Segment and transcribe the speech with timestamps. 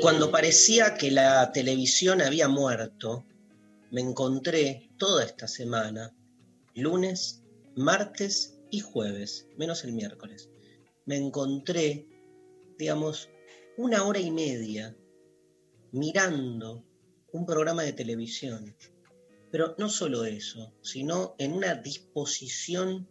[0.00, 3.26] Cuando parecía que la televisión había muerto,
[3.90, 6.16] me encontré toda esta semana,
[6.74, 7.42] lunes,
[7.76, 10.48] martes y jueves, menos el miércoles,
[11.04, 12.06] me encontré,
[12.78, 13.28] digamos,
[13.76, 14.96] una hora y media
[15.92, 16.82] mirando
[17.32, 18.74] un programa de televisión.
[19.50, 23.06] Pero no solo eso, sino en una disposición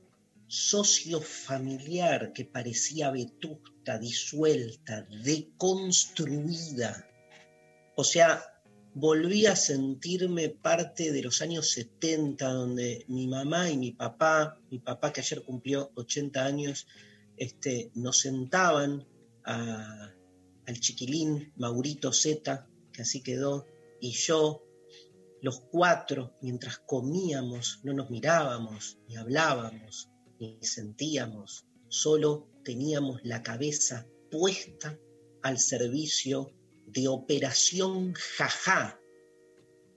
[0.50, 7.08] sociofamiliar que parecía vetusta, disuelta, deconstruida.
[7.96, 8.44] O sea,
[8.96, 14.80] volví a sentirme parte de los años 70, donde mi mamá y mi papá, mi
[14.80, 16.88] papá que ayer cumplió 80 años,
[17.38, 19.08] este, nos sentaban
[19.46, 20.12] a-
[20.66, 23.66] al chiquilín Maurito Z, que así quedó,
[24.02, 24.64] y yo,
[25.42, 34.08] los cuatro, mientras comíamos, no nos mirábamos, ni hablábamos, ni sentíamos, solo teníamos la cabeza
[34.32, 34.98] puesta
[35.42, 36.52] al servicio
[36.88, 39.00] de operación jajá,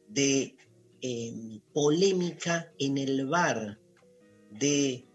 [0.08, 0.56] de
[1.00, 3.78] eh, polémica en el bar,
[4.50, 5.06] de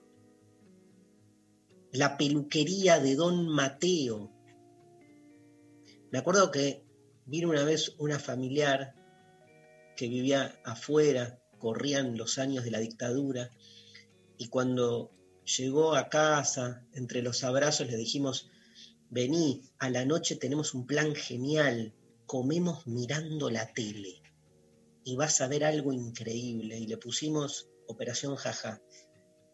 [1.91, 4.31] la peluquería de Don Mateo.
[6.11, 6.83] Me acuerdo que
[7.25, 8.95] vino una vez una familiar
[9.95, 13.49] que vivía afuera, corrían los años de la dictadura,
[14.37, 15.11] y cuando
[15.47, 18.49] llegó a casa, entre los abrazos, le dijimos,
[19.09, 21.93] vení, a la noche tenemos un plan genial,
[22.25, 24.21] comemos mirando la tele
[25.03, 26.77] y vas a ver algo increíble.
[26.77, 28.81] Y le pusimos Operación Jaja.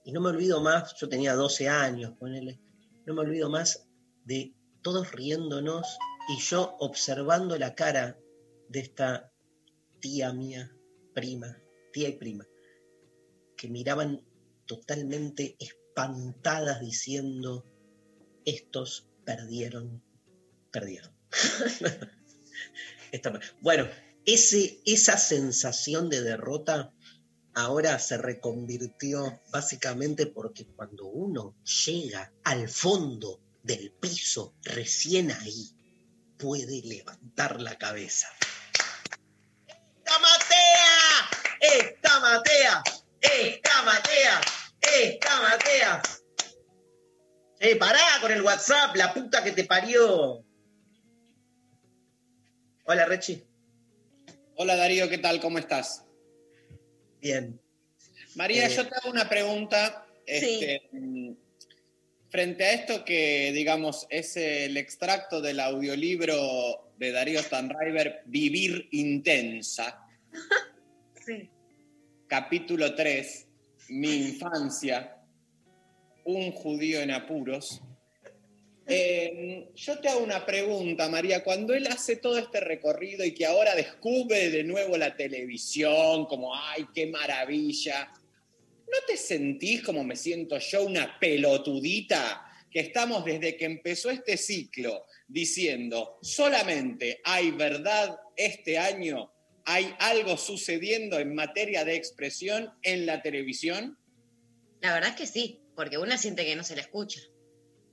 [0.03, 2.59] Y no me olvido más, yo tenía 12 años, ponele,
[3.05, 3.87] no me olvido más
[4.25, 5.97] de todos riéndonos
[6.29, 8.17] y yo observando la cara
[8.67, 9.31] de esta
[9.99, 10.75] tía mía,
[11.13, 11.57] prima,
[11.93, 12.45] tía y prima,
[13.55, 14.25] que miraban
[14.65, 15.55] totalmente
[15.93, 17.63] espantadas diciendo,
[18.45, 20.03] estos perdieron,
[20.71, 21.13] perdieron.
[23.61, 23.87] Bueno,
[24.25, 26.91] ese, esa sensación de derrota
[27.53, 31.55] ahora se reconvirtió básicamente porque cuando uno
[31.85, 35.75] llega al fondo del piso, recién ahí,
[36.39, 38.29] puede levantar la cabeza.
[39.67, 41.29] ¡Esta Matea!
[41.61, 42.83] ¡Esta Matea!
[43.21, 44.41] ¡Esta Matea!
[45.01, 46.01] ¡Esta Matea!
[47.59, 50.43] Eh, pará con el WhatsApp, la puta que te parió.
[52.85, 53.41] Hola, Rechi.
[54.55, 55.39] Hola Darío, ¿qué tal?
[55.39, 56.03] ¿Cómo estás?
[57.21, 57.59] Bien.
[58.35, 60.05] María, Eh, yo te hago una pregunta.
[60.25, 61.33] este, mm,
[62.29, 70.03] Frente a esto que, digamos, es el extracto del audiolibro de Darío Stanriver, Vivir Intensa,
[71.25, 71.49] Sí.
[72.27, 73.47] capítulo 3,
[73.95, 75.23] Mi infancia,
[76.25, 77.81] un judío en apuros.
[78.85, 81.41] Eh, yo te hago una pregunta, María.
[81.41, 86.53] Cuando él hace todo este recorrido y que ahora descubre de nuevo la televisión, como,
[86.53, 92.45] ay, qué maravilla, ¿no te sentís como me siento yo, una pelotudita?
[92.69, 99.32] Que estamos desde que empezó este ciclo diciendo, solamente hay verdad este año,
[99.65, 103.97] hay algo sucediendo en materia de expresión en la televisión.
[104.81, 107.21] La verdad es que sí, porque una siente que no se la escucha.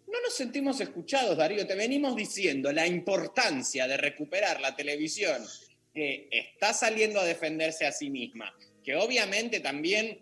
[0.07, 1.67] No nos sentimos escuchados, Darío.
[1.67, 5.41] Te venimos diciendo la importancia de recuperar la televisión
[5.95, 8.53] que está saliendo a defenderse a sí misma,
[8.85, 10.21] que obviamente también,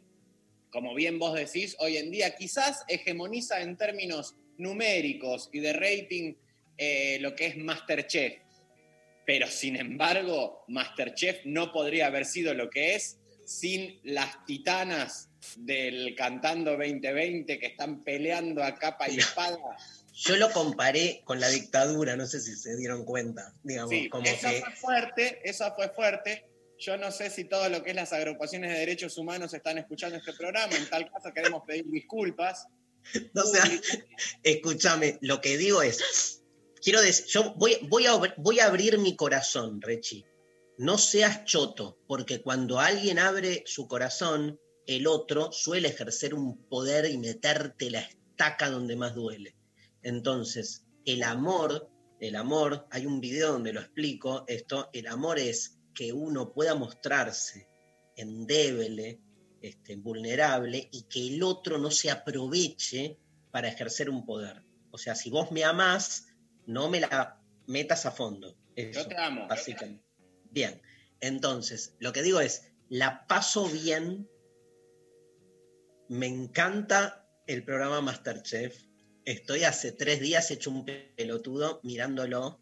[0.70, 6.34] como bien vos decís, hoy en día quizás hegemoniza en términos numéricos y de rating
[6.76, 8.34] eh, lo que es Masterchef.
[9.28, 15.28] Pero sin embargo, Masterchef no podría haber sido lo que es sin las titanas
[15.58, 19.58] del Cantando 2020 que están peleando a capa y espada.
[20.14, 24.24] Yo lo comparé con la dictadura, no sé si se dieron cuenta, digamos, Sí, como
[24.24, 26.48] esa que fue fuerte, esa fue fuerte,
[26.78, 30.16] Yo no sé si todo lo que es las agrupaciones de derechos humanos están escuchando
[30.16, 30.74] este programa.
[30.74, 32.66] En tal caso queremos pedir disculpas.
[33.34, 33.64] O sea,
[34.42, 36.38] escúchame, lo que digo es,
[36.82, 38.06] quiero decir, yo voy,
[38.58, 40.24] a abrir mi corazón, Rechi.
[40.78, 47.10] No seas choto, porque cuando alguien abre su corazón, el otro suele ejercer un poder
[47.10, 49.56] y meterte la estaca donde más duele.
[50.02, 51.90] Entonces, el amor,
[52.20, 56.74] el amor, hay un video donde lo explico, esto, el amor es que uno pueda
[56.76, 57.68] mostrarse
[58.16, 59.20] endeble,
[59.60, 63.18] este, vulnerable y que el otro no se aproveche
[63.50, 64.62] para ejercer un poder.
[64.90, 66.27] O sea, si vos me amás,
[66.68, 68.56] no me la metas a fondo.
[68.76, 69.48] Eso, Yo te amo.
[69.48, 70.04] básicamente.
[70.50, 70.80] Bien,
[71.20, 74.28] entonces, lo que digo es, la paso bien,
[76.08, 78.84] me encanta el programa Masterchef,
[79.24, 82.60] estoy hace tres días hecho un pelotudo mirándolo,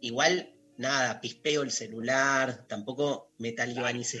[0.00, 4.20] igual, nada, pispeo el celular, tampoco me talibanicé,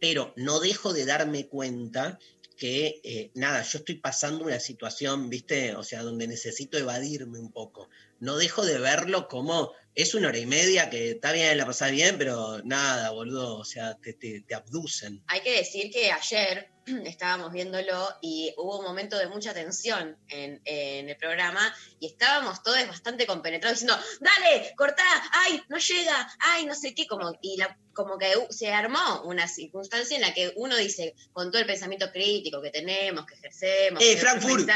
[0.00, 2.18] pero no dejo de darme cuenta
[2.56, 7.52] que, eh, nada, yo estoy pasando una situación, viste, o sea, donde necesito evadirme un
[7.52, 7.88] poco.
[8.20, 11.90] No dejo de verlo como, es una hora y media que está bien, la pasás
[11.90, 15.22] bien, pero nada, boludo, o sea, te, te, te abducen.
[15.28, 16.70] Hay que decir que ayer
[17.04, 22.62] estábamos viéndolo y hubo un momento de mucha tensión en, en el programa y estábamos
[22.62, 25.02] todos bastante compenetrados diciendo, dale, cortá,
[25.32, 29.48] ay, no llega, ay, no sé qué, como, y la- como que se armó una
[29.48, 34.02] circunstancia en la que uno dice, con todo el pensamiento crítico que tenemos, que ejercemos,
[34.02, 34.68] ¡Eh, que Frankfurt!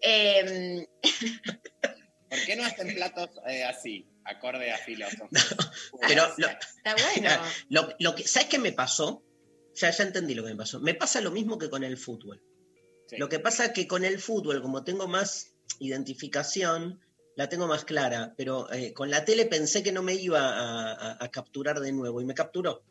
[0.00, 0.86] eh,
[2.30, 5.28] ¿Por qué no hacen platos eh, así, acorde a filósofos?
[6.08, 7.30] Pero lo, está bueno.
[7.68, 9.22] lo- lo que, ¿sabes qué me pasó?
[9.74, 10.80] Ya, ya entendí lo que me pasó.
[10.80, 12.42] Me pasa lo mismo que con el fútbol.
[13.08, 13.16] Sí.
[13.18, 17.00] Lo que pasa es que con el fútbol, como tengo más identificación,
[17.36, 20.92] la tengo más clara, pero eh, con la tele pensé que no me iba a,
[20.92, 22.82] a- a capturar de nuevo y me capturó.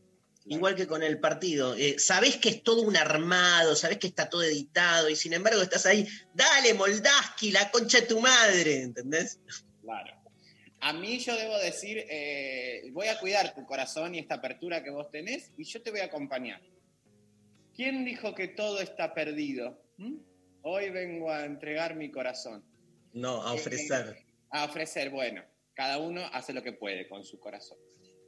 [0.49, 1.75] Igual que con el partido.
[1.75, 5.61] Eh, sabés que es todo un armado, sabés que está todo editado y sin embargo
[5.61, 9.39] estás ahí, dale Moldaski, la concha de tu madre, ¿entendés?
[9.83, 10.11] Claro.
[10.81, 14.89] A mí yo debo decir, eh, voy a cuidar tu corazón y esta apertura que
[14.89, 16.61] vos tenés y yo te voy a acompañar.
[17.75, 19.79] ¿Quién dijo que todo está perdido?
[19.97, 20.15] ¿Mm?
[20.63, 22.65] Hoy vengo a entregar mi corazón.
[23.13, 24.17] No, a ofrecer.
[24.49, 25.43] A ofrecer, bueno,
[25.75, 27.77] cada uno hace lo que puede con su corazón.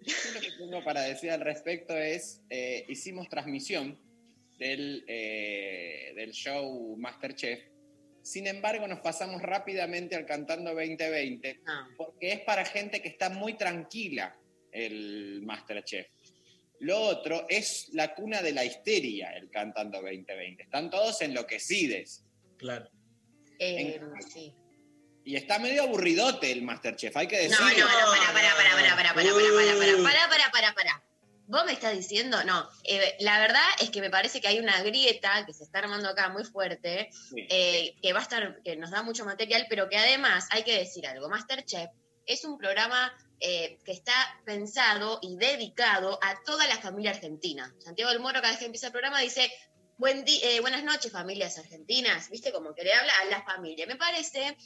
[0.06, 4.00] Yo lo que tengo para decir al respecto es, eh, hicimos transmisión
[4.58, 7.60] del, eh, del show Masterchef,
[8.22, 11.88] sin embargo nos pasamos rápidamente al Cantando 2020, No.
[11.98, 14.36] porque es para gente que está muy tranquila
[14.72, 16.08] el Masterchef.
[16.80, 20.64] Lo otro es la cuna de la histeria, el Cantando 2020.
[20.64, 22.24] Están todos enloquecidos.
[22.58, 22.90] Claro.
[23.60, 24.54] Eh, En- sí.
[25.24, 27.86] Y está medio aburridote el Masterchef, hay que No, decirlo.
[27.88, 31.04] no, no, para, para, para, para, para, para, para, para, para, para, para, para, para.
[31.48, 34.82] Vos me estás diciendo, no, eh, la verdad es que me parece que hay una
[34.84, 37.46] grieta que se está armando acá muy fuerte, Sí.
[37.50, 40.78] eh, que va a estar, que nos da mucho material, pero que además hay que
[40.78, 41.90] decir algo, Masterchef
[42.26, 44.14] es un programa eh, que está
[44.46, 47.74] pensado y dedicado a toda la familia argentina.
[47.80, 49.52] Santiago del Moro cada vez que empieza el programa dice,
[49.98, 53.86] Buen eh, buenas noches familias argentinas, viste como que le habla a la familia.
[53.86, 54.58] Me parece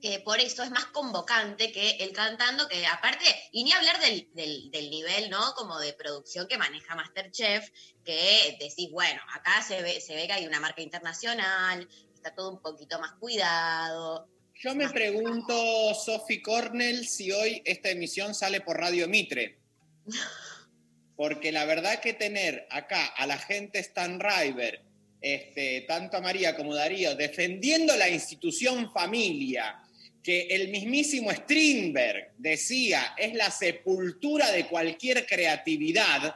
[0.00, 4.28] que por eso es más convocante que el cantando, que aparte, y ni hablar del,
[4.34, 5.54] del- del nivel, ¿no?
[5.54, 7.70] Como de producción que maneja Masterchef,
[8.04, 12.50] que decís, bueno, acá se ve, se ve que hay una marca internacional, está todo
[12.50, 14.28] un poquito más cuidado.
[14.54, 19.58] Yo me pregunto, Sophie Cornell, si hoy esta emisión sale por Radio Mitre.
[21.16, 24.82] Porque la verdad que tener acá a la gente Stan River,
[25.20, 29.80] este, tanto a María como Darío, defendiendo la institución familia,
[30.26, 36.34] que el mismísimo Strindberg decía es la sepultura de cualquier creatividad,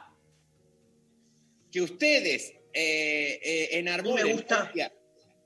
[1.69, 4.71] que ustedes eh, eh, enarbolen Me gusta.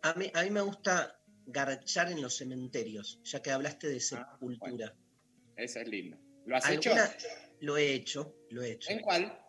[0.03, 4.95] A mí, a mí me gusta garchar en los cementerios, ya que hablaste de sepultura.
[5.57, 6.19] Eso es lindo.
[6.45, 6.93] ¿Lo has hecho?
[7.61, 8.91] Lo he hecho, lo he hecho.
[8.91, 9.39] ¿En cuál?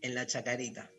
[0.00, 0.92] En la chacarita.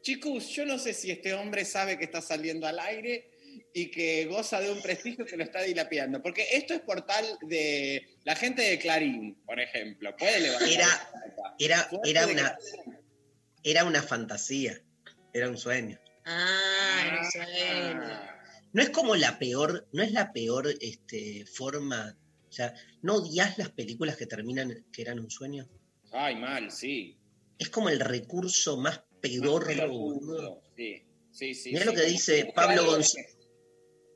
[0.00, 3.31] Chicos, yo no sé si este hombre sabe que está saliendo al aire
[3.74, 6.22] y que goza de un prestigio que lo está dilapidando.
[6.22, 10.14] Porque esto es portal de la gente de Clarín, por ejemplo.
[10.16, 11.10] Puede levantar Era-.
[11.58, 12.58] Era, era, una,
[13.62, 14.80] era una fantasía,
[15.32, 15.98] era un sueño.
[16.24, 17.96] Ah, no sé.
[18.72, 22.16] No es como la peor, no es la peor este, forma,
[22.48, 25.68] o sea, ¿no odias las películas que terminan que eran un sueño?
[26.10, 27.18] Ay, mal, sí.
[27.58, 30.20] Es como el recurso más pedorro.
[30.22, 30.58] Más.
[30.76, 31.70] Sí, sí, sí.
[31.70, 31.86] Mirá sí.
[31.86, 33.31] lo que dice Pablo González.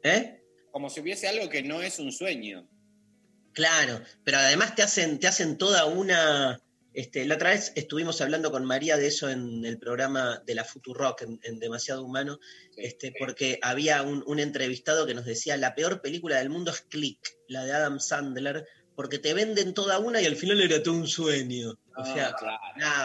[0.03, 0.43] ¿Eh?
[0.71, 2.69] Como si hubiese algo que no es un sueño.
[3.53, 6.61] Claro, pero además te hacen, te hacen toda una,
[6.93, 10.65] Este, la otra vez estuvimos hablando con María de eso en el programa de la
[10.65, 12.38] Futurock, en, en Demasiado Humano,
[12.75, 12.83] Sí.
[12.85, 16.83] este, porque había un, un entrevistado que nos decía, la peor película del mundo es
[16.83, 20.95] Click, la de Adam Sandler, porque te venden toda una y al final era todo
[20.95, 21.71] un sueño.
[21.71, 22.59] O Ah, sea, claro.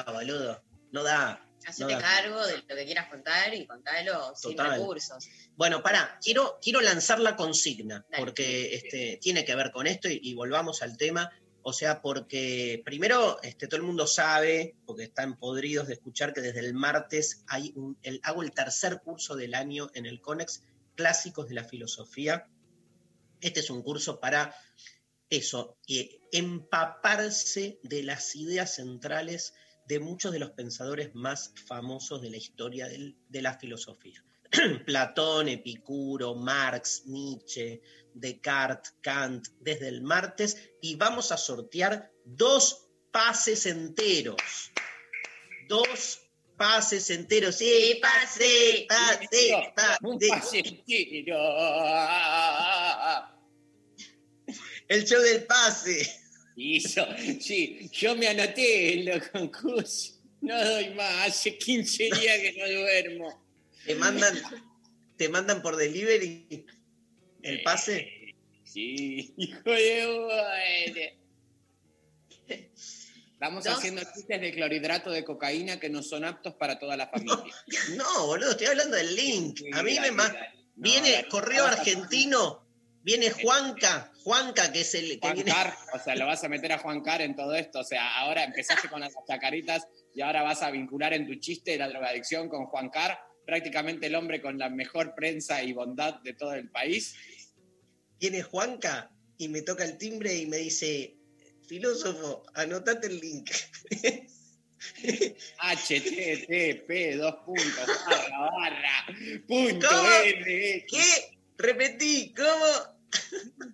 [0.05, 1.45] no, boludo, no da.
[1.65, 4.79] Hacete No, cargo de lo que quieras contar y contalo sin Total.
[4.79, 5.27] recursos.
[5.55, 8.23] Bueno, pará, quiero, quiero lanzar la consigna, Dale.
[8.23, 11.29] porque este, tiene que ver con esto y, y volvamos al tema.
[11.63, 16.41] O sea, porque primero este, todo el mundo sabe, porque están podridos de escuchar que
[16.41, 20.63] desde el martes hay un, el, hago el tercer curso del año en el CONEX,
[20.95, 22.47] Clásicos de la Filosofía.
[23.39, 24.55] Este es un curso para
[25.29, 29.53] eso, eh, empaparse de las ideas centrales
[29.87, 34.23] de muchos de los pensadores más famosos de la historia del- de la filosofía.
[34.85, 37.81] Platón, Epicuro, Marx, Nietzsche,
[38.13, 44.71] Descartes, Kant, desde el martes, y vamos a sortear dos pases enteros.
[45.67, 46.19] Dos
[46.57, 47.55] pases enteros.
[47.55, 49.55] Sí, pase, pase,
[50.01, 50.29] Un pase.
[50.29, 51.35] pasentino.
[54.87, 56.20] El show del pase.
[56.55, 57.05] Hizo,
[57.39, 60.19] sí, yo me anoté en los concursos.
[60.41, 63.45] No doy más, hace 15 días que no duermo.
[63.85, 64.41] Te mandan,
[65.17, 66.65] te mandan por delivery
[67.43, 68.35] el pase.
[68.63, 71.17] Sí, hijo de.
[73.33, 73.77] Estamos Dos.
[73.77, 77.37] haciendo chistes de clorhidrato de cocaína que no son aptos para toda la familia.
[77.95, 79.61] No, boludo, estoy hablando del link.
[79.73, 80.11] A mí me.
[80.11, 80.23] No,
[80.75, 82.60] viene correo argentino,
[83.03, 85.51] viene Juanca, Juanca que es el que Juan viene.
[85.51, 87.79] Car, o sea, lo vas a meter a Juan Car en todo esto.
[87.79, 91.77] O sea, ahora empezaste con las chacaritas y ahora vas a vincular en tu chiste
[91.77, 96.33] la drogadicción con Juan Car, prácticamente el hombre con la mejor prensa y bondad de
[96.33, 97.15] todo el país.
[98.19, 101.15] Viene Juanca y me toca el timbre y me dice,
[101.67, 103.49] filósofo, anotate el link.
[105.61, 109.05] HTTP, dos puntos, barra, barra,
[109.47, 110.09] punto, ¿Cómo?
[110.23, 111.37] N, ¿Qué?
[111.57, 112.90] Repetí, ¿cómo?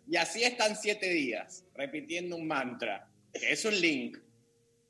[0.08, 4.17] Y así están siete días, repitiendo un mantra, que es un link.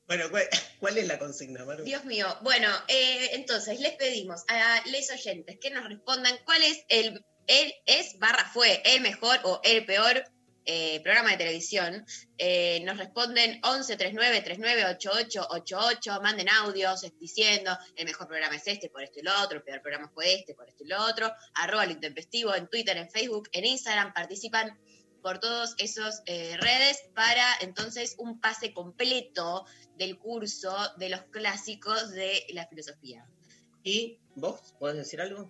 [0.06, 0.44] Bueno, ¿cuál,
[0.80, 1.84] cuál es la consigna, Maru?
[1.84, 2.28] Dios mío.
[2.42, 7.74] Bueno, eh, entonces les pedimos a les oyentes que nos respondan cuál es el, el
[7.86, 10.24] es barra fue el mejor o el peor
[10.70, 12.06] eh, programa de televisión.
[12.38, 18.68] Eh, nos responden 11 39 39 88 88, manden audios diciendo el mejor programa es
[18.68, 21.02] este por esto y lo otro, el peor programa fue este por esto y lo
[21.06, 24.78] otro, arroba lo intempestivo en Twitter, en Facebook, en Instagram, participan
[25.22, 32.12] por todos esos eh, redes para entonces un pase completo del curso de los clásicos
[32.12, 33.26] de la filosofía.
[33.84, 34.76] ¿Y vos?
[34.80, 35.50] ¿Podés decir algo?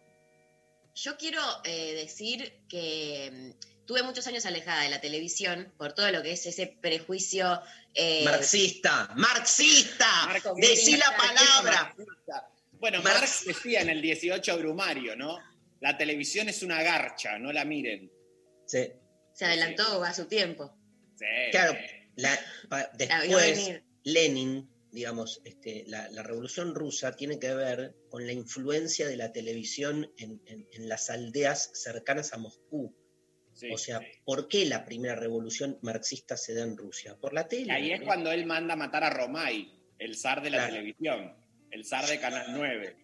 [0.93, 3.55] Yo quiero decir que
[3.88, 7.60] tuve muchos años alejada de la televisión por todo lo que es ese prejuicio.
[7.96, 11.96] eh, Marxista, marxista, Marco decí la palabra.
[11.98, 12.50] marxista.
[12.79, 15.39] Bueno, Marx- Marx decía en el 18 Brumario, ¿no?
[15.79, 18.12] La televisión es una garcha, no la miren.
[18.67, 18.91] Sí,
[19.34, 20.75] se adelantó a su tiempo.
[21.17, 21.25] Sí.
[21.51, 21.75] claro,
[22.17, 22.39] la-
[22.70, 23.82] La después.
[24.03, 29.32] Lenin, digamos, este, la, la revolución rusa tiene que ver con la influencia de la
[29.32, 32.96] televisión en, en- en las aldeas cercanas a Moscú.
[33.57, 33.71] Sí.
[33.71, 37.15] O sea, ¿por qué la primera revolución marxista se da en Rusia?
[37.19, 37.71] Por la Y tele.
[37.73, 40.73] ahí es cuando él manda a matar a Romay, el zar de la Claro.
[40.73, 41.35] televisión,
[41.71, 42.97] el zar de Canal 9.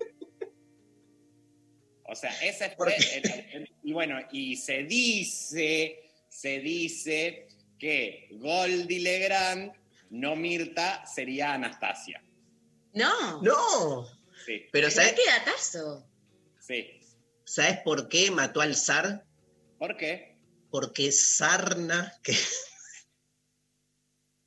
[2.05, 3.17] O sea, ese ¿Por fue.
[3.17, 7.47] el- el- y bueno, y se dice, se dice
[7.79, 9.71] que Goldie Legrand,
[10.11, 12.23] no Mirta, sería Anastasia.
[12.93, 14.05] No, No,
[14.45, 16.05] Sí, pero pero ¿sabes, qué datazo.
[16.59, 16.99] sí.
[17.45, 19.25] ¿sabes por qué mató al zar?
[19.79, 20.32] ¿Por qué?
[20.73, 22.33] Porque sarna, que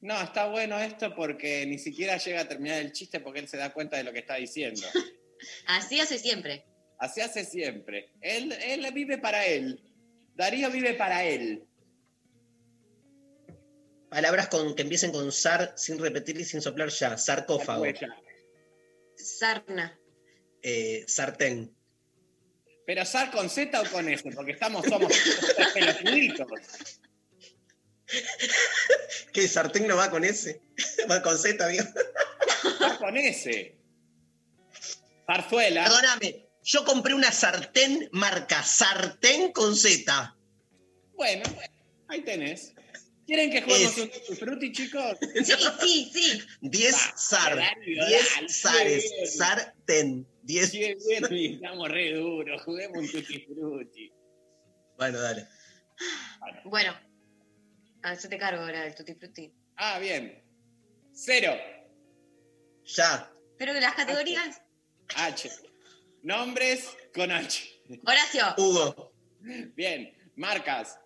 [0.00, 3.56] No, está bueno esto porque ni siquiera llega a terminar el chiste porque él se
[3.56, 4.83] da cuenta de lo que está diciendo.
[5.68, 6.66] Así hace siempre.
[6.99, 8.11] Así hace siempre.
[8.21, 9.80] Él, él vive para él.
[10.35, 11.64] Darío vive para él.
[14.11, 17.16] palabras con, que empiecen con zar sin repetir y sin soplar ya.
[17.16, 17.85] Sarcófago,
[19.14, 19.97] Sarna.
[20.61, 21.75] eh, sartén.
[22.87, 25.12] Pero Sar con Z o con S, porque estamos, somos
[25.75, 26.47] pelotuditos.
[29.33, 30.61] ¿Qué sartén no va con ese?
[31.11, 31.85] va con Z, amigo.
[32.78, 33.76] Sar con S.
[35.26, 35.85] Zarzuela.
[35.85, 40.37] Perdóname, yo compré una sartén marca sartén con Z.
[41.16, 41.43] Bueno,
[42.09, 42.73] ahí tenés.
[43.26, 45.19] ¿Quieren que juguemos Es- un Tutti frutti, chicos?
[45.45, 45.52] Sí,
[45.83, 46.43] sí, sí.
[46.61, 49.26] 10 Va, zar, dale, 10 dale, zares, bien.
[49.33, 50.71] sartén, 10.
[50.71, 52.62] Sí, bien, y estamos re duros.
[52.62, 54.12] Juguemos un tutti frutti.
[54.97, 55.47] Bueno, dale.
[56.41, 56.61] Bueno.
[56.65, 57.00] Bueno,
[58.03, 59.53] hacete cargo ahora del tutti frutti.
[59.76, 60.43] Ah, bien.
[61.12, 61.53] Cero.
[62.85, 63.33] Ya.
[63.59, 64.62] Pero que las categorías.
[65.17, 65.50] H.
[66.23, 67.83] Nombres con H.
[68.05, 68.55] Horacio.
[68.57, 69.12] Hugo.
[69.75, 70.17] Bien.
[70.37, 70.99] Marcas.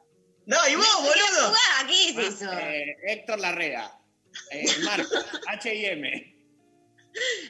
[0.47, 1.55] No, y vos, boludo.
[1.87, 2.53] ¿Qué es eso?
[2.53, 3.91] Eh, Héctor Larrea.
[4.51, 5.25] Eh, marca.
[5.49, 6.37] H y M.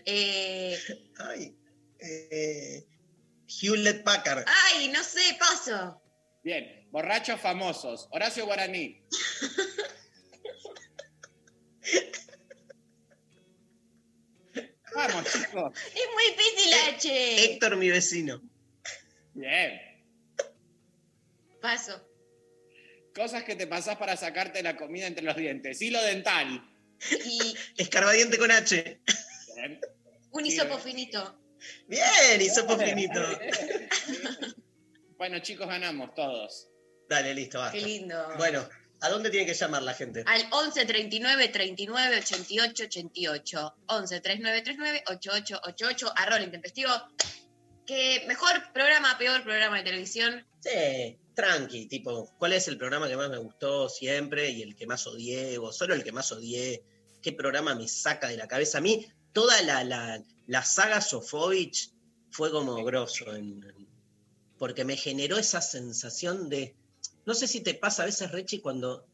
[0.05, 0.79] Eh,
[1.19, 1.57] Ay.
[2.03, 2.87] Eh,
[3.47, 4.45] Hewlett Packard.
[4.47, 6.01] ay, no sé, paso.
[6.43, 6.89] Bien.
[6.91, 8.09] Borrachos famosos.
[8.11, 9.03] Horacio Guaraní.
[14.95, 15.73] Vamos, chicos.
[15.95, 17.45] Es muy difícil, H.
[17.45, 18.43] Héctor, mi vecino.
[19.35, 19.81] Bien.
[21.61, 22.07] Paso.
[23.15, 25.81] Cosas que te pasás para sacarte la comida entre los dientes.
[25.81, 26.69] Hilo dental.
[27.25, 29.01] Y Escarbadiente con H.
[29.55, 29.81] Bien.
[30.33, 30.81] un hisopo eh.
[30.83, 31.40] finito.
[31.89, 33.21] Bien, hisopo finito.
[35.21, 36.71] Bueno, chicos, ganamos todos.
[37.07, 37.77] Dale, listo, basta.
[37.77, 38.17] Qué lindo.
[38.39, 38.67] Bueno,
[39.03, 40.25] ¿a dónde tiene que llamar la gente?
[40.27, 43.75] Al 11 39 39 88 88.
[43.89, 46.13] 11 39 39 88 88.
[46.17, 46.91] Arroba intempestivo.
[47.85, 50.47] Que mejor programa, peor programa de televisión.
[50.61, 54.87] Sí, tranqui, tipo, ¿cuál es el programa que más me gustó siempre y el que
[54.87, 55.59] más odié?
[55.59, 56.83] O solo el que más odié.
[57.21, 58.79] ¿Qué programa me saca de la cabeza?
[58.79, 61.93] A mí, toda la, la, la saga Sofovich
[62.33, 63.89] fue como grosso, en- en-
[64.59, 66.75] porque me generó esa sensación de,
[67.25, 69.07] no sé si te pasa a veces, Rechi, cuando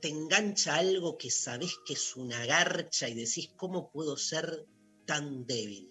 [0.00, 4.64] te engancha algo que sabés que es una garcha y decís, ¿cómo puedo ser
[5.04, 5.88] tan débil?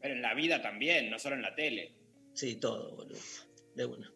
[0.00, 1.94] Pero en la vida también, no solo en la tele.
[2.34, 3.20] Sí, todo, boludo.
[3.76, 4.12] De una.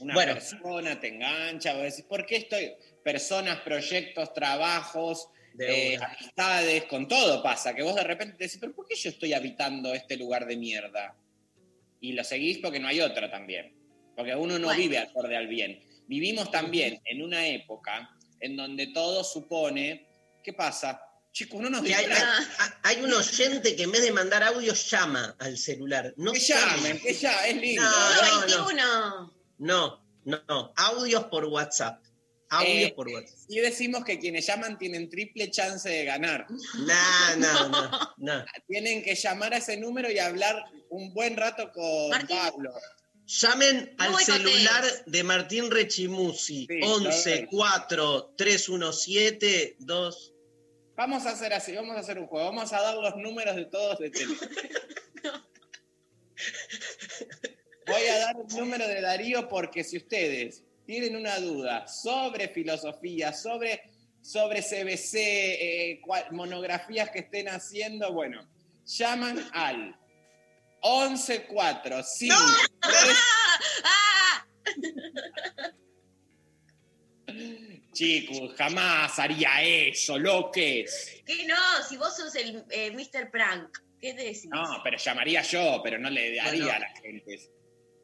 [0.00, 0.34] Una Bueno.
[0.34, 2.72] persona te engancha, vos decís, ¿por qué estoy?
[3.02, 5.28] Personas, proyectos, trabajos,
[5.60, 9.10] eh, amistades, con todo pasa, que vos de repente te decís, pero ¿por qué yo
[9.10, 11.16] estoy habitando este lugar de mierda?
[12.00, 13.74] Y lo seguís porque no hay otra también.
[14.16, 14.80] Porque uno no Bueno.
[14.80, 15.80] vive acorde al bien.
[16.06, 18.10] Vivimos también en una época
[18.40, 20.06] en donde todo supone,
[20.42, 21.00] ¿qué pasa?
[21.32, 22.06] Chicos, uno nos hay, hay-
[22.82, 26.14] hay un oyente que en vez de mandar audio llama al celular.
[26.16, 27.82] No que llamen, que ya, es lindo.
[27.82, 27.90] No,
[28.32, 29.32] no, 21.
[29.58, 30.72] No, no, no.
[30.76, 32.02] Audios por WhatsApp.
[32.50, 33.38] Audios Eh, por WhatsApp.
[33.48, 36.46] Y decimos que quienes llaman tienen triple chance de ganar.
[36.50, 38.44] No, no, no, no.
[38.66, 42.36] Tienen que llamar a ese número y hablar un buen rato con Martín.
[42.36, 42.72] Pablo.
[43.26, 46.66] Llamen No al celular de Martín Rechimusi.
[46.66, 50.34] Sí, 11 lo 4 317 2.
[50.96, 52.46] Vamos a hacer así, vamos a hacer un juego.
[52.46, 54.50] Vamos a dar los números de todos de teléfono.
[57.86, 63.30] Voy a dar el número de Darío porque si ustedes tienen una duda sobre filosofía,
[63.34, 63.82] sobre,
[64.22, 65.12] sobre CBC,
[65.92, 68.40] eh, cual- monografías que estén haciendo, bueno,
[68.86, 69.94] llaman al
[70.80, 72.34] 11 4 5
[73.84, 74.46] ¡Ah!
[77.92, 81.20] Chicos, jamás haría eso, loques.
[81.26, 81.54] ¿Qué no?
[81.86, 83.30] Si vos sos el eh, Mr.
[83.30, 84.46] Prank, ¿qué te decís?
[84.46, 86.72] No, pero llamaría yo, pero no le daría Bueno.
[86.72, 87.50] a la gente.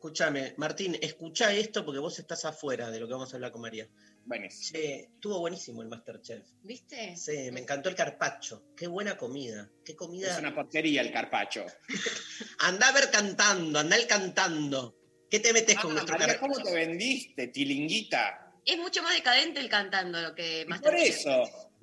[0.05, 3.63] Escúchame, Martín, escucha esto porque vos estás afuera de lo que vamos a hablar con
[3.63, 3.89] María.
[4.27, 4.79] Buenísimo.
[4.79, 6.47] Che, estuvo buenísimo el Masterchef.
[6.63, 7.17] ¿Viste?
[7.17, 8.67] Sí, me encantó el carpacho.
[8.77, 9.67] Qué buena comida.
[9.83, 10.31] Qué comida.
[10.31, 11.65] Es una porquería el carpacho.
[12.59, 14.95] Anda a ver cantando, anda el cantando.
[15.31, 16.53] ¿Qué te metes con Ah, nuestro María, carpacho?
[16.53, 18.53] ¿cómo te vendiste, tilinguita?
[18.67, 21.31] Es mucho más decadente el cantando lo que más por eso.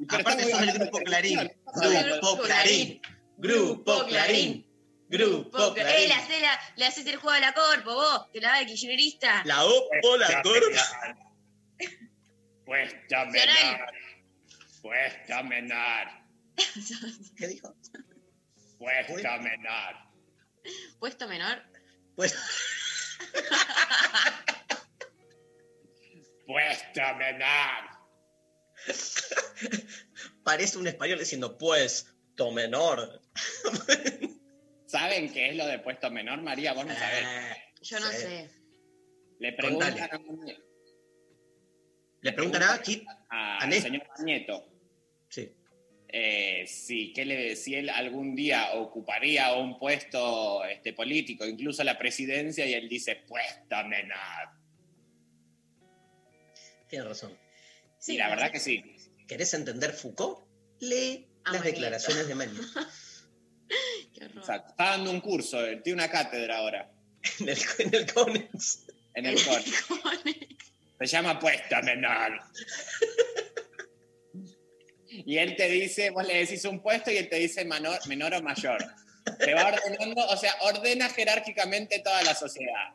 [0.07, 1.51] Aparte estamos sos el hablando grupo Clarín.
[1.73, 3.01] Grupo Clarín.
[3.37, 4.70] Grupo Clarín.
[5.11, 8.51] Grupo Eh, le haces, la- le haces el juego a la corpo, vos, que la
[8.51, 9.41] va de kirchnerista.
[9.45, 10.61] La Oppo, la Cor.
[12.65, 13.93] Puesta menar.
[14.81, 16.25] Puesta menar.
[17.37, 17.75] ¿Qué dijo?
[18.77, 20.09] Puesta menar.
[20.99, 21.61] Puesto menor.
[22.15, 22.35] Pues
[26.47, 27.89] Puesta menar.
[30.43, 33.21] parece un español diciendo, pues, to menor.
[35.01, 36.73] ¿Saben qué es lo de puesto menor, María?
[36.73, 37.25] Vos no sabés.
[37.81, 38.17] Yo no Sí.
[38.17, 38.51] sé.
[39.39, 40.09] Le preguntan a,
[42.21, 43.03] Le preguntan a Kit.
[43.31, 44.67] a- ¿A señor Nieto
[45.27, 45.51] Sí.
[46.07, 51.97] eh, si, ¿qué le- si él algún día ocuparía un puesto este, político, incluso la
[51.97, 54.49] presidencia, y él dice, puesta menar.
[56.87, 57.35] Tiene razón.
[58.07, 58.83] y la verdad que sí.
[59.27, 60.45] ¿Querés entender Foucault?
[60.79, 62.61] Lee las declaraciones de Mañeto.
[64.25, 64.71] Exacto.
[64.71, 66.91] Está dando un curso, eh, tiene una cátedra ahora
[67.39, 68.87] en el, en el Conex.
[69.13, 69.63] en el cole.
[70.99, 72.39] Se llama puesta menor.
[75.09, 78.35] Y él te dice, vos le decís un puesto y él te dice menor, menor
[78.35, 78.77] o mayor.
[79.39, 82.93] Te va ordenando, o sea, ordena jerárquicamente toda la sociedad.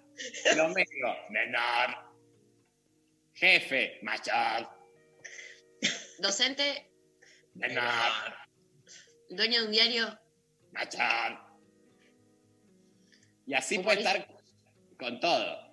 [0.56, 1.96] Lo medio, menor.
[3.34, 4.70] Jefe, mayor.
[6.18, 6.86] Docente,
[7.56, 8.34] Menor.
[9.30, 10.18] Dueño de un diario.
[10.76, 11.38] Machón.
[13.46, 14.26] Y así puede estar
[14.98, 15.72] con todo.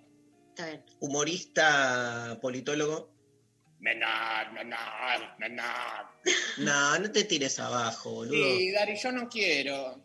[0.50, 0.86] Está bien.
[1.00, 3.12] Humorista, politólogo.
[3.80, 6.06] Menor, menor, menor.
[6.60, 8.58] No, no te tires abajo, boludo.
[8.58, 10.02] Sí, Dari, yo no quiero.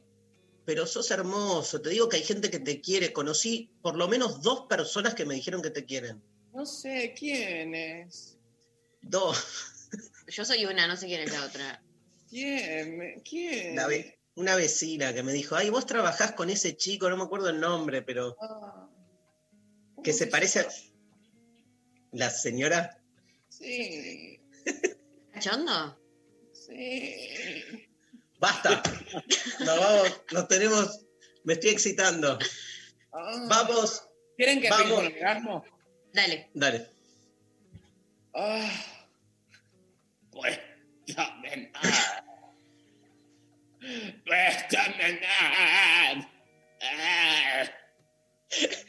[0.64, 1.80] Pero sos hermoso.
[1.80, 3.12] Te digo que hay gente que te quiere.
[3.12, 6.22] Conocí por lo menos dos personas que me dijeron que te quieren.
[6.52, 8.36] No sé quién es.
[9.00, 9.64] Dos.
[10.26, 11.82] Yo soy una, no sé quién es la otra.
[12.28, 13.22] ¿Quién?
[13.22, 13.76] ¿Quién?
[13.76, 17.48] Ve- una vecina que me dijo, ay, vos trabajás con ese chico, no me acuerdo
[17.50, 18.88] el nombre, pero Ah.
[20.02, 20.68] que ¿Cómo se parece a
[22.12, 23.02] la señora.
[23.48, 24.40] Sí,
[25.32, 25.98] ¿Cachondo?
[26.52, 27.88] sí.
[28.40, 28.80] Basta.
[29.60, 31.04] Nos vamos, nos tenemos.
[31.42, 32.38] Me estoy excitando.
[33.12, 33.46] Ah.
[33.48, 34.04] Vamos.
[34.36, 34.98] ¿Quieren que Vamos.
[35.00, 35.64] un orgasmo?
[36.12, 36.48] Dale.
[36.54, 36.90] Dale.
[38.34, 38.70] Ah.
[40.30, 40.62] Cuéntame
[41.08, 41.40] nada.
[41.40, 41.80] Cuéntame nada.
[41.82, 42.24] Ah.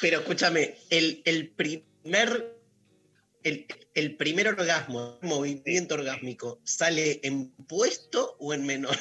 [0.00, 2.56] Pero escúchame, el, el primer.
[3.42, 8.94] El, el primer orgasmo, movimiento orgásmico, ¿sale en puesto o en menor?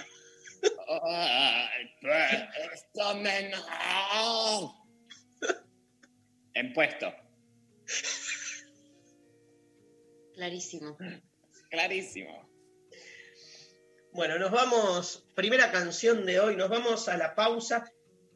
[3.51, 4.73] Nada.
[6.55, 7.13] En puesto.
[10.39, 10.97] Clarísimo.
[11.69, 12.49] Clarísimo.
[14.13, 17.91] Bueno, nos vamos, primera canción de hoy, nos vamos a la pausa.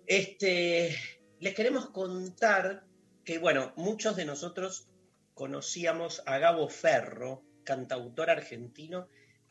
[0.05, 0.97] Este,
[1.39, 2.83] les queremos contar
[3.23, 4.89] que, bueno, muchos de nosotros
[5.33, 9.07] conocíamos a Gabo Ferro, cantautor argentino,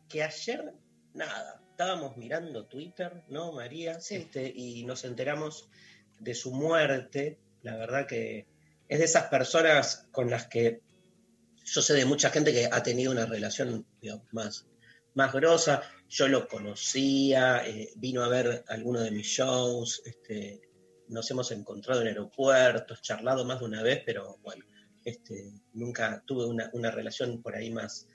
[0.07, 0.75] que ayer,
[1.15, 3.99] nada, estábamos mirando Twitter, ¿no, María?
[3.99, 4.17] Sí.
[4.17, 5.71] Este, y nos enteramos
[6.21, 7.39] de su muerte.
[7.63, 8.47] La verdad que
[8.89, 10.83] es de esas personas con las que
[11.65, 13.87] yo sé de mucha gente que ha tenido una relación
[14.33, 14.67] más,
[15.15, 15.83] más grosa.
[16.09, 20.61] Yo lo conocía, eh, vino a ver alguno de mis shows, este,
[21.09, 24.65] nos hemos encontrado en aeropuertos, charlado más de una vez, pero bueno,
[25.05, 28.09] este, nunca tuve una, una relación por ahí más,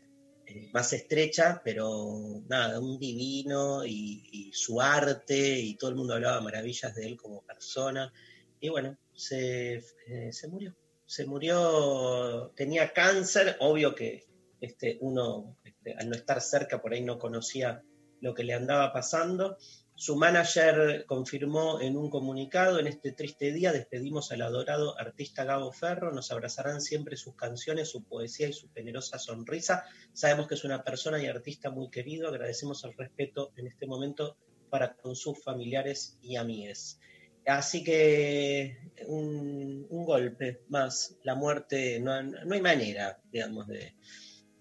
[0.46, 6.14] eh, más estrecha, pero nada, un divino y, y su arte y todo el mundo
[6.14, 8.12] hablaba maravillas de él como persona.
[8.60, 10.76] Y bueno, se, eh, se murió.
[11.08, 14.28] Se murió, tenía cáncer, obvio que
[14.62, 17.82] este, uno este, al no estar cerca por ahí no conocía
[18.22, 19.58] lo que le andaba pasando.
[19.96, 25.72] Su manager confirmó en un comunicado, en este triste día despedimos al adorado artista Gabo
[25.72, 29.86] Ferro, nos abrazarán siempre sus canciones, su poesía y su generosa sonrisa.
[30.14, 34.38] Sabemos que es una persona y artista muy querido, agradecemos el respeto en este momento
[34.70, 37.00] para con sus familiares y amigues.
[37.48, 43.96] Así que un, golpe más, la muerte, no, no hay manera, digamos, de,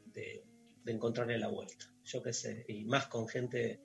[0.06, 0.44] de,
[0.84, 1.92] de encontrarle la vuelta.
[2.04, 3.80] Yo qué sé, y más con gente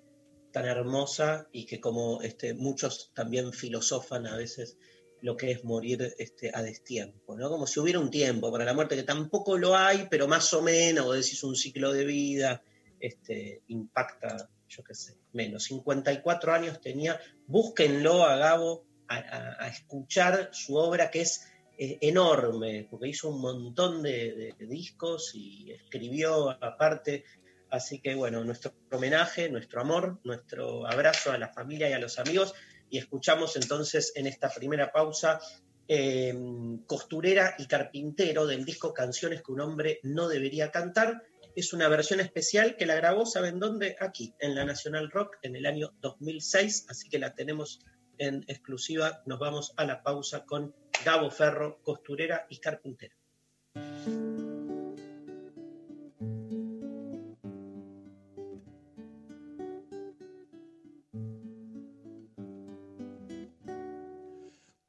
[0.52, 4.78] tan hermosa y que como este, muchos también filosofan a veces
[5.22, 7.50] lo que es morir este, a destiempo, ¿no?
[7.50, 10.62] Como si hubiera un tiempo para la muerte, que tampoco lo hay, pero más o
[10.62, 12.64] menos, o decís un ciclo de vida,
[13.00, 15.64] este, impacta, yo qué sé, menos.
[15.66, 21.48] 54 años tenía, búsquenlo a Gabo a, escuchar su obra que es
[21.78, 27.26] eh, enorme, porque hizo un montón de, de discos y escribió aparte
[27.72, 32.20] Así que bueno, nuestro homenaje, nuestro amor, nuestro abrazo a la familia y a los
[32.20, 32.54] amigos.
[32.90, 35.40] Y escuchamos entonces en esta primera pausa
[35.88, 36.38] eh,
[36.86, 41.24] Costurera y Carpintero del disco Canciones que un hombre no debería cantar.
[41.56, 43.96] Es una versión especial que la grabó, ¿saben dónde?
[44.02, 46.88] Aquí, en la National Rock, en el año 2006.
[46.90, 47.80] Así que la tenemos
[48.22, 49.24] en exclusiva.
[49.26, 53.16] Nos vamos a la pausa con Gabo Ferro, Costurera y Carpintero.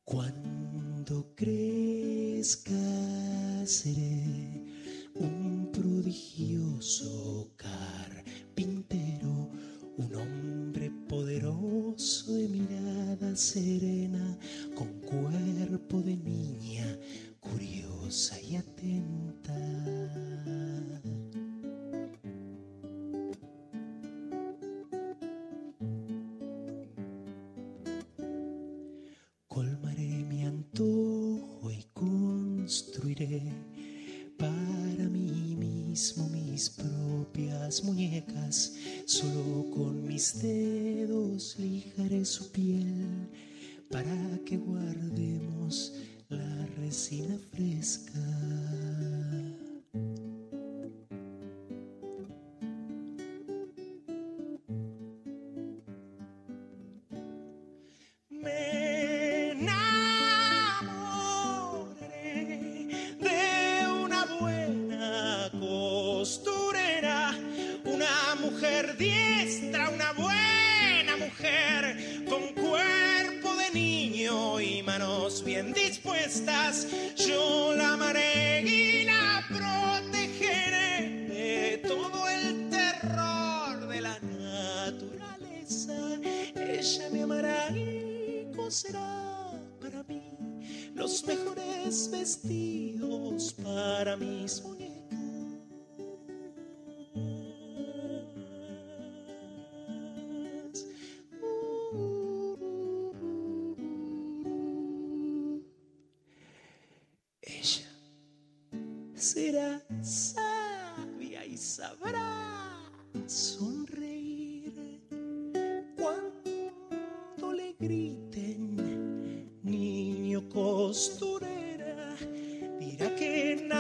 [0.05, 2.71] Cuando crezca
[3.65, 4.32] seré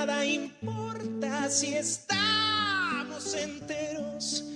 [0.07, 4.52] nada importa si estamos enteros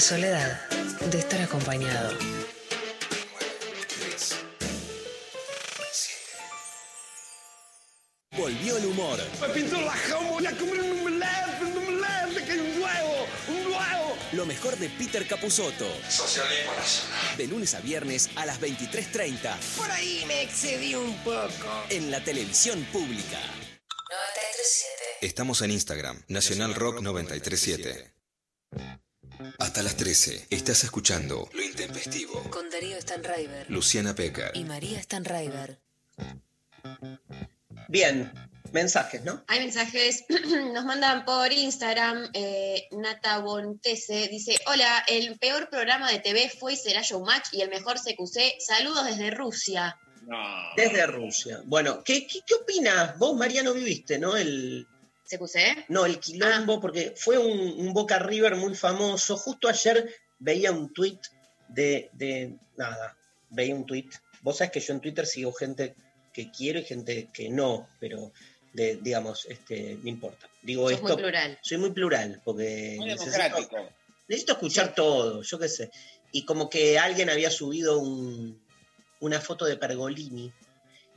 [0.00, 0.70] La soledad
[1.10, 2.16] de estar acompañado.
[8.34, 9.18] Volvió el humor.
[9.42, 13.66] Me pintó la voy a comer un omelette, un omelette, que hay un huevo, un
[13.66, 14.16] huevo.
[14.32, 15.86] Lo mejor de Peter Capusotto.
[16.08, 17.36] Socialismo nacional.
[17.36, 21.84] De lunes a viernes a las 23.30 Por ahí me excedí un poco.
[21.90, 23.38] en la televisión pública.
[23.38, 25.26] 937.
[25.26, 28.19] Estamos en Instagram, Nacional Rock 937.
[29.80, 32.42] Hasta las 13, estás escuchando Lo Intempestivo.
[32.50, 34.50] Con Darío Stanraiver Luciana Peca.
[34.52, 35.80] y María Stanraiver.
[37.88, 38.30] Bien,
[38.72, 39.42] mensajes, ¿no?
[39.46, 40.26] Hay mensajes,
[40.74, 46.74] nos mandan por Instagram, eh, Nata Bontese dice, hola, el peor programa de TV fue
[46.74, 49.98] y será Showmatch y el mejor CQC, saludos desde Rusia.
[50.26, 50.36] No.
[50.76, 51.62] Desde Rusia.
[51.64, 53.16] Bueno, ¿qué, qué, qué opinas?
[53.16, 54.36] Vos, Mariano, viviste, ¿no?
[54.36, 54.86] El,
[55.30, 55.86] ¿CQC?
[55.88, 59.36] no, el quilombo, porque fue un, un Boca River muy famoso.
[59.36, 61.18] Justo ayer veía un tweet
[61.68, 63.16] de, de- Nada,
[63.50, 64.08] veía un tweet.
[64.42, 65.94] Vos sabés que yo en Twitter sigo gente
[66.32, 68.32] que quiero y gente que no, pero,
[68.72, 70.48] de, digamos, este, no importa.
[70.62, 71.22] Digo Sos muy esto.
[71.22, 71.58] plural.
[71.62, 73.88] Soy muy plural, porque Muy necesito,
[74.28, 75.90] necesito escuchar todo, yo qué sé.
[76.32, 78.58] Y como que alguien había subido un-
[79.20, 80.50] una foto de Pergolini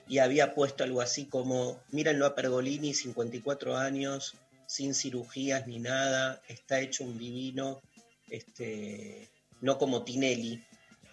[0.07, 4.35] y había puesto algo así como, mírenlo a Pergolini, 54 años,
[4.67, 7.81] sin cirugías ni nada, está hecho un divino,
[8.29, 9.29] este,
[9.61, 10.63] no como Tinelli,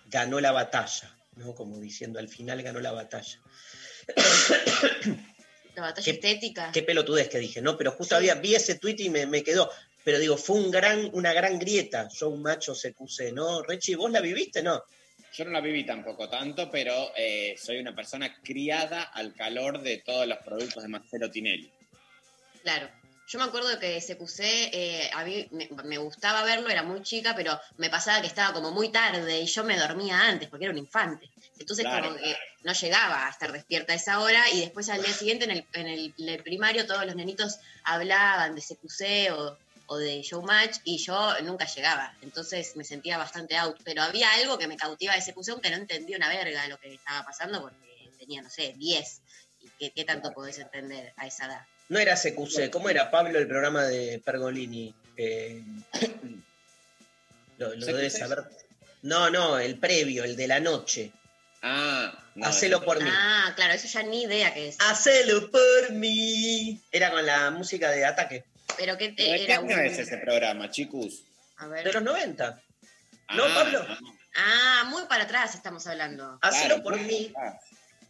[0.07, 1.55] ganó la batalla, ¿no?
[1.55, 3.41] Como diciendo, al final ganó la batalla.
[5.77, 6.71] La batalla Qué- estética.
[6.73, 7.77] Qué pelotudez que dije, ¿no?
[7.77, 8.19] Pero justo Sí.
[8.19, 9.71] había, vi ese tweet y me, me quedó.
[10.05, 13.63] Pero digo, fue un gran, una gran grieta, yo un macho CQC, ¿no?
[13.63, 14.83] Rechi, ¿vos la viviste, no?
[15.33, 19.99] Yo no la viví tampoco tanto, pero eh, soy una persona criada al calor de
[19.99, 21.71] todos los productos de Marcelo Tinelli.
[22.63, 22.89] Claro.
[23.29, 24.41] Yo me acuerdo que CQC,
[24.73, 28.53] eh, a mí me, me gustaba verlo, era muy chica, pero me pasaba que estaba
[28.53, 31.31] como muy tarde y yo me dormía antes porque era un infante.
[31.57, 35.01] Entonces Claro, como que no llegaba a estar despierta a esa hora y después al
[35.01, 39.31] día siguiente en el, en el- en el primario todos los nenitos hablaban de CQC
[39.33, 39.57] o,
[39.93, 42.15] o de Showmatch y yo nunca llegaba.
[42.23, 43.77] Entonces me sentía bastante out.
[43.85, 46.95] Pero había algo que me cautiva de CQC aunque no entendía una verga lo que
[46.95, 49.21] estaba pasando porque tenía, no sé, 10.
[49.63, 51.67] ¿Y qué, qué tanto podés entender a esa edad?
[51.89, 54.95] No era CQC, ¿cómo era Pablo el programa de Pergolini?
[55.17, 55.61] Eh,
[57.59, 58.45] lo debes saber.
[59.03, 61.11] No, no, el previo, el de la noche.
[61.63, 62.47] Ah, no.
[62.47, 63.11] Hacelo por mí.
[63.13, 64.77] Ah, claro, eso ya ni idea que es.
[64.79, 66.81] Hacelo por mí.
[66.93, 68.45] Era con la música de ataque.
[68.81, 69.81] Pero que ¿De te- qué era año un...
[69.85, 71.23] es ese programa, chicos?
[71.59, 72.63] A De los 90.
[73.37, 73.87] ¿No, Ah, Pablo?
[74.35, 76.39] Ah, muy para atrás estamos hablando.
[76.41, 77.07] Hacelo claro, por claro.
[77.09, 77.31] mí.
[77.37, 77.61] Ah,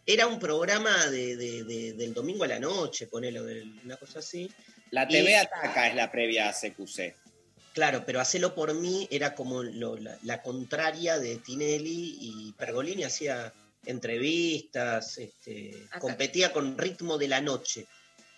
[0.05, 3.43] Era un programa de, de- de- del domingo a la noche, ponelo,
[3.83, 4.49] una cosa así.
[4.91, 7.15] La Y- TV Ataca es la previa a CQC.
[7.73, 13.03] Claro, pero Hacelo por mí era como lo- la, la contraria de Tinelli y Pergolini
[13.03, 13.53] hacía
[13.85, 17.87] entrevistas, este, competía con ritmo de la noche.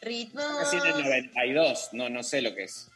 [0.04, 0.42] Ritmo.
[0.60, 2.90] Casi en el 92, no, no sé lo que es.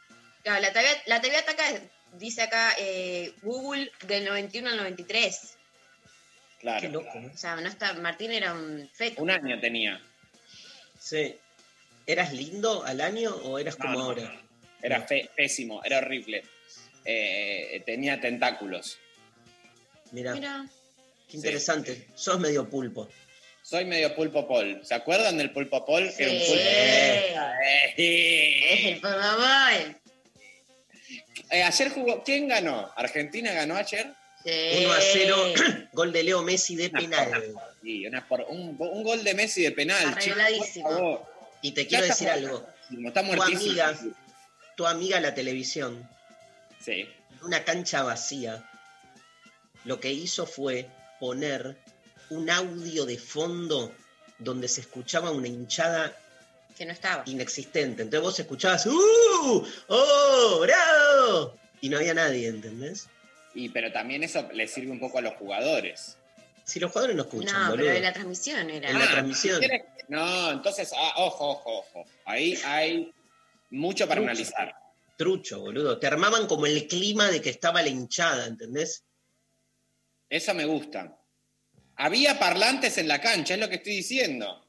[0.43, 1.81] Claro, la TV, la TV Ataca es-
[2.13, 5.55] dice acá eh, Google del 91 al 93.
[6.59, 6.81] Claro.
[6.81, 7.27] Qué loco, ¿no?
[7.33, 9.21] O sea, no está, Martín era un feto.
[9.21, 10.01] Un año tenía.
[10.99, 11.35] Sí.
[12.05, 14.23] ¿Eras lindo al año o eras como No, ahora?
[14.23, 14.41] no.
[14.81, 16.43] Era fe- pésimo, era horrible.
[17.05, 18.97] Eh, tenía tentáculos.
[20.11, 20.65] Mira, Mira,
[21.29, 22.07] qué interesante.
[22.15, 23.09] Sos medio pulpo.
[23.67, 24.79] Soy medio pulpo pol.
[24.85, 26.09] ¿Se acuerdan del pulpo pol?
[26.15, 26.45] Que era un Sí.
[26.47, 28.97] pulpo- es Eh,
[31.49, 32.23] eh, ayer jugó.
[32.23, 32.89] ¿Quién ganó?
[32.95, 34.13] ¿Argentina ganó ayer?
[34.45, 34.51] Sí.
[34.85, 35.53] 1 a 0,
[35.91, 37.43] gol de Leo Messi de penal.
[37.83, 40.13] Sí, una por- un, un gol de Messi de penal.
[40.13, 40.89] Arregladísimo.
[40.89, 41.27] por.
[41.61, 42.65] Y te quiero decir algo.
[43.05, 43.97] Está Tu amiga,
[44.77, 46.09] tu amiga la televisión,
[46.79, 47.01] Sí.
[47.01, 48.63] en una cancha vacía,
[49.83, 50.87] lo que hizo fue
[51.19, 51.75] poner
[52.29, 53.91] un audio de fondo
[54.39, 56.15] donde se escuchaba una hinchada
[56.77, 57.23] Que no estaba.
[57.25, 58.03] inexistente.
[58.03, 59.65] Entonces vos escuchabas, ¡Uh!
[59.87, 60.59] ¡Oh!
[60.61, 61.57] ¡Bravo!
[61.81, 63.07] Y no había nadie, ¿entendés?
[63.55, 66.17] Y, pero también eso le sirve un poco a los jugadores.
[66.63, 67.85] Si los jugadores no escuchan, No, boludo.
[67.85, 68.89] pero de la transmisión era.
[68.89, 69.61] En la Ah, transmisión.
[70.09, 72.05] No, entonces, ah, ojo, ojo, ojo.
[72.25, 73.11] Ahí hay
[73.69, 74.75] mucho para analizar.
[75.17, 75.97] Trucho, boludo.
[75.97, 79.03] Te armaban como el clima de que estaba la hinchada, ¿entendés?
[80.29, 81.16] Eso me gusta.
[81.97, 84.63] Había parlantes en la cancha, es lo que estoy diciendo.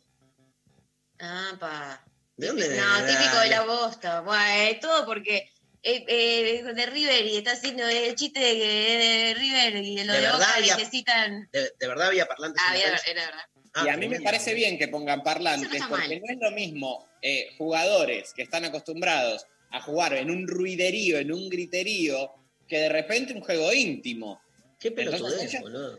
[1.20, 2.04] Ah, pa.
[2.36, 2.68] ¿De dónde?
[2.76, 4.20] No, típico de la bosta.
[4.20, 5.50] Bueno, eh, todo porque
[5.82, 8.66] eh, eh, de River y está haciendo el chiste de, que
[8.98, 11.48] de River y lo ¿De de, Boca había- necesitan.
[11.52, 13.10] ¿De, de verdad había parlantes Ah, en la era, cancha?
[13.10, 13.42] era verdad.
[13.74, 16.20] Ah, y a mí me parece bien que pongan parlantes, no porque mal.
[16.20, 21.30] no es lo mismo eh, jugadores que están acostumbrados a jugar en un ruiderío, en
[21.32, 22.32] un griterío,
[22.66, 24.40] que de repente un juego íntimo.
[24.80, 25.98] Qué pelotudez, boludo.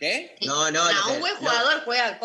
[0.00, 0.34] ¿Qué?
[0.46, 2.18] No, no, lo que- un buen lo- jugador juega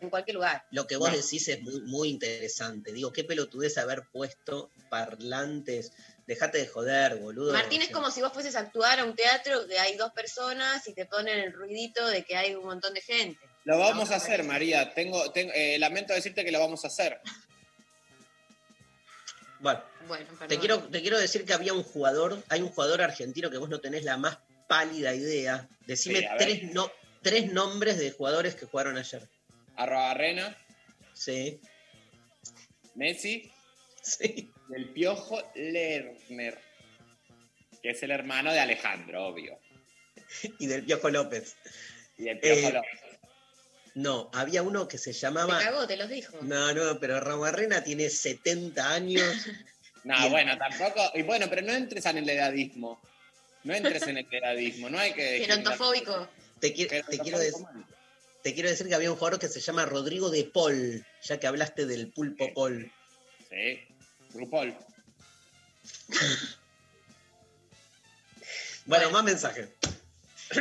[0.00, 0.64] en cualquier lugar.
[0.72, 1.16] Lo que vos No.
[1.16, 2.92] decís es muy, muy interesante.
[2.92, 5.92] Digo, qué pelotudez haber puesto parlantes.
[6.26, 7.52] Dejate de joder, boludo.
[7.52, 10.86] Martín es como si vos fueses a actuar a un teatro que hay dos personas
[10.88, 13.38] y te ponen el ruidito de que hay un montón de gente.
[13.64, 14.92] Lo vamos a hacer, María.
[14.92, 17.20] Tengo, tengo- eh, lamento decirte que lo vamos a hacer.
[19.60, 23.50] Bueno, Bueno, te quiero, te quiero decir que había un jugador, hay un jugador argentino
[23.50, 25.68] que vos no tenés la más pálida idea.
[25.86, 26.90] Decime Sí, tres, no,
[27.22, 29.28] tres nombres de jugadores que jugaron ayer.
[29.76, 30.56] Arrobarrena,
[31.12, 31.60] Sí,
[32.94, 33.50] Messi
[34.02, 34.52] sí.
[34.70, 36.58] y el Piojo Lerner,
[37.82, 39.58] que es el hermano de Alejandro, obvio.
[40.58, 41.56] Y del Piojo López.
[42.18, 42.90] Y el Piojo Eh, López.
[43.94, 45.58] No, había uno que se Te llamaba.
[45.58, 46.36] cagó, te los dijo.
[46.42, 49.22] No, no, pero Ramarrena tiene 70 años.
[50.04, 51.02] No, bueno, tampoco.
[51.14, 53.02] Y bueno, pero no entres en el edadismo.
[53.66, 54.88] No entres en el edadismo.
[54.88, 55.40] No hay que.
[55.46, 56.28] Gerontofóbico.
[56.60, 57.84] Te, qui- te quiero dec-
[58.42, 61.46] te quiero decir que había un jugador que se llama Rodrigo de Paul, ya que
[61.46, 62.90] hablaste del pulpo Paul.
[63.50, 63.80] Sí,
[64.34, 64.74] RuPaul.
[68.84, 69.68] Bueno, más mensajes.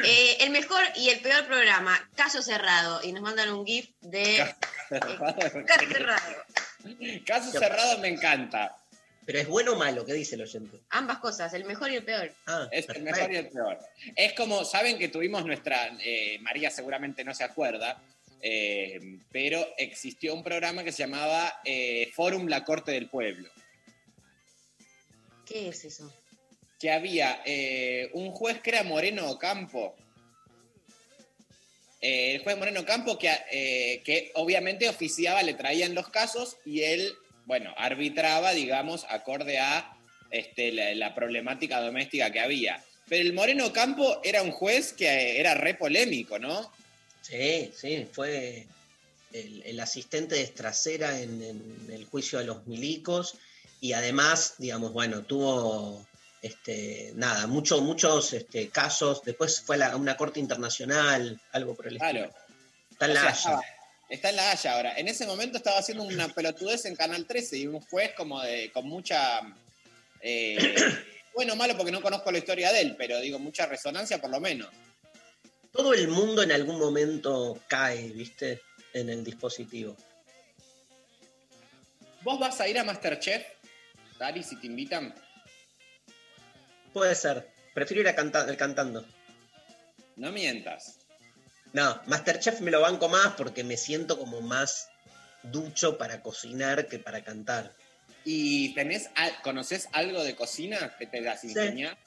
[0.03, 3.01] Eh, el mejor y el peor programa, Caso Cerrado.
[3.03, 4.51] Y nos mandan un GIF de
[4.89, 6.35] Caso Cerrado.
[7.25, 8.75] Caso cerrado me encanta.
[9.25, 10.77] Pero es bueno o malo, ¿qué dice el oyente?
[10.89, 12.31] Ambas cosas, el mejor y el peor.
[12.45, 13.11] Ah, Es el perfecto.
[13.11, 13.79] mejor y el peor.
[14.15, 18.01] Es como, saben que tuvimos nuestra, eh, María seguramente no se acuerda,
[18.41, 18.99] eh,
[19.31, 23.49] pero existió un programa que se llamaba eh, Fórum La Corte del Pueblo,
[25.45, 26.13] ¿Qué es eso?
[26.79, 29.95] que había eh, un juez que era Moreno Ocampo,
[32.01, 36.81] eh, el juez Moreno Campo que, eh, que obviamente oficiaba, le traían los casos y
[36.81, 37.13] él,
[37.45, 39.95] bueno, arbitraba, digamos, acorde a
[40.31, 42.83] este, la, la problemática doméstica que había.
[43.07, 46.71] Pero el Moreno Campo era un juez que eh, era re polémico, ¿no?
[47.21, 48.65] Sí, sí, fue
[49.31, 53.35] el, el asistente de Estracera en, en el juicio de los milicos
[53.81, 56.05] y además, digamos, bueno, tuvo
[56.41, 59.21] este, nada, mucho, muchos este, casos.
[59.23, 62.11] Después fue a, la- una corte internacional, algo por el estilo.
[62.31, 62.33] Claro.
[62.91, 63.61] Está en O la sea,
[64.09, 64.97] está en la Haya ahora.
[64.97, 68.71] En ese momento estaba haciendo una pelotudez en Canal 13 y un juez como de,
[68.71, 69.41] con mucha...
[70.21, 70.75] eh,
[71.35, 74.39] bueno, malo porque no conozco la historia de él, pero digo, mucha resonancia por lo
[74.39, 74.69] menos.
[75.71, 78.61] Todo el mundo en algún momento cae, ¿viste?
[78.93, 79.97] En el dispositivo.
[82.21, 83.45] ¿Vos vas a ir a Masterchef,
[84.17, 85.13] Dari, si te invitan?
[86.93, 87.49] Puede ser.
[87.73, 89.05] Prefiero ir a canta- cantando.
[90.15, 90.99] No mientas.
[91.75, 94.87] No, Masterchef me lo banco más porque me siento como más
[95.43, 97.73] ducho para cocinar que para cantar.
[98.23, 99.09] ¿Y tenés,
[99.43, 101.47] conoces algo de cocina que te das Sí.
[101.47, 101.97] enseñar?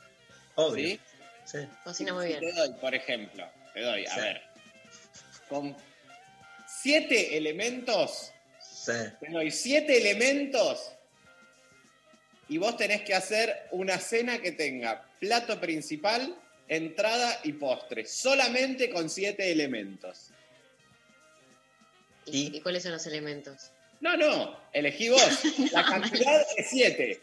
[0.54, 0.88] Obvio.
[0.88, 1.00] ¿Sí?
[1.44, 1.58] Sí.
[1.84, 2.40] Cocina muy bien.
[2.40, 4.20] Te doy, por ejemplo, te doy, a Sí.
[4.20, 4.42] ver.
[5.50, 5.76] Con
[6.66, 8.92] siete elementos, Sí.
[9.20, 10.92] te doy siete elementos
[12.48, 16.34] y vos tenés que hacer una cena que tenga plato principal,
[16.68, 18.04] entrada y postre.
[18.04, 20.30] Solamente con siete elementos.
[22.26, 23.70] ¿Y, y cuáles son los elementos?
[24.00, 25.40] No, no, elegí vos.
[25.72, 27.20] La cantidad es siete.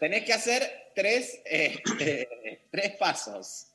[0.00, 3.66] Tenés que hacer tres, eh, eh, tres pasos.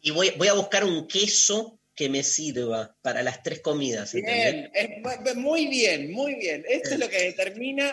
[0.00, 4.14] Y voy, voy a buscar un queso que me sirva para las tres comidas.
[5.34, 6.64] muy bien, muy bien.
[6.68, 7.92] Esto es lo que determina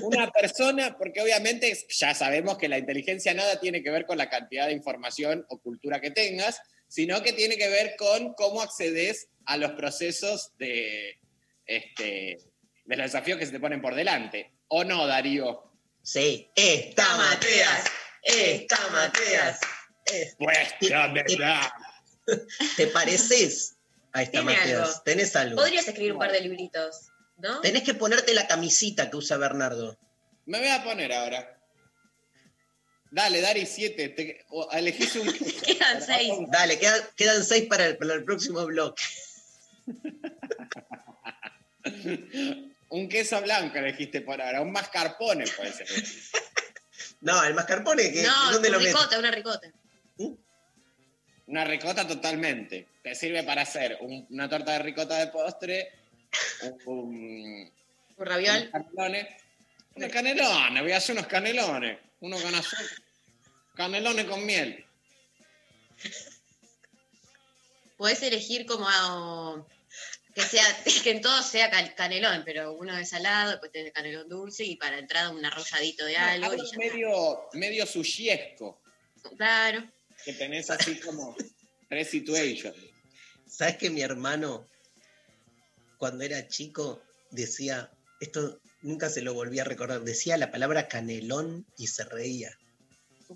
[0.00, 4.30] una persona, porque obviamente ya sabemos que la inteligencia nada tiene que ver con la
[4.30, 9.28] cantidad de información o cultura que tengas, sino que tiene que ver con cómo accedes
[9.44, 11.18] a los procesos de,
[11.66, 12.38] este,
[12.86, 14.50] de los desafíos que se te ponen por delante.
[14.68, 15.62] ¿O no, Darío?
[16.00, 16.50] Sí.
[16.56, 17.84] Está Mateas.
[18.22, 19.60] Está Mateas.
[20.10, 21.70] Eh, Vuestra verdad.
[22.76, 23.76] ¿Te pareces
[24.12, 25.02] a esta algo.
[25.04, 25.56] ¿Tenés algo?
[25.56, 27.08] Podrías escribir un par de libritos,
[27.38, 27.60] ¿no?
[27.60, 29.98] Tenés que ponerte la camisita que usa Bernardo.
[30.46, 31.58] Me voy a poner ahora.
[33.10, 34.08] Dale, Dari, siete.
[34.10, 35.30] Te, o elegís un.
[35.66, 36.32] Quedan seis.
[36.48, 39.02] Dale, quedan, quedan seis para el, para el próximo bloque.
[42.88, 44.62] un queso blanco elegiste por ahora.
[44.62, 45.86] Un mascarpone puede ser.
[47.20, 48.22] No, el mascarpone, ¿qué?
[48.22, 48.94] No, ¿dónde una lo metes?
[48.94, 49.72] ricota, una ricota.
[51.46, 52.88] Una ricota totalmente.
[53.02, 55.90] Te sirve para hacer un- una torta de ricota de postre,
[56.62, 57.72] un, un,
[58.16, 58.70] Un raviol.
[58.72, 59.26] unos canelones.
[59.94, 61.98] Unos canelones, voy a hacer unos canelones.
[62.20, 62.86] Uno con azúcar.
[63.74, 64.84] Canelones con miel.
[67.96, 69.64] Podés elegir como ah,
[70.34, 70.64] que sea,
[71.02, 74.98] que en todo sea canelón, pero uno de salado, después tenés canelón dulce y para
[74.98, 76.46] entrada un arrolladito de algo.
[76.50, 78.80] Algo y ya medio, medio sushiesco.
[79.36, 79.84] Claro.
[80.24, 81.36] Que tenés así como
[81.88, 82.76] tres situations.
[83.48, 84.66] ¿Sabes que mi hermano,
[85.98, 91.66] cuando era chico, decía, esto nunca se lo volví a recordar, decía la palabra canelón
[91.76, 92.56] y se reía?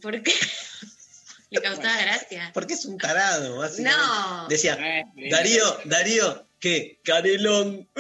[0.00, 0.32] ¿Por qué?
[1.50, 2.50] Le causaba gracia.
[2.54, 3.96] Porque es un tarado, básicamente.
[4.06, 4.48] No.
[4.48, 6.98] Decía, Eh, Darío, Darío, ¿qué?
[7.04, 7.88] Canelón.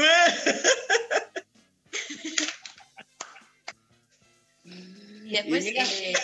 [5.24, 6.14] Y después, Y mira- eh,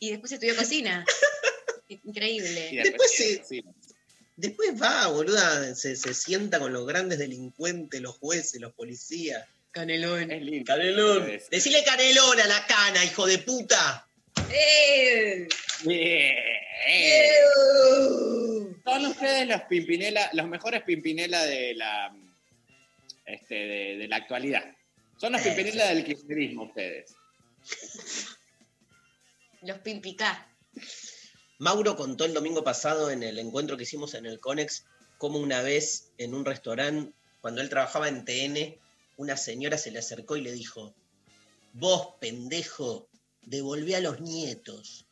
[0.00, 1.04] y después estudió cocina.
[1.88, 2.70] Increíble.
[2.72, 3.62] Y Después sí.
[4.36, 9.46] Después va, boluda, se, se sienta con los grandes delincuentes, los jueces, los policías.
[9.70, 10.30] Canelón.
[10.30, 10.64] Es lindo.
[10.64, 11.30] Canelón.
[11.50, 14.08] Decile canelón a la cana, hijo de puta.
[14.50, 15.46] ¡Eh!
[15.84, 16.36] Bien.
[18.84, 22.16] Son ustedes los Pimpinela, los mejores Pimpinela de la
[23.26, 24.64] este, de, de la actualidad.
[25.18, 27.14] Son los Eh, Pimpinela del kirchnerismo ustedes.
[29.62, 30.48] Los pimpicá.
[31.58, 34.84] Mauro contó el domingo pasado en el encuentro que hicimos en el Conex,
[35.18, 38.78] cómo una vez en un restaurante, cuando él trabajaba en TN,
[39.18, 40.94] una señora se le acercó y le dijo,
[41.74, 43.08] vos, pendejo,
[43.42, 45.04] devolví a los nietos.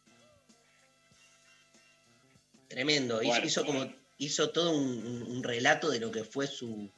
[2.68, 3.46] Tremendo, hizo, Bueno.
[3.46, 6.90] hizo como, hizo todo un, un- un relato de lo que fue su,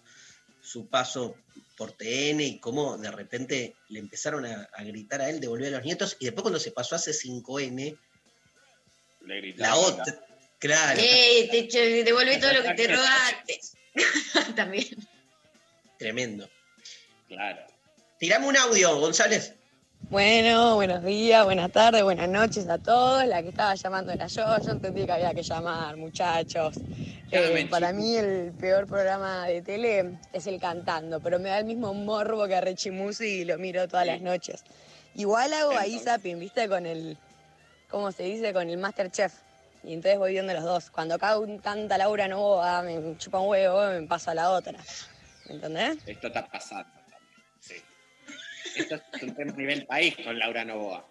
[0.61, 1.35] su paso
[1.81, 5.71] por TN y cómo de repente le empezaron a, a gritar a él, devolví a
[5.71, 7.97] los nietos, y después cuando se pasó a C5N,
[9.23, 10.23] Le la otra,
[10.59, 11.49] claro, ¡Eh!
[11.51, 13.61] Te, te devolví todo lo que te robaste.
[14.57, 14.89] También.
[15.99, 16.51] tremendo.
[17.29, 17.63] Claro.
[18.19, 19.55] Tirame un audio, González.
[20.11, 23.25] Bueno, buenos días, buenas tardes, buenas noches a todos.
[23.25, 26.75] La que estaba llamando era yo, yo entendí que había que llamar, muchachos.
[27.33, 31.65] Eh, para mí el peor programa de tele es el cantando, pero me da el
[31.65, 34.65] mismo morbo que a Rechimusi y lo miro todas las noches.
[35.15, 36.69] Igual hago ahí zapping, ¿viste?
[36.69, 37.17] Con el,
[37.89, 38.53] ¿cómo se dice?
[38.53, 39.33] Con el Masterchef.
[39.83, 40.91] Y entonces voy viendo los dos.
[40.91, 44.79] Cuando acá un- canta Laura Novoa, me chupa un huevo, me paso a la otra.
[45.47, 45.99] ¿Me entendés?
[46.07, 47.45] Esto está pasando también.
[47.61, 47.75] Sí.
[48.77, 51.07] Esto es un tema nivel país con Laura Novoa.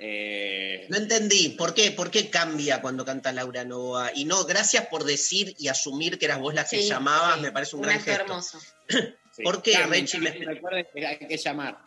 [0.00, 1.90] Eh, No entendí, ¿por qué?
[1.90, 4.12] ¿Por qué cambia cuando canta Laura Novoa?
[4.14, 7.40] Y no, gracias por decir y asumir que eras vos la que Sí, llamabas, sí.
[7.42, 8.22] me parece un Un gran gesto.
[8.22, 8.60] hermoso.
[9.32, 9.42] sí.
[9.42, 10.18] ¿Por qué, Rechi?
[10.18, 11.78] recuerden que hay que llamar.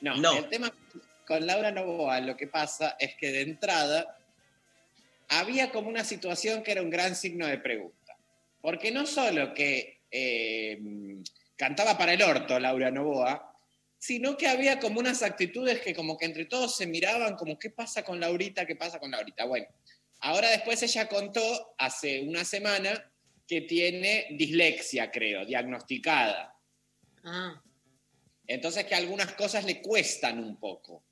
[0.00, 0.36] No, No.
[0.36, 0.72] el tema
[1.26, 4.18] con Laura Novoa, lo que pasa es que de entrada
[5.28, 8.16] había como una situación que era un gran signo de pregunta.
[8.60, 10.78] Porque no solo que eh,
[11.56, 13.51] cantaba para el orto Laura Novoa,
[14.02, 17.70] sino que había como unas actitudes que como que entre todos se miraban como qué
[17.70, 19.44] pasa con Laurita, qué pasa con Laurita.
[19.44, 19.68] Bueno,
[20.18, 23.12] ahora después ella contó hace una semana
[23.46, 26.58] que tiene dislexia, creo, diagnosticada.
[27.22, 27.62] Ah.
[28.48, 31.04] Entonces que algunas cosas le cuestan un poco.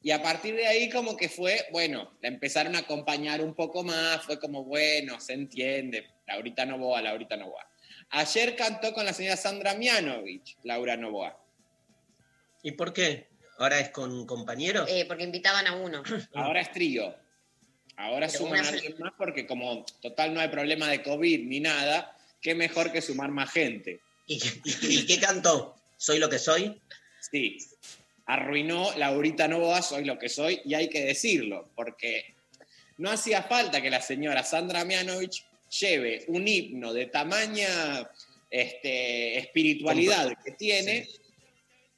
[0.00, 3.84] Y a partir de ahí como que fue, bueno, la empezaron a acompañar un poco
[3.84, 7.68] más, fue como, bueno, se entiende, Laurita Novoa, Laurita Novoa.
[8.08, 11.42] Ayer cantó con la señora Sandra Mianovich, Laura Novoa.
[12.66, 13.28] ¿Y por qué?
[13.58, 14.88] ¿Ahora es con compañeros?
[14.90, 16.02] Eh, porque invitaban a uno.
[16.34, 17.14] Ahora es trío.
[17.96, 21.60] Ahora Pero suman a alguien más porque como total no hay problema de COVID ni
[21.60, 24.00] nada, qué mejor que sumar más gente.
[24.26, 25.76] ¿Y, y- y qué cantó?
[25.96, 26.82] ¿Soy lo que soy?
[27.30, 27.56] Sí,
[28.26, 32.34] arruinó Laurita Novoa, soy lo que soy, y hay que decirlo, porque
[32.98, 35.46] no hacía falta que la señora Sandra Mianovich
[35.80, 38.10] lleve un himno de tamaña
[38.50, 41.08] este, espiritualidad que tiene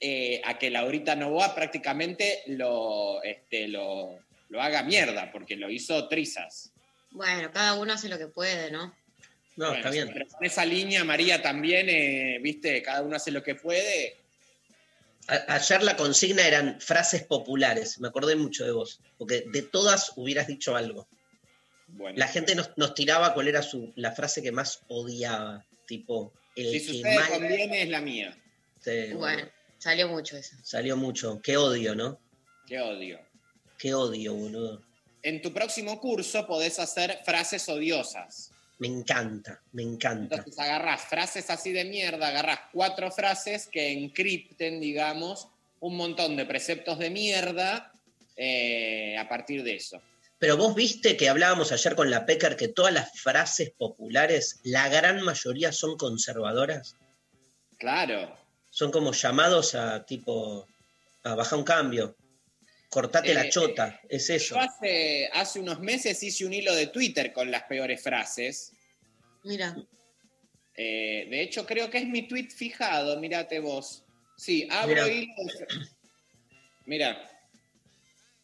[0.01, 4.19] eh, a que Laurita Novoa prácticamente lo, este, lo,
[4.49, 6.73] lo haga mierda, porque lo hizo trizas.
[7.11, 8.95] Bueno, cada uno hace lo que puede, ¿no?
[9.57, 10.11] No, Bueno, está bien.
[10.13, 14.17] pero en esa línea, María también, eh, viste, cada uno hace lo que puede.
[15.27, 17.99] A- ayer la consigna eran frases populares.
[17.99, 19.01] Me acordé mucho de vos.
[19.19, 21.09] Porque de todas hubieras dicho algo.
[21.89, 25.65] Bueno, La gente nos, nos tiraba cuál era su, la frase que más odiaba.
[25.87, 28.39] Tipo, el si que sucede más- conviene es la mía.
[28.81, 30.57] Sí, Bueno, salió mucho eso.
[30.62, 31.41] Salió mucho.
[31.43, 32.20] Qué odio, ¿no?
[32.66, 33.18] Qué odio.
[33.79, 34.83] Qué odio, boludo.
[35.22, 38.53] En tu próximo curso podés hacer frases odiosas.
[38.79, 40.37] Me encanta, me encanta.
[40.37, 45.49] Entonces agarrás frases así de mierda, agarrás cuatro frases que encripten, digamos,
[45.81, 47.93] un montón de preceptos de mierda
[48.37, 50.01] eh, a partir de eso.
[50.39, 54.89] Pero vos viste que hablábamos ayer con la Pecker que todas las frases populares, la
[54.89, 56.97] gran mayoría son conservadoras.
[57.79, 58.37] Claro.
[58.79, 60.64] Son como llamados a tipo,
[61.24, 62.14] a bajar un cambio.
[62.89, 64.55] Cortate Eh, la chota, es eso.
[64.55, 68.72] Yo hace, hace unos meses hice un hilo de Twitter con las peores frases.
[69.43, 69.74] Mira,
[70.76, 74.05] Eh, de hecho, creo que es mi tweet fijado, mirate vos.
[74.37, 75.09] Sí, abro Mirá.
[75.09, 75.35] hilo.
[76.87, 77.31] Mira,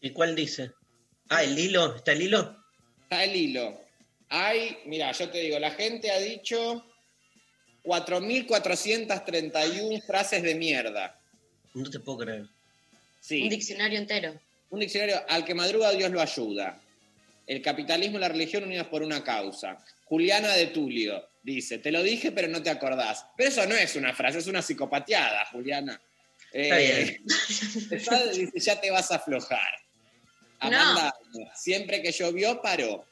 [0.01, 0.71] ¿Y cuál dice?
[1.29, 2.61] Ah, el hilo, ¿está el hilo?
[3.03, 3.79] está el hilo.
[4.27, 6.85] Hay, mira, yo te digo, la gente ha dicho
[7.85, 11.17] 4.431 frases de mierda.
[11.73, 12.45] No te puedo creer.
[13.21, 13.43] Sí.
[13.43, 14.39] un diccionario entero.
[14.69, 16.79] Un diccionario al que madruga Dios lo ayuda.
[17.47, 19.77] El capitalismo y la religión unidos por una causa.
[20.05, 23.25] Juliana de Tulio dice, te lo dije pero no te acordás.
[23.37, 25.99] Pero eso no es una frase, es una psicopateada, Juliana.
[26.51, 27.21] Está Eh,
[27.91, 29.59] está- dice, ya te vas a aflojar.
[30.59, 31.13] Amanda,
[31.55, 33.05] siempre que llovió, paró.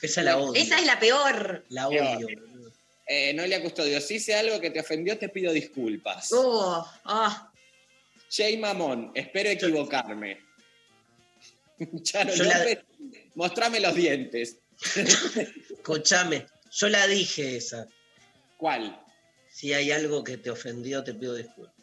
[0.00, 0.60] Esa la odio.
[0.62, 1.64] Esa es la peor.
[1.68, 2.26] La odio.
[3.06, 6.30] Eh, Noelia Custodio, si hice algo que te ofendió, te pido disculpas.
[6.32, 7.52] Oh, ah.
[8.30, 10.40] Jay Mamón, espero equivocarme.
[12.02, 12.78] Charo Yo la- López,
[13.34, 14.58] mostrame los dientes.
[15.70, 17.86] Escuchame, yo la dije esa.
[18.56, 19.00] ¿Cuál?
[19.50, 21.74] Si hay algo que te ofendió, te pido disculpas.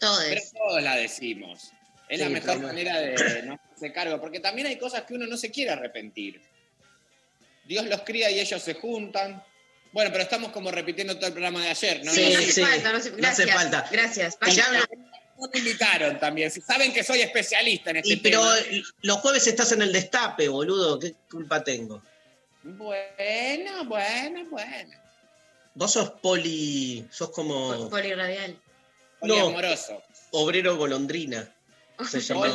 [0.00, 0.24] Todos.
[0.28, 1.70] Pero todos la decimos.
[2.08, 5.26] Es la mejor pero- manera de no hacerse cargo, porque también hay cosas que uno
[5.26, 6.40] no se quiere arrepentir.
[7.64, 9.42] Dios los cría y ellos se juntan.
[9.92, 12.12] Bueno, pero estamos como repitiendo todo el programa de ayer, ¿no?
[12.12, 12.60] Sí, no no, hace sí.
[12.62, 13.88] falta, no hace, No hace gracias, falta.
[13.90, 14.38] Gracias.
[14.40, 14.88] Tirame- Vaya,
[15.38, 16.50] no me invitaron también.
[16.50, 18.82] Saben que soy especialista en este Y pero tema.
[19.02, 20.98] los jueves estás en el destape, boludo.
[20.98, 22.02] ¿Qué culpa tengo?
[22.62, 24.96] Bueno, bueno, bueno.
[25.74, 27.06] Vos sos poli.
[27.10, 28.52] sos como polirradial.
[29.22, 29.28] No.
[29.28, 30.02] Poliamoroso.
[30.32, 31.54] obrero golondrina.
[32.08, 32.48] Se llama.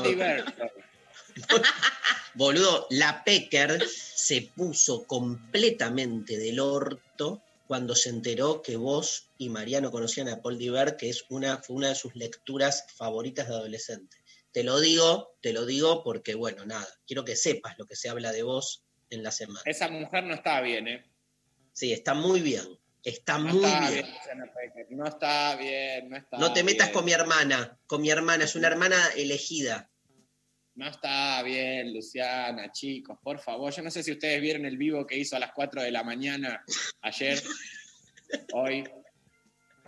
[2.36, 9.92] Boludo, la Pecker se puso completamente del orto cuando se enteró que vos y Mariano
[9.92, 14.18] conocían a Paul Diver, que es una, fue una de sus lecturas favoritas de adolescente.
[14.52, 18.10] Te lo digo, te lo digo porque, bueno, nada, quiero que sepas lo que se
[18.10, 19.62] habla de vos en la semana.
[19.66, 21.04] Esa mujer no está bien, ¿eh?
[21.72, 22.66] Sí, está muy bien,
[23.04, 24.06] está No muy está bien.
[24.90, 26.94] No está bien, no está No te metas bien.
[26.94, 29.90] con mi hermana, con mi hermana, es una hermana elegida.
[30.76, 33.72] No está bien, Luciana, chicos, por favor.
[33.72, 36.04] Yo no sé si ustedes vieron el vivo que hizo a las 4 de la
[36.04, 36.64] mañana
[37.02, 37.42] ayer,
[38.54, 38.84] hoy.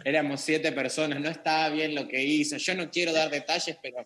[0.03, 2.57] Éramos siete personas, no está bien lo que hizo.
[2.57, 4.05] Yo no quiero dar detalles, pero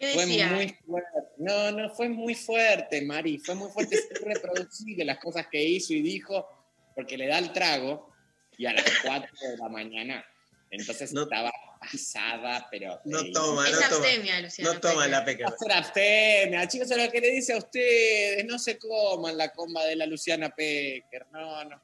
[0.00, 0.38] ¿Qué fue muy
[0.86, 1.18] fuerte.
[1.36, 3.38] No, no, fue muy fuerte, Mari.
[3.38, 6.46] Fue muy fuerte, es irreproducible las cosas que hizo y dijo,
[6.94, 8.10] porque le da el trago
[8.56, 10.24] y a las 4 de la mañana.
[10.70, 11.50] Entonces No- estaba
[11.80, 13.00] pasada, pero.
[13.04, 13.96] No eh, toma, Es no toma.
[14.06, 14.72] abstemia, Luciana.
[14.74, 15.46] No toma la Pecker.
[15.46, 19.36] Va a ser abstemia, chicos, es lo que le dice a ustedes, no se coman
[19.36, 21.80] la comba de la Luciana Pecker, no, no.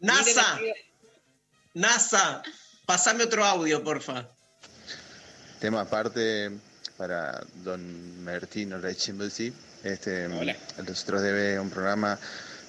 [0.00, 0.74] NASA, Miren,
[1.74, 2.42] NASA,
[2.84, 4.28] pasame otro audio, porfa.
[5.60, 6.50] Tema aparte
[6.98, 9.52] para don Martino Rechimbelsi.
[9.82, 10.56] Este, Hola.
[10.86, 12.18] nosotros debe un programa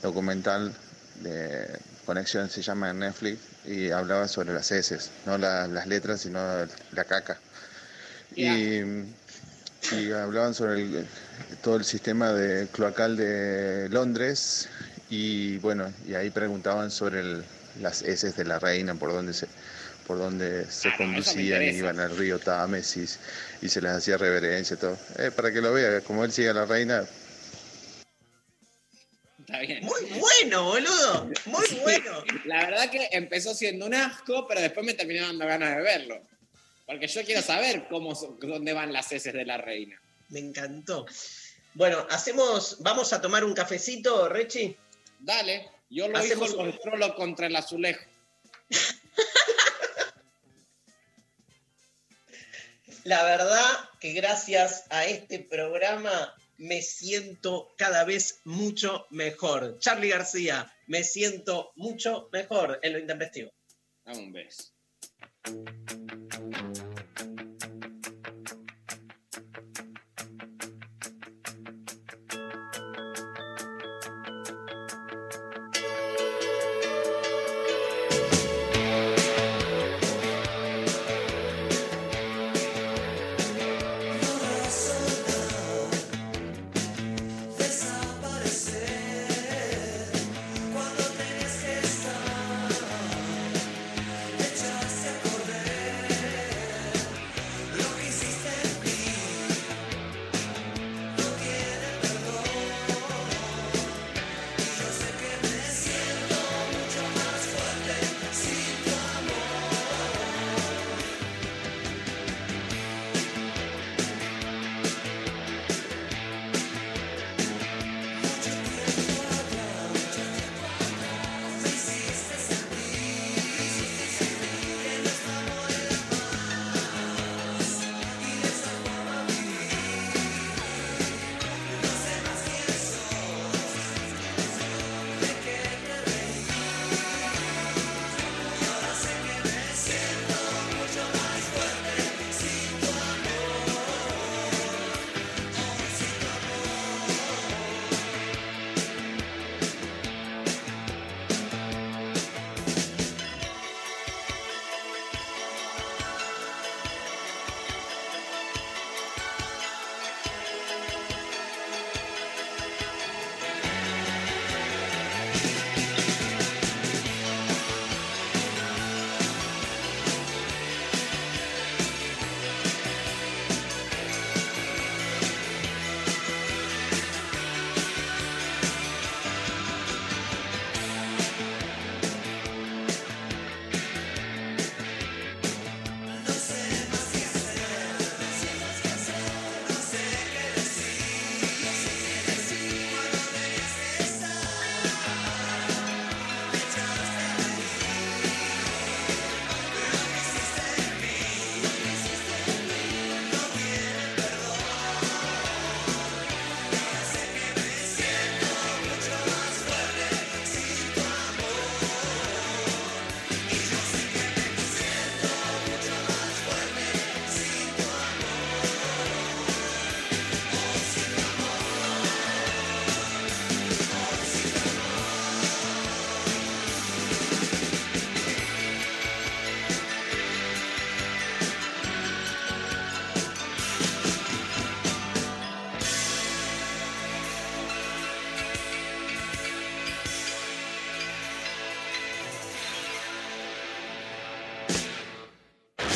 [0.02, 0.74] documental
[1.16, 1.68] de
[2.12, 6.40] conexión, se llama en Netflix, y hablaba sobre las heces, no la- las letras, sino
[6.94, 7.38] la caca.
[8.36, 8.80] Y,
[9.92, 11.06] y hablaban sobre el-
[11.62, 14.70] todo el sistema de cloacal de Londres,
[15.10, 17.44] y bueno, y ahí preguntaban sobre el-
[17.82, 19.48] las heces de la reina, por dónde se
[20.08, 21.78] por donde se Ah, no, conducían, interesa.
[21.80, 23.02] iban al río Tames y,
[23.62, 24.98] y se les hacía reverencia, todo.
[25.18, 27.04] Eh, para que lo vea, como él sigue a la reina,
[30.48, 31.30] bueno, boludo.
[31.46, 32.24] Muy bueno.
[32.46, 36.22] La verdad que empezó siendo un asco, pero después me terminó dando ganas de verlo.
[36.86, 40.00] Porque yo quiero saber cómo, dónde van las heces de la reina.
[40.30, 41.06] Me encantó.
[41.74, 44.76] Bueno, hacemos, vamos a tomar un cafecito, Rechi.
[45.20, 48.04] Dale, yo lo Hacemos hizo un- controlo contra el azulejo.
[53.04, 53.62] La verdad
[54.00, 59.78] que gracias a este programa me siento cada vez mucho mejor.
[59.80, 63.52] Charlie García, me siento mucho mejor en lo intempestivo.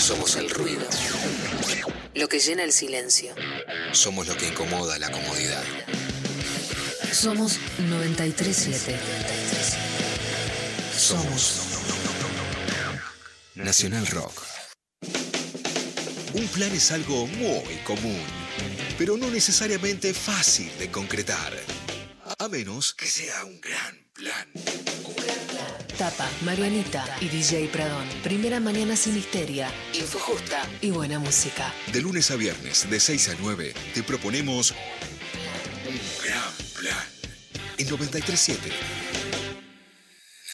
[0.02, 0.82] Somos el ruido.
[2.16, 3.36] Lo que llena el silencio.
[3.92, 5.64] Somos lo que incomoda la comodidad.
[7.14, 8.98] Somos 937.
[10.98, 11.62] Somos
[13.54, 14.42] Nacional Rock.
[16.34, 18.24] Un plan es algo muy común,
[18.98, 21.54] pero no necesariamente fácil de concretar.
[22.40, 24.71] A menos que sea un gran plan.
[26.02, 28.08] Tapa, Marianita y DJ Pradón.
[28.24, 31.72] Primera mañana sin histeria, info justa y buena música.
[31.94, 36.98] De lunes a viernes, de 6 a 9, te proponemos un gran plan.
[37.78, 38.72] En 937.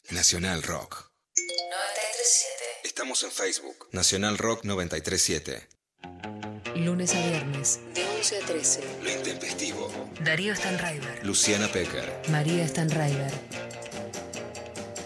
[0.09, 1.13] Nacional Rock.
[1.37, 2.63] 937.
[2.83, 3.87] Estamos en Facebook.
[3.93, 5.65] Nacional Rock 937.
[6.75, 8.83] Lunes a viernes, de 11 a 13.
[9.01, 10.09] Lo intempestivo.
[10.25, 11.25] Darío Stanraiver.
[11.25, 12.21] Luciana Pecker.
[12.27, 13.31] María Stanraiver.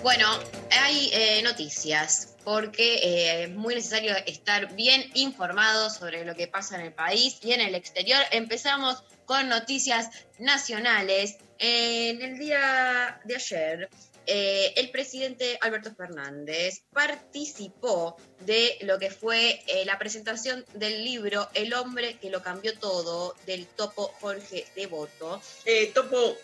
[0.04, 0.28] Bueno,
[0.72, 6.76] hay eh, noticias porque eh, es muy necesario estar bien informados sobre lo que pasa
[6.76, 8.20] en el país y en el exterior.
[8.32, 11.38] Empezamos con noticias nacionales.
[11.60, 13.90] En el día de ayer,
[14.28, 21.50] eh, el presidente Alberto Fernández participó de lo que fue eh, la presentación del libro
[21.54, 25.42] El hombre que lo cambió todo del topo Jorge Devoto.
[25.66, 26.36] Eh, Topo,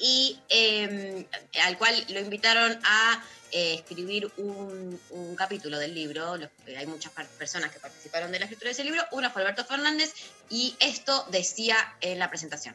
[0.00, 1.26] y eh,
[1.62, 4.98] al cual lo invitaron a eh, escribir un,
[5.36, 6.36] capítulo del libro.
[6.36, 9.02] Eh, hay muchas personas que participaron de la escritura de ese libro.
[9.12, 10.12] Una fue Alberto Fernández
[10.48, 12.74] y esto decía en la presentación.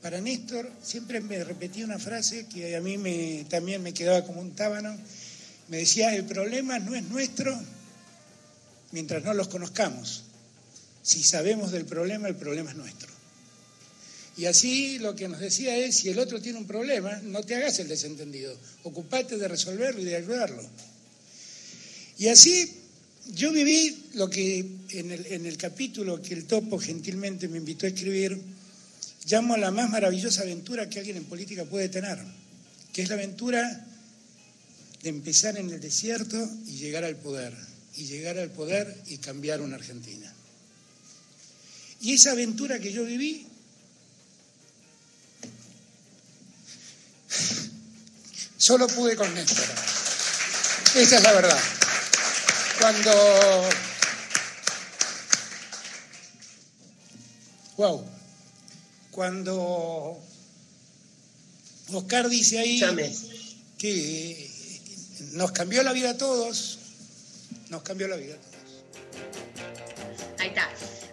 [0.00, 4.40] Para Néstor siempre me repetía una frase que a mí me, también me quedaba como
[4.40, 4.96] un tábano.
[5.68, 7.58] Me decía, el problema no es nuestro
[8.92, 10.24] mientras no los conozcamos.
[11.02, 13.13] Si sabemos del problema, el problema es nuestro.
[14.36, 17.54] Y así lo que nos decía es, si el otro tiene un problema, no te
[17.54, 20.62] hagas el desentendido, ocupate de resolverlo y de ayudarlo.
[22.18, 22.68] Y así
[23.32, 27.86] yo viví lo que en el, en el capítulo que el topo gentilmente me invitó
[27.86, 28.40] a escribir,
[29.26, 32.18] llamo la más maravillosa aventura que alguien en política puede tener,
[32.92, 33.86] que es la aventura
[35.02, 37.54] de empezar en el desierto y llegar al poder,
[37.96, 40.32] y llegar al poder y cambiar una Argentina.
[42.00, 43.46] Y esa aventura que yo viví,
[48.56, 49.64] solo pude con Néstor.
[50.96, 51.60] Esa es la verdad.
[52.80, 53.68] Cuando...
[57.76, 58.06] Wow.
[59.10, 60.18] Cuando
[61.92, 62.80] Oscar dice ahí
[63.78, 64.50] que
[65.32, 66.78] nos cambió la vida a todos,
[67.68, 68.54] nos cambió la vida a todos.
[70.40, 70.68] Ahí está.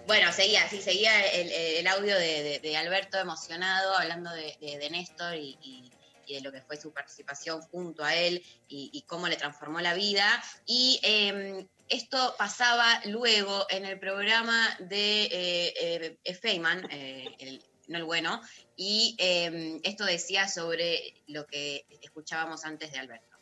[0.08, 4.78] Bueno, seguía, sí, seguía el, el audio de, de- de Alberto emocionado, hablando de, de-
[4.78, 5.92] de Néstor y, y-
[6.32, 9.82] y de lo que fue su participación junto a él y, y cómo le transformó
[9.82, 10.26] la vida.
[10.66, 17.98] Y eh, esto pasaba luego en el programa de eh, eh, Feynman, eh, el- no
[17.98, 18.42] el bueno,
[18.78, 23.36] y eh, esto decía sobre lo que escuchábamos antes de Alberto.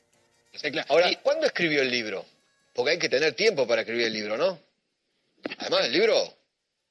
[0.54, 0.88] Sí, claro.
[0.90, 2.26] Ahora, ¿cuándo escribió el libro?
[2.74, 4.60] Porque hay que tener tiempo para escribir el libro, ¿no?
[5.60, 6.16] Además, el libro.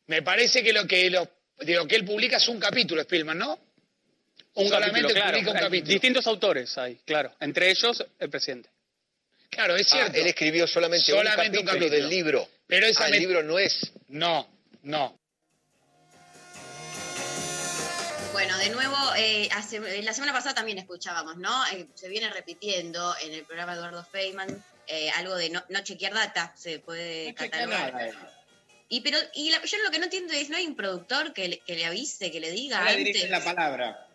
[0.07, 1.29] Me parece que lo que, lo,
[1.59, 3.59] de lo que él publica es un capítulo, Spielman, ¿no?
[4.59, 5.33] Un Solamente capítulo, claro.
[5.39, 5.91] publica un capítulo.
[5.93, 7.33] Distintos autores hay, claro.
[7.41, 8.69] Entre ellos, el presidente.
[9.51, 10.19] Claro, es Ah, cierto.
[10.19, 12.49] él escribió solamente, Solamente un, capítulo del libro.
[12.67, 13.93] Pero esa Ah, el libro no es.
[14.09, 14.49] No,
[14.83, 15.19] no.
[18.33, 21.67] Bueno, de nuevo, eh, hace- la semana pasada también escuchábamos, ¿no?
[21.69, 25.81] Eh, se viene repitiendo en el programa de Eduardo Feynman eh, algo de no, no
[25.83, 27.93] chequear data, se puede catalogar.
[27.93, 28.13] nada, eh.
[28.89, 31.47] Y pero y la- yo lo que no entiendo es, ¿no hay un productor que
[31.49, 33.29] le, que le avise, que le diga No le antes?
[33.31, 34.08] la palabra.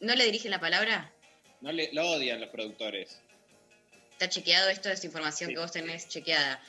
[0.00, 1.12] ¿No le dirigen la palabra?
[1.60, 3.20] No le, lo odian los productores.
[4.12, 4.88] ¿Está chequeado esto?
[4.90, 6.60] Es información que vos tenés chequeada.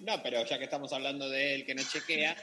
[0.00, 2.36] No, pero ya que estamos hablando de él que no chequea,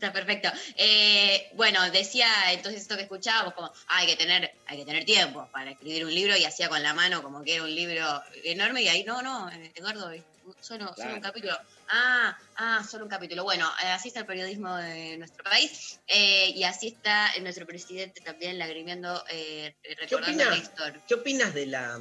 [0.00, 0.48] Está perfecto.
[0.78, 5.04] Eh, bueno, decía entonces esto que escuchábamos, como "Ah, hay que tener, hay que tener
[5.04, 8.22] tiempo para escribir un libro y hacía con la mano como que era un libro
[8.42, 10.10] enorme y ahí no, no, eh, Eduardo,
[10.58, 11.52] solo, un capítulo.
[11.90, 13.44] Ah, ah, solo un capítulo.
[13.44, 18.22] Bueno, eh, así está el periodismo de nuestro país eh, y así está nuestro presidente
[18.22, 21.00] también lagrimiendo, eh, ¿Qué recordando a opinas, Néstor.
[21.06, 22.00] ¿Qué opinas de la,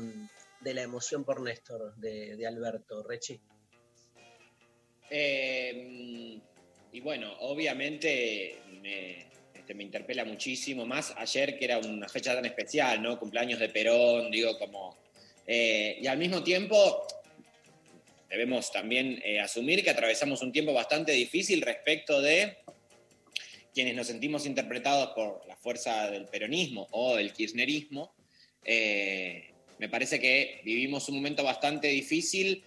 [0.61, 3.41] de la emoción por Néstor de, de Alberto Rechi?
[5.11, 6.39] Eh,
[6.91, 9.29] y bueno, obviamente me,
[9.69, 13.19] este, me interpela muchísimo, más ayer que era una fecha tan especial, ¿no?
[13.19, 14.97] Cumpleaños de Perón, digo, como...
[15.45, 17.05] eh, y al mismo tiempo
[18.27, 22.57] debemos también eh, asumir que atravesamos un tiempo bastante difícil respecto de
[23.71, 28.11] quienes nos sentimos interpretados por la fuerza del peronismo o del kirchnerismo.
[28.65, 32.63] Eh, me parece que vivimos un momento bastante difícil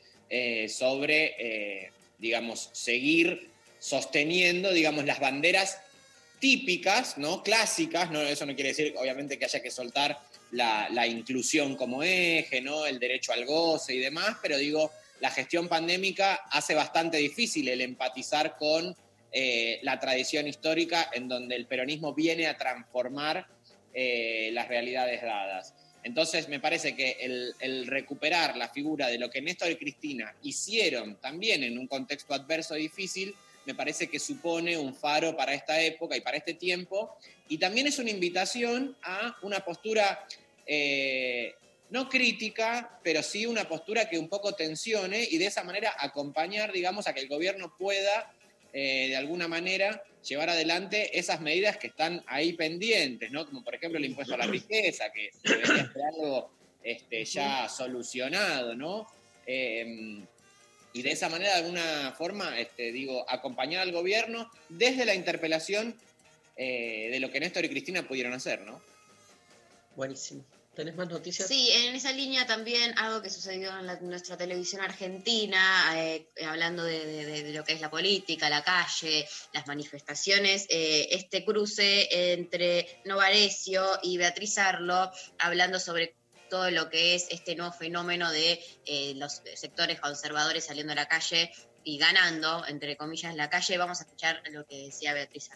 [0.69, 3.52] sobre, digamos, seguir
[3.83, 5.81] sosteniendo, digamos, las banderas
[6.39, 7.43] típicas, ¿no?
[7.43, 8.21] Clásicas, ¿no?
[8.21, 10.21] Eso no quiere decir, obviamente, que haya que soltar
[10.53, 12.87] la, la inclusión como eje, ¿no?
[12.87, 17.81] El derecho al goce y demás, pero digo, la gestión pandémica hace bastante difícil el
[17.81, 18.95] empatizar con
[19.35, 23.47] eh, la tradición histórica en donde el peronismo viene a transformar
[23.95, 25.75] eh, las realidades dadas.
[26.05, 31.17] Entonces, me parece que el, recuperar la figura de lo que Néstor y Cristina hicieron
[31.17, 33.35] también en un contexto adverso difícil,
[33.65, 37.17] me parece que supone un faro para esta época y para este tiempo.
[37.49, 40.27] Y también es una invitación a una postura
[40.67, 41.55] eh,
[41.91, 46.73] no crítica, pero sí una postura que un poco tensione y de esa manera acompañar,
[46.73, 48.33] digamos, a que el gobierno pueda,
[48.73, 53.45] eh, de alguna manera, llevar adelante esas medidas que están ahí pendientes, ¿no?
[53.45, 56.51] Como por ejemplo el impuesto a la riqueza, que debería ser algo
[56.83, 59.07] este, ya solucionado, ¿no?
[59.47, 60.25] Eh,
[60.93, 65.97] y de esa manera, de alguna forma, este, digo, acompañar al gobierno desde la interpelación
[66.57, 68.81] eh, de lo que Néstor y Cristina pudieron hacer, ¿no?
[69.97, 70.45] Buenísimo.
[70.75, 71.47] ¿Tenés más noticias?
[71.49, 76.83] Sí, en esa línea también algo que sucedió en la- nuestra televisión argentina, eh, hablando
[76.83, 81.45] de, de- de- de lo que es la política, la calle, las manifestaciones, eh, este
[81.45, 86.15] cruce entre Novarecio y Beatriz Arlo, hablando sobre
[86.53, 91.09] todo lo que es este nuevo fenómeno de eh, los sectores conservadores saliendo a la
[91.09, 91.51] calle
[91.83, 95.49] y ganando, entre comillas, en la calle, vamos a escuchar lo que decía Beatriz.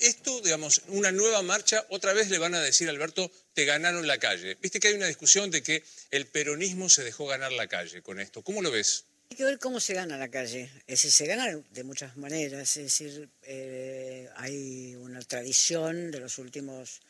[0.00, 4.18] Esto, digamos, una nueva marcha, otra vez le van a decir, Alberto, te ganaron la
[4.18, 4.58] calle.
[4.60, 8.18] Viste que hay una discusión de que el peronismo se dejó ganar la calle con
[8.18, 8.42] esto.
[8.42, 9.04] ¿Cómo lo ves?
[9.30, 10.64] Hay que ver cómo se gana la calle.
[10.88, 12.76] Es decir, se gana de muchas maneras.
[12.76, 17.02] Es decir, eh, hay una tradición de los últimos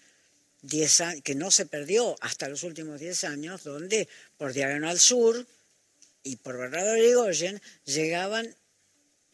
[0.65, 4.09] 10 años, que no se perdió hasta los últimos 10 años, donde
[4.39, 5.47] por Diagonal Sur
[6.23, 8.55] y por Bernardo Irigoyen llegaban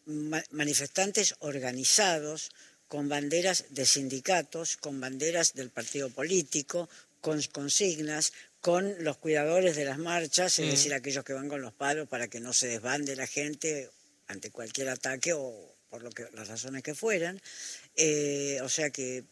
[0.06, 2.50] ma- manifestantes organizados
[2.88, 6.88] con banderas de sindicatos, con banderas del partido político,
[7.20, 10.70] con consignas, con los cuidadores de las marchas, es Mm.
[10.70, 13.88] decir, aquellos que van con los palos para que no se desbande la gente
[14.26, 17.40] ante cualquier ataque o por lo que, las razones que fueran.
[17.96, 19.24] Eh, o sea que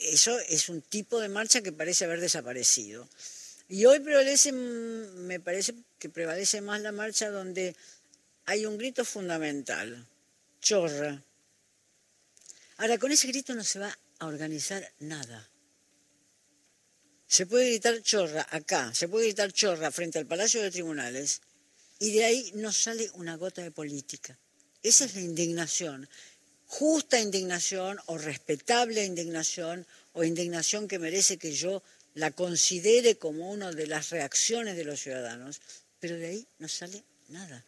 [0.00, 3.08] eso es un tipo de marcha que parece haber desaparecido.
[3.68, 7.74] Y hoy prevalece, me parece que prevalece más la marcha donde
[8.44, 10.06] hay un grito fundamental,
[10.60, 11.22] chorra.
[12.76, 15.48] Ahora, con ese grito no se va a organizar nada.
[17.26, 21.40] Se puede gritar chorra acá, se puede gritar chorra frente al Palacio de Tribunales
[21.98, 24.38] y de ahí no sale una gota de política.
[24.82, 26.08] Esa es la indignación,
[26.74, 31.82] justa indignación o respetable indignación o indignación que merece que yo
[32.14, 35.60] la considere como una de las reacciones de los ciudadanos,
[36.00, 37.64] pero de ahí no sale nada.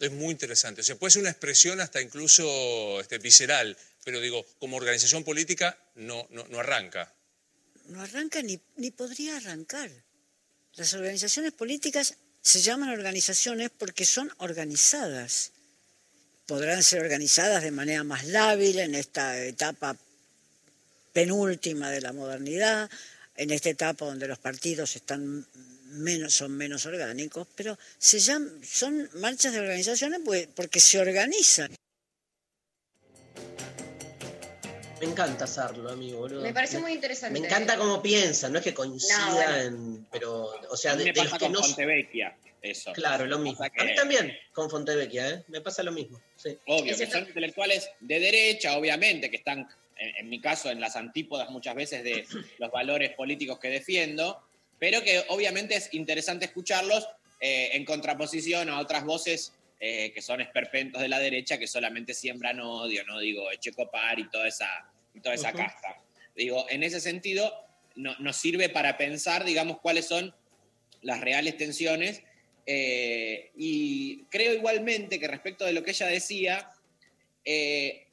[0.00, 0.80] Es muy interesante.
[0.80, 5.78] O sea, puede ser una expresión hasta incluso este, visceral, pero digo, como organización política
[5.94, 7.14] no, no, no arranca.
[7.86, 9.90] no arranca ni, ni podría arrancar.
[10.74, 15.52] Las organizaciones políticas se llaman organizaciones porque son organizadas.
[16.46, 19.96] Podrán ser organizadas de manera más lábil en esta etapa
[21.12, 22.90] penúltima de la modernidad,
[23.36, 25.46] en esta etapa donde los partidos están
[25.86, 31.74] menos, son menos orgánicos, pero se llaman, son marchas de organizaciones pues- porque se organizan.
[35.00, 36.42] Me encanta hacerlo, amigo, boludo.
[36.42, 37.38] Me parece muy interesante.
[37.38, 39.56] Me encanta cómo piensa, no es que coincida No, bueno.
[39.56, 40.06] en.
[40.10, 41.62] Pero, o sea, a mí de, me de pasa los que con no.
[41.62, 42.92] Fontevecchia, eso.
[42.92, 43.64] Claro, lo mismo.
[43.70, 45.44] Que- A mí también, con Fontevecchia, ¿eh?
[45.48, 46.20] Me pasa lo mismo.
[46.36, 46.56] Sí.
[46.66, 49.68] Obvio, que son intelectuales de derecha, obviamente, que están,
[49.98, 52.24] en, en mi caso, en las antípodas muchas veces de
[52.58, 54.42] los valores políticos que defiendo,
[54.78, 57.06] pero que obviamente es interesante escucharlos
[57.40, 62.14] eh, en contraposición a otras voces eh, que son esperpentos de la derecha que solamente
[62.14, 63.18] siembran odio, ¿no?
[63.20, 64.68] Digo, Echecopar y toda esa,
[65.14, 66.00] y toda esa casta.
[66.34, 67.52] Digo, en ese sentido,
[67.96, 70.34] no- nos sirve para pensar, digamos, cuáles son
[71.02, 72.22] las reales tensiones.
[72.66, 76.70] eh, y creo igualmente que respecto de lo que ella decía,
[77.44, 78.06] eh,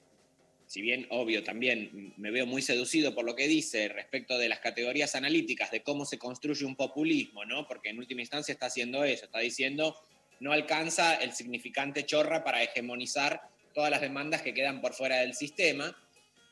[0.68, 4.60] si bien obvio también me veo muy seducido por lo que dice respecto de las
[4.60, 7.66] categorías analíticas, de cómo se construye un populismo, ¿no?
[7.68, 9.96] Porque en última instancia está haciendo eso, está diciendo
[10.42, 13.42] no alcanza el significante chorra para hegemonizar
[13.74, 15.96] todas las demandas que quedan por fuera del sistema.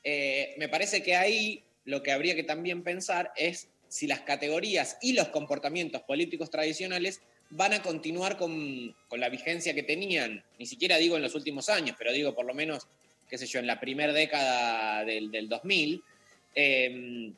[0.04, 4.98] Eh, me parece que ahí lo que habría que también pensar es si las categorías
[5.02, 10.68] y los comportamientos políticos tradicionales van a continuar con, con la vigencia que tenían, ni
[10.68, 12.88] siquiera digo en los últimos años, pero digo por lo menos,
[13.28, 16.04] qué sé yo, en la primera década del, del 2000.
[16.56, 17.34] eh,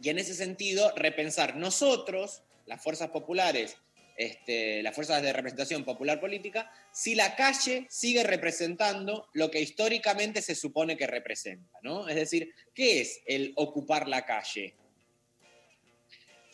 [0.00, 3.78] y en ese sentido, repensar nosotros, las fuerzas populares,
[4.16, 10.40] este, las fuerzas de representación popular política, si la calle sigue representando lo que históricamente
[10.42, 12.08] se supone que representa, ¿no?
[12.08, 14.74] Es decir, ¿qué es el ocupar la calle?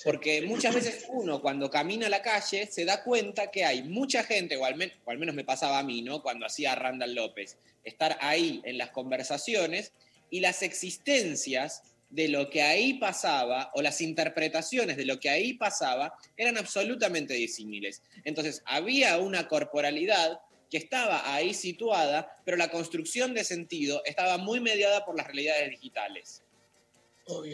[0.02, 4.24] Porque muchas veces uno cuando camina a la calle se da cuenta que hay mucha
[4.24, 6.22] gente, o al, men- o al menos me pasaba a mí, ¿no?
[6.22, 9.92] Cuando hacía Randall López, estar ahí en las conversaciones
[10.30, 15.54] y las existencias de lo que ahí pasaba o las interpretaciones de lo que ahí
[15.54, 18.02] pasaba eran absolutamente disímiles.
[18.24, 20.40] Entonces había una corporalidad
[20.70, 25.70] que estaba ahí situada, pero la construcción de sentido estaba muy mediada por las realidades
[25.70, 26.42] digitales.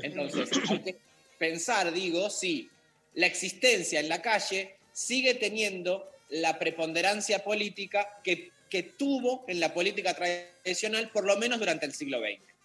[0.02, 0.96] Entonces, hay que
[1.38, 2.70] pensar, digo, si
[3.14, 9.72] la existencia en la calle sigue teniendo la preponderancia política que, que tuvo en la
[9.74, 12.55] política tradicional, por lo menos durante el siglo XX.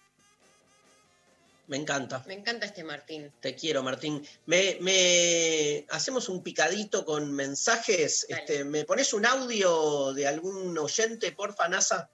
[1.68, 2.22] Me encanta.
[2.26, 3.30] Me encanta este Martín.
[3.40, 4.22] Te quiero, Martín.
[4.46, 8.26] Me, me- hacemos un picadito con mensajes.
[8.28, 12.10] Este, ¿Me pones un audio de algún oyente, porfa, NASA?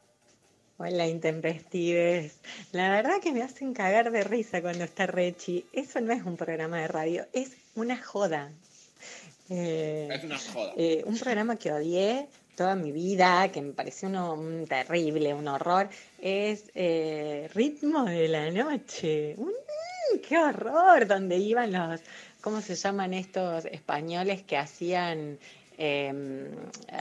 [0.77, 2.35] Hola, intempestives.
[2.73, 5.67] La verdad que me hacen cagar de risa cuando está Rechi.
[5.73, 8.53] Eso no es un programa de radio, es una joda.
[9.51, 10.73] Eh, Es una joda.
[10.77, 12.29] eh, un programa que odié
[12.59, 15.89] toda mi vida, que me pareció uno, un terrible, un horror,
[16.21, 19.35] es eh, Ritmo de la Noche.
[19.39, 19.53] Un-
[20.27, 21.07] ¡Qué horror!
[21.07, 22.01] Donde iban los,
[22.41, 25.39] ¿cómo se llaman estos españoles que hacían
[25.79, 26.13] eh,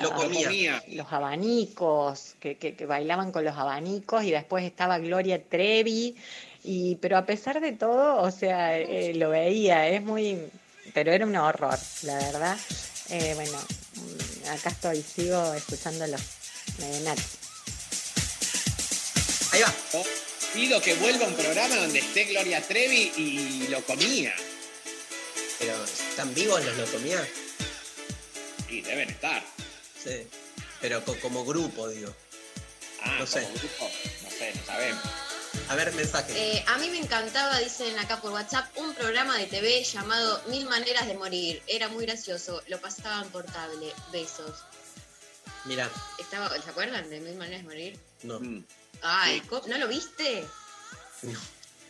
[0.01, 0.83] Lo a- comía.
[0.89, 6.15] los abanicos, que, que- que bailaban con los abanicos y después estaba Gloria Trevi,
[6.63, 10.37] y, pero a pesar de todo, o sea, eh, lo veía, es muy,
[10.93, 12.57] pero era un horror, la verdad.
[13.09, 13.57] Eh, bueno,
[13.95, 16.21] mm, acá estoy, sigo escuchando los
[16.79, 17.19] Medenat.
[19.51, 19.73] Ahí va.
[20.53, 24.33] Pido que vuelva un programa donde esté Gloria Trevi y lo comía.
[25.59, 27.27] Pero, ¿están vivos los Locomía?
[28.69, 29.43] Y deben estar.
[30.03, 30.27] Sí.
[30.81, 32.13] Pero co- como grupo, digo.
[33.01, 33.41] Ah, No sé.
[33.41, 33.89] como grupo,
[34.23, 35.03] no sé, no sabemos.
[35.69, 36.31] A ver, mensaje.
[36.35, 40.65] Eh, a mí me encantaba, dicen acá por WhatsApp, un programa de TV llamado Mil
[40.65, 41.61] Maneras de Morir.
[41.67, 43.91] Era muy gracioso, lo pasaban por cable.
[44.11, 44.63] Besos.
[45.65, 45.89] Mira,
[46.19, 47.99] Estaba, ¿Se acuerdan de Mil Maneras de Morir?
[48.23, 48.39] no.
[48.39, 48.63] Mm.
[49.01, 50.43] Ay, ¿cómo- ¿no lo viste?
[51.21, 51.39] No.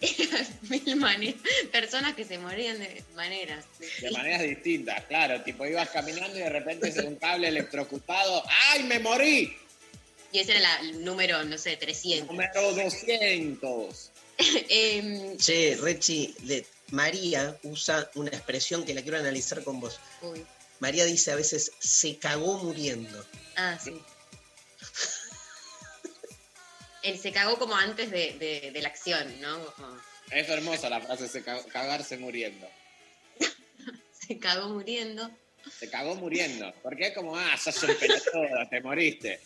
[0.01, 3.63] Eran mil maneras, personas que se morían de maneras.
[4.01, 5.41] De maneras distintas, claro.
[5.43, 8.43] Tipo, ibas caminando y de repente se un cable electrocutado.
[8.71, 9.55] ¡Ay, me morí!
[10.31, 12.27] Y ese era la- el número, no sé, 300.
[12.27, 14.11] Número 200.
[14.69, 19.99] Em, Che, Rechi, le- María usa una expresión que la quiero analizar con vos.
[20.21, 20.45] uy.
[20.79, 23.25] María dice a veces, se cagó muriendo.
[23.55, 23.99] Ah, sí.
[27.03, 29.65] Él se cagó como antes de, de- de la acción, ¿no?
[29.75, 29.97] Como,
[30.29, 32.67] Es hermosa la frase, se ca- cagarse muriendo.
[34.27, 35.31] se cagó muriendo.
[35.79, 36.73] Se cagó muriendo.
[36.83, 39.39] Porque es como, ah, sos un pelotudo, te moriste.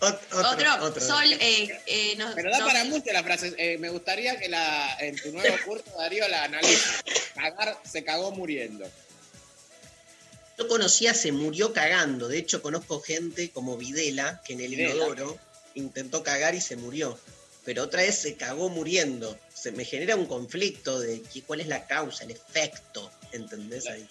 [0.00, 3.54] Otro, Sol, eh, eh, nos- Pero da nos- para mucho la frase.
[3.58, 6.88] Eh, me gustaría que la, en tu nuevo curso, Darío, la analice.
[7.34, 8.88] Cagar, se cagó muriendo.
[10.58, 12.28] Yo conocía, se murió cagando.
[12.28, 14.94] De hecho, conozco gente como Videla, que en el Videla.
[14.94, 15.38] inodoro
[15.74, 17.18] intentó cagar y se murió.
[17.64, 19.38] Pero otra vez se cagó muriendo.
[19.54, 23.10] Se me genera un conflicto de cuál es la causa, el efecto.
[23.32, 24.06] ¿Entendés ahí?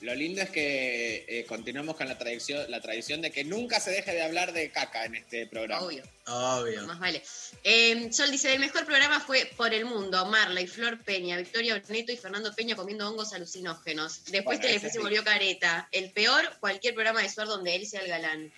[0.00, 3.90] Lo lindo es que eh, continuamos con la tradición, la tradición de que nunca se
[3.90, 5.82] deje de hablar de caca en este programa.
[5.84, 6.04] Obvio.
[6.26, 6.86] Obvio.
[6.86, 7.20] Más vale.
[7.64, 12.12] Eh, Sol dice, el mejor programa fue Por el Mundo, Marley, Flor Peña, Victoria Neto
[12.12, 14.24] y Fernando Peña comiendo hongos alucinógenos.
[14.26, 14.98] Después Bueno, Telefe se sí.
[14.98, 15.88] volvió careta.
[15.90, 18.52] El peor, cualquier programa de Suar donde él sea el galán.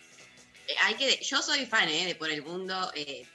[0.68, 3.26] Eh, hay que, yo soy fan eh, de Por el Mundo, eh,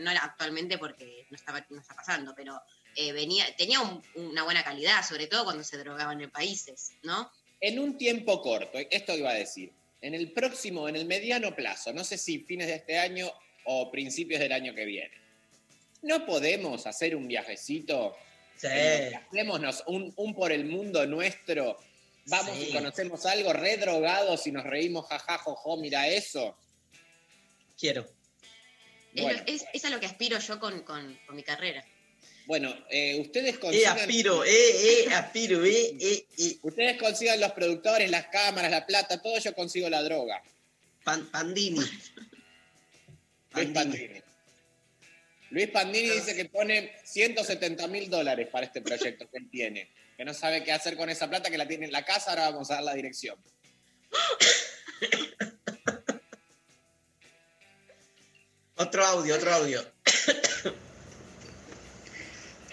[0.00, 2.60] no actualmente porque no, estaba, no está pasando, pero
[2.94, 7.32] eh, venía, tenía un- una buena calidad, sobre todo cuando se drogaban en países, ¿no?
[7.60, 11.92] En un tiempo corto, esto iba a decir, en el próximo, en el mediano plazo,
[11.92, 13.32] no sé si fines de este año
[13.64, 15.14] o principios del año que viene,
[16.02, 18.14] ¿no podemos hacer un viajecito?
[18.56, 18.68] Sí.
[18.68, 21.78] Hacémonos un, un por el mundo nuestro,
[22.26, 22.66] vamos Sí.
[22.68, 26.56] y conocemos algo, redrogados y nos reímos, jaja, jojo, mira eso.
[27.78, 28.06] Quiero.
[29.14, 31.84] Es, Bueno, es- es a lo que aspiro yo con, con- con mi carrera.
[32.46, 33.98] Bueno eh, ustedes Eh, consigan...
[33.98, 34.50] aspiro, eh,
[35.06, 36.58] eh, aspiro, eh, eh, eh.
[36.62, 40.42] Ustedes consigan los productores, las cámaras, la plata, todo, yo consigo la droga.
[41.04, 41.80] Pan- Pandini.
[43.54, 44.22] Luis Pandini.
[45.50, 49.90] Luis Pandini dice que pone 170 mil dólares para este proyecto que él tiene.
[50.16, 52.50] Que no sabe qué hacer con esa plata, que la tiene en la casa, ahora
[52.50, 53.36] vamos a dar la dirección.
[58.76, 59.93] Otro audio, otro audio.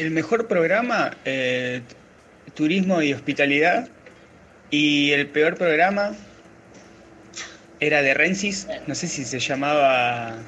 [0.02, 1.82] El mejor programa, eh,
[2.56, 3.88] turismo y hospitalidad.
[4.72, 6.16] Y el peor programa
[7.80, 10.40] era de Rensis, no sé si se llamaba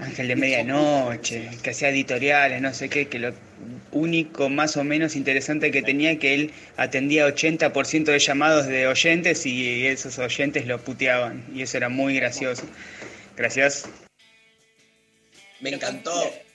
[0.00, 3.34] Ángel de Medianoche, que hacía editoriales, no sé qué, que lo
[3.92, 9.46] único más o menos interesante que tenía que él atendía 80% de llamados de oyentes
[9.46, 11.44] y esos oyentes lo puteaban.
[11.54, 12.64] Y eso era muy gracioso.
[13.36, 13.88] Gracias.
[15.60, 16.45] Me encantó.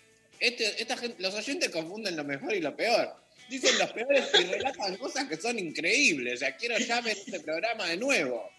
[0.41, 3.15] Este- esta gente, los oyentes confunden lo mejor y lo peor.
[3.49, 6.35] Dicen los peores y relatan cosas que son increíbles.
[6.35, 8.49] O sea, quiero ya ver este programa de nuevo.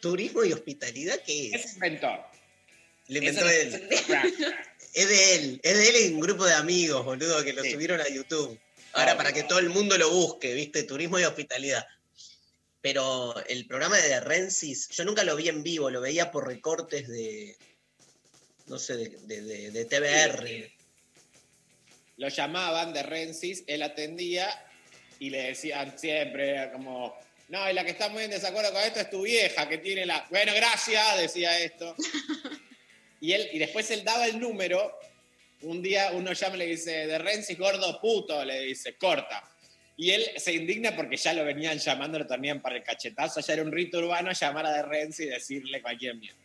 [0.00, 1.74] Turismo y hospitalidad, ¿qué Es es?
[1.74, 2.20] inventor.
[3.08, 3.88] Le inventó él.
[4.94, 7.72] Es de él, es de él y un grupo de amigos, boludo, que lo Sí.
[7.72, 8.58] subieron a YouTube.
[8.94, 10.82] Ahora, Ah, para que todo el mundo lo busque, ¿viste?
[10.84, 11.86] Turismo y hospitalidad.
[12.80, 17.06] Pero el programa de Rensis, yo nunca lo vi en vivo, lo veía por recortes
[17.06, 17.56] de,
[18.68, 20.70] no sé, de, de- de- de TBR.
[22.18, 24.48] Lo llamaban de Rensis, él atendía
[25.20, 27.16] y le decían siempre como,
[27.48, 30.04] no, y la que está muy en desacuerdo con esto es tu vieja, que tiene
[30.04, 30.26] la...
[30.30, 31.94] Bueno, gracias, decía esto.
[33.20, 34.98] y, él, y después él daba el número,
[35.62, 39.44] un día uno llama y le dice, de Rensis, gordo puto, le dice, corta.
[39.96, 43.52] Y él se indigna porque ya lo venían llamando, lo tenían para el cachetazo, ya
[43.54, 46.38] era un rito urbano llamar a de Rensis y decirle cualquier mierda.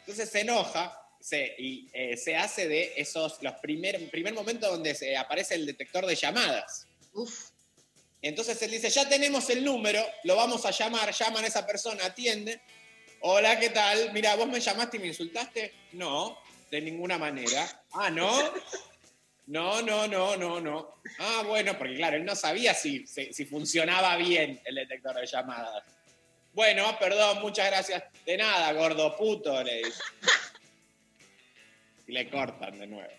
[0.00, 0.98] Entonces se enoja
[1.28, 5.66] se, y eh, se hace de esos, los primer, primer momento donde se aparece el
[5.66, 6.86] detector de llamadas.
[7.12, 7.50] Uf,
[8.22, 12.06] Entonces él dice, ya tenemos el número, lo vamos a llamar, llaman a esa persona,
[12.06, 12.60] atiende.
[13.20, 14.10] Hola, ¿qué tal?
[14.14, 15.74] Mira, vos me llamaste y me insultaste.
[15.92, 16.38] No,
[16.70, 17.84] de ninguna manera.
[17.92, 18.30] Ah, ¿no?
[19.50, 21.00] No, no, no, no, no.
[21.20, 25.24] Ah, bueno, porque claro, él no sabía si, si, si funcionaba bien el detector de
[25.24, 25.84] llamadas.
[26.52, 28.04] Bueno, perdón, muchas gracias.
[28.26, 30.02] De nada, gordo puto, le dice.
[32.08, 33.12] Y le cortan de nuevo.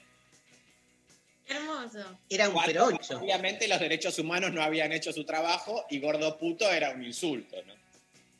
[1.48, 2.20] Hermoso.
[2.30, 3.18] Era un Cuando, peroncho.
[3.20, 7.56] Obviamente los derechos humanos no habían hecho su trabajo y gordo puto era un insulto,
[7.66, 7.74] ¿no?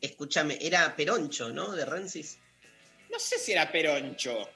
[0.00, 1.72] Escúchame, era peroncho, ¿no?
[1.72, 2.38] De Rensis.
[3.10, 4.48] No sé si era peroncho.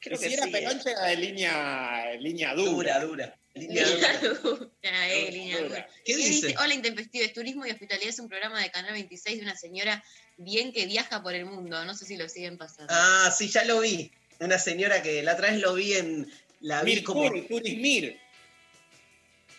[0.00, 3.00] Creo si que era sí, peroncho era de línea, línea dura.
[3.00, 3.38] Dura, dura.
[3.54, 4.68] Línea dura.
[4.82, 5.68] Eh, línea Dura.
[5.68, 5.88] dura.
[6.04, 6.54] ¿Qué dice?
[6.58, 10.02] Hola Intempestives, Turismo y Hospitalidad es un programa de Canal 26 de una señora
[10.38, 11.84] bien que viaja por el mundo.
[11.84, 12.92] No sé si lo siguen pasando.
[12.94, 14.10] Ah, sí, ya lo vi.
[14.42, 16.30] Una señora que la otra vez lo vi en.
[16.60, 17.22] La vi como.
[17.22, 18.20] Mircuri, Turismir.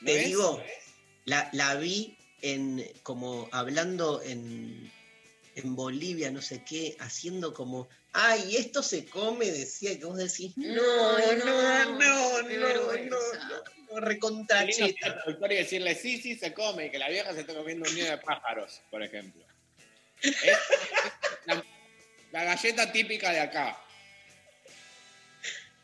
[0.02, 0.64] ¿No Te digo,
[1.26, 4.92] la, la vi en como hablando en,
[5.56, 10.52] en Bolivia, no sé qué, haciendo como, ay, esto se come, decía, que vos decís,
[10.58, 13.18] no, no, no, no, no, no, no,
[13.92, 17.90] no, recontra y decirle sí, sí, se come, y que la vieja se está comiendo
[17.90, 19.46] un nido de pájaros, por ejemplo.
[20.22, 20.58] Es
[21.46, 21.64] la,
[22.32, 23.80] la galleta típica de acá.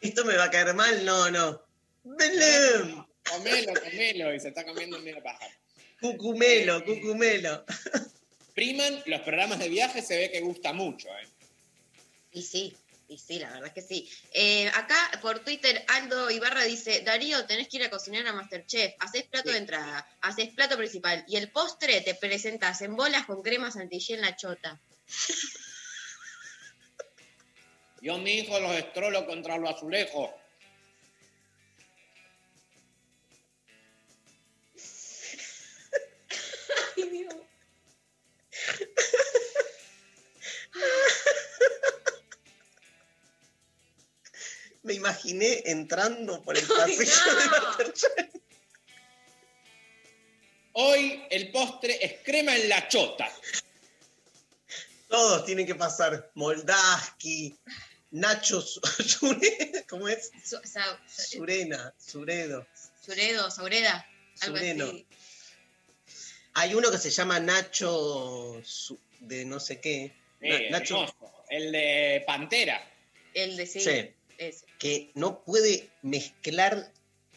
[0.01, 1.61] Esto me va a caer mal, no, no.
[2.03, 5.55] Belém, Comelo, comelo, y se está comiendo un nido de pájaros.
[5.99, 7.65] cucumelo, cucumelo.
[8.55, 11.27] Priman, los programas de viaje se ve que gusta mucho, ¿eh?
[12.31, 12.75] Y sí,
[13.07, 14.09] y sí, la verdad es que sí.
[14.33, 18.93] Eh, acá por Twitter Aldo Ibarra dice, Darío, tenés que ir a cocinar a Masterchef,
[18.99, 23.41] haces plato de entrada, haces plato principal y el postre te presentás en bolas con
[23.41, 24.79] crema santillé en la chota.
[28.01, 30.29] Yo mi hijo los estrolo contra los azulejos.
[44.83, 47.61] Me imaginé entrando por el pasillo de no.
[47.61, 48.11] Masterchef.
[50.73, 53.29] Hoy el postre es crema en la chota.
[55.09, 56.31] Todos tienen que pasar.
[56.35, 57.59] Moldaski,
[58.11, 58.63] Nacho
[59.89, 60.31] ¿cómo es?
[60.43, 62.65] Su- sa- Surena, Suredo.
[63.05, 64.07] Suredo, Saureda,
[64.41, 64.85] algo Sureno.
[64.85, 65.05] así.
[66.53, 70.13] Hay uno que se llama Nacho Su- de no sé qué.
[70.41, 71.43] Na- Eh, Nacho, hermoso.
[71.49, 72.81] El de Pantera.
[73.33, 73.79] El de sí.
[73.81, 74.11] Sí.
[74.37, 74.65] ese.
[74.79, 76.91] que no puede mezclar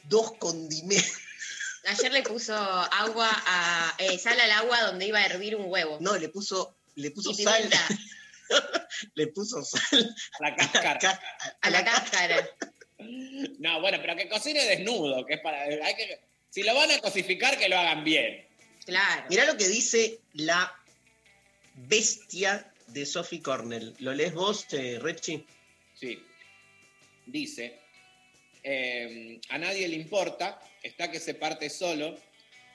[0.05, 1.11] dos condimentos.
[1.85, 5.99] Ayer le puso agua a, eh, sal al agua donde iba a hervir un huevo.
[6.01, 7.69] No, le puso, le puso Y sal.
[9.15, 11.21] le puso sal A la cáscara.
[11.61, 12.49] A la cáscara.
[13.59, 15.63] No, bueno, pero que cocine desnudo, que es para.
[15.63, 16.21] Hay que,
[16.51, 18.47] si lo van a cosificar, que lo hagan bien.
[18.85, 19.27] Claro.
[19.29, 20.73] Mirá lo que dice la
[21.75, 23.95] bestia de Sophie Cornell.
[23.99, 25.45] ¿Lo lees vos, eh, Rechi?
[25.99, 26.23] Sí.
[27.27, 27.79] Dice:
[28.63, 32.19] eh, A nadie le importa, está que se parte solo.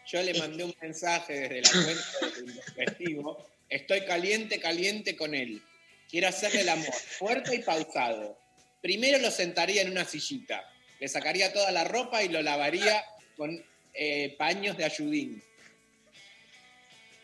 [0.07, 3.49] Yo le mandé un mensaje desde la cuenta del investigo.
[3.69, 5.61] Estoy caliente, caliente con él.
[6.10, 8.39] Quiero hacerle el amor, fuerte y pausado.
[8.81, 10.64] Primero lo sentaría en una sillita.
[10.99, 13.03] Le sacaría toda la ropa y lo lavaría
[13.35, 13.64] con
[13.94, 15.44] eh, paños de ayudín.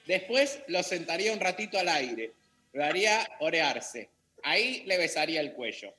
[0.05, 2.33] Después lo sentaría un ratito al aire.
[2.73, 4.09] Lo haría orearse.
[4.43, 5.95] Ahí le besaría el cuello.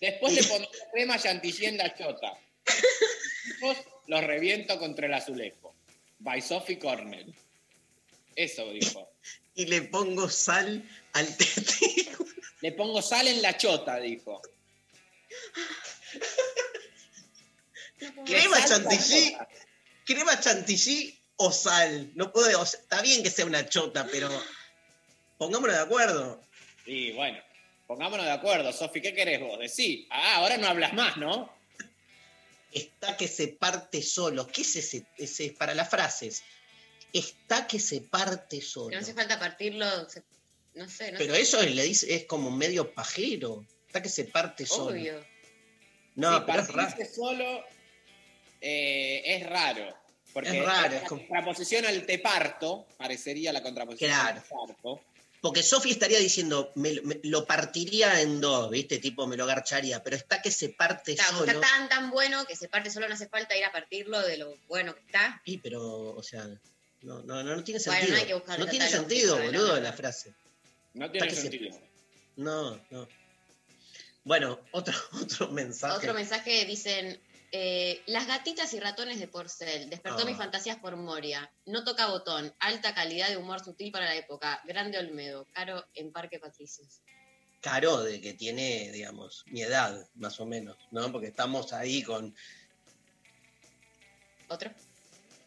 [0.00, 2.38] Después le pondría crema chantilly en la chota.
[4.06, 5.74] Los reviento contra el azulejo.
[6.18, 7.34] By Sophie Cornell.
[8.36, 9.11] Eso dijo.
[9.54, 12.30] Y le pongo sal al testículo.
[12.60, 14.40] Le pongo sal en la chota, dijo.
[18.24, 19.36] Crema chantilly.
[20.04, 22.10] Crema chantilly o sal.
[22.14, 24.28] No puede, o sea, está bien que sea una chota, pero
[25.38, 26.42] pongámonos de acuerdo.
[26.86, 27.38] Y bueno,
[27.86, 29.58] pongámonos de acuerdo, Sofi, ¿qué querés vos?
[29.58, 30.06] Decí.
[30.10, 31.52] Ah, ahora no hablas más, ¿no?
[32.72, 34.46] Está que se parte solo.
[34.46, 35.04] ¿Qué es ese?
[35.18, 36.42] ese es para las frases.
[37.12, 38.90] Está que se parte Que solo.
[38.96, 39.84] no hace falta partirlo,
[40.74, 41.40] no sé, no Pero sé.
[41.42, 43.66] eso le dice, es como medio pajero.
[43.86, 44.92] Está que se parte solo.
[44.96, 45.24] Obvio.
[46.14, 46.88] No, Sí, pero es raro.
[46.88, 47.64] partirse solo
[48.60, 49.96] eh, es raro.
[50.32, 54.36] Porque Es raro, la es como- contraposición al te parto parecería la contraposición Claro.
[54.38, 55.04] al te parto.
[55.42, 58.98] Porque Sofi estaría diciendo, me, me- lo partiría en dos, ¿viste?
[58.98, 60.02] Tipo, me lo garcharía.
[60.02, 61.44] Pero está que se parte solo.
[61.44, 64.36] está tan tan bueno que se parte solo, no hace falta ir a partirlo de
[64.38, 65.42] lo bueno que está.
[65.44, 66.48] Sí, pero, o sea,
[67.02, 68.10] no, no, no, no tiene Bueno, sentido.
[68.14, 70.34] no hay que buscarle no tiene sentido, boludo, la frase.
[70.94, 71.78] No tiene se- sentido.
[72.36, 73.08] No, no.
[74.24, 75.96] Bueno, otro, otro mensaje.
[75.96, 77.20] Otro mensaje dicen,
[77.54, 79.90] Eh, las gatitas y ratones de Porcel.
[79.90, 80.24] Despertó Ah.
[80.24, 81.52] mis fantasías por Moria.
[81.66, 82.50] No toca botón.
[82.60, 84.62] Alta calidad de humor sutil para la época.
[84.64, 85.46] Grande Olmedo.
[85.52, 87.02] Caro en Parque Patricios.
[87.60, 91.12] Caro de que tiene, digamos, mi edad, más o menos, ¿no?
[91.12, 92.34] Porque estamos ahí con.
[94.48, 94.70] ¿Otro?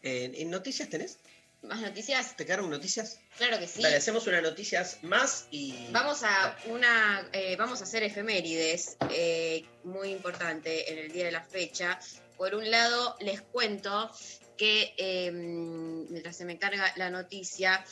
[0.04, 1.18] Eh, ¿En noticias tenés?
[1.66, 2.36] ¿Más noticias?
[2.36, 3.20] ¿Te quedaron noticias?
[3.36, 3.82] Claro que sí.
[3.82, 5.88] Dale, hacemos unas noticias más y.
[5.90, 11.32] Vamos a una, eh, vamos a hacer efemérides eh, muy importante en el día de
[11.32, 11.98] la fecha.
[12.36, 14.10] Por un lado, les cuento
[14.56, 17.84] que eh, mientras se me carga la noticia,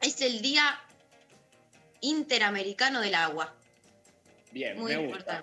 [0.00, 0.80] es el Día
[2.00, 3.54] Interamericano del Agua.
[4.52, 5.42] Bien, Muy me gusta.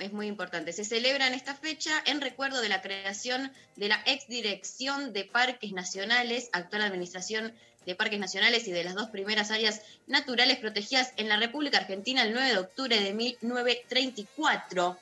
[0.00, 0.72] Es muy importante.
[0.72, 5.24] Se celebra en esta fecha en recuerdo de la creación de la ex dirección de
[5.24, 7.52] Parques Nacionales, actual Administración
[7.86, 12.22] de Parques Nacionales y de las dos primeras áreas naturales protegidas en la República Argentina
[12.22, 14.98] el 9 de octubre de 1934.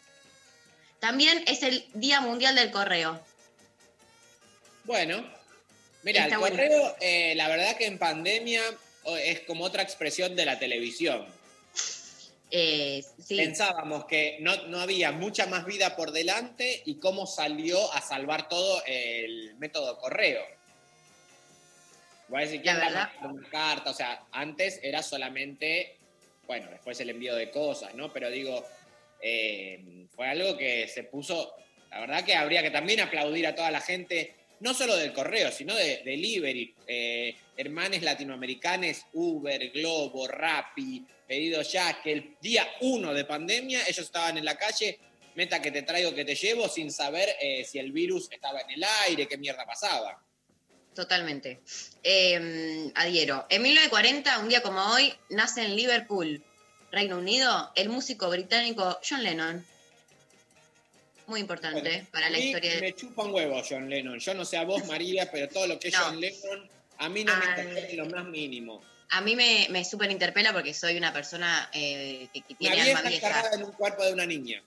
[1.01, 3.21] También es el Día Mundial del Correo.
[4.85, 5.25] Bueno,
[6.05, 6.57] mira, el bueno.
[6.57, 8.63] correo, eh, la verdad que en pandemia
[9.23, 11.36] es como otra expresión de la televisión.
[12.51, 13.37] Eh, sí.
[13.37, 18.49] Pensábamos que no, no había mucha más vida por delante y cómo salió a salvar
[18.49, 20.43] todo el método correo.
[22.29, 25.97] Voy a decir que La una carta, o sea, antes era solamente,
[26.47, 28.13] bueno, después el envío de cosas, ¿no?
[28.13, 28.65] Pero digo,
[29.21, 31.55] eh, fue algo que se puso,
[31.91, 35.51] la verdad que habría que también aplaudir a toda la gente, no solo del correo,
[35.53, 43.13] sino de delivery, eh, hermanes latinoamericanos, Uber, Globo, Rappi, pedido ya, que el día uno
[43.13, 44.99] de pandemia ellos estaban en la calle,
[45.35, 48.71] meta que te traigo, que te llevo, sin saber eh, si el virus estaba en
[48.71, 50.23] el aire, qué mierda pasaba.
[50.95, 51.61] Totalmente.
[52.03, 53.47] Eh, adhiero.
[53.51, 56.43] En 1940, un día como hoy, nace en Liverpool,
[56.91, 59.67] Reino Unido, el músico británico John Lennon.
[61.27, 62.81] Muy importante Bueno, para la historia de...
[62.81, 64.19] Me chupa un huevo John Lennon.
[64.19, 66.05] Yo no sé a vos, María, pero todo lo que es No.
[66.05, 67.51] John Lennon, a mí no me Ay.
[67.61, 68.83] interesa en lo más mínimo.
[69.11, 73.03] A mí me, me súper interpela porque soy una persona eh, que, que tiene alma
[73.03, 73.51] vieja.
[73.53, 74.63] en un cuerpo de una niña.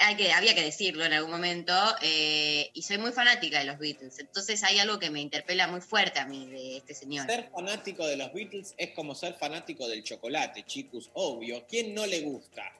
[0.00, 1.72] Hay que, había que decirlo en algún momento.
[2.02, 4.18] eh, y soy muy fanática de los Beatles.
[4.18, 7.26] Entonces hay algo que me interpela muy fuerte a mí de este señor.
[7.26, 11.66] Ser fanático de los Beatles es como ser fanático del chocolate, chicos, obvio.
[11.68, 12.72] ¿Quién no le gusta?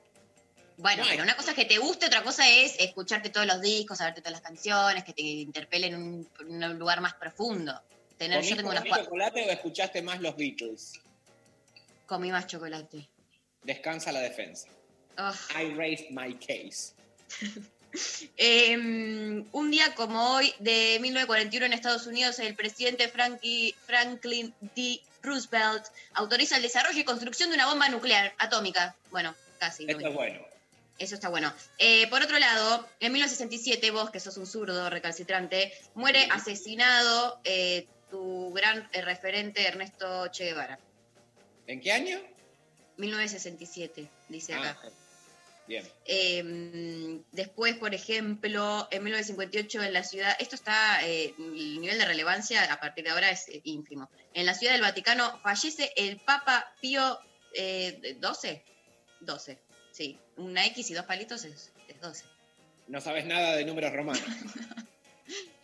[0.76, 3.98] Bueno, pero una cosa es que te guste, otra cosa es escucharte todos los discos,
[3.98, 7.80] saberte todas las canciones, que te interpelen en un, en un lugar más profundo.
[8.18, 10.92] Tener, yo ¿Comiste tengo cua- chocolate o escuchaste más los Beatles?
[12.06, 13.08] comí más chocolate.
[13.62, 14.68] Descansa la defensa.
[15.56, 16.92] I raised my case.
[18.36, 25.00] Eh, un día como hoy, de 1941 en Estados Unidos, el presidente Frankie- Franklin D.
[25.22, 25.84] Roosevelt
[26.14, 28.96] autoriza el desarrollo y construcción de una bomba nuclear atómica.
[29.12, 29.86] Bueno, casi.
[29.88, 30.40] Esto es bueno.
[30.98, 31.52] Eso está bueno.
[31.78, 37.88] Eh, por otro lado, en 1967, vos, que sos un zurdo recalcitrante, muere asesinado eh,
[38.10, 40.78] tu gran eh, referente Ernesto Che Guevara.
[41.66, 42.20] ¿En qué año?
[42.96, 44.78] 1967, dice acá.
[44.80, 44.88] Ah,
[45.66, 45.84] bien.
[46.04, 52.04] Eh, después, por ejemplo, en 1958 en la ciudad, esto está, eh, el nivel de
[52.04, 54.08] relevancia a partir de ahora es ínfimo.
[54.32, 57.18] En la ciudad del Vaticano fallece el Papa Pío
[58.20, 58.64] 12,
[59.20, 59.58] 12,
[59.94, 62.24] sí, una X y dos palitos es, es 12.
[62.88, 64.22] No sabes nada de números romanos.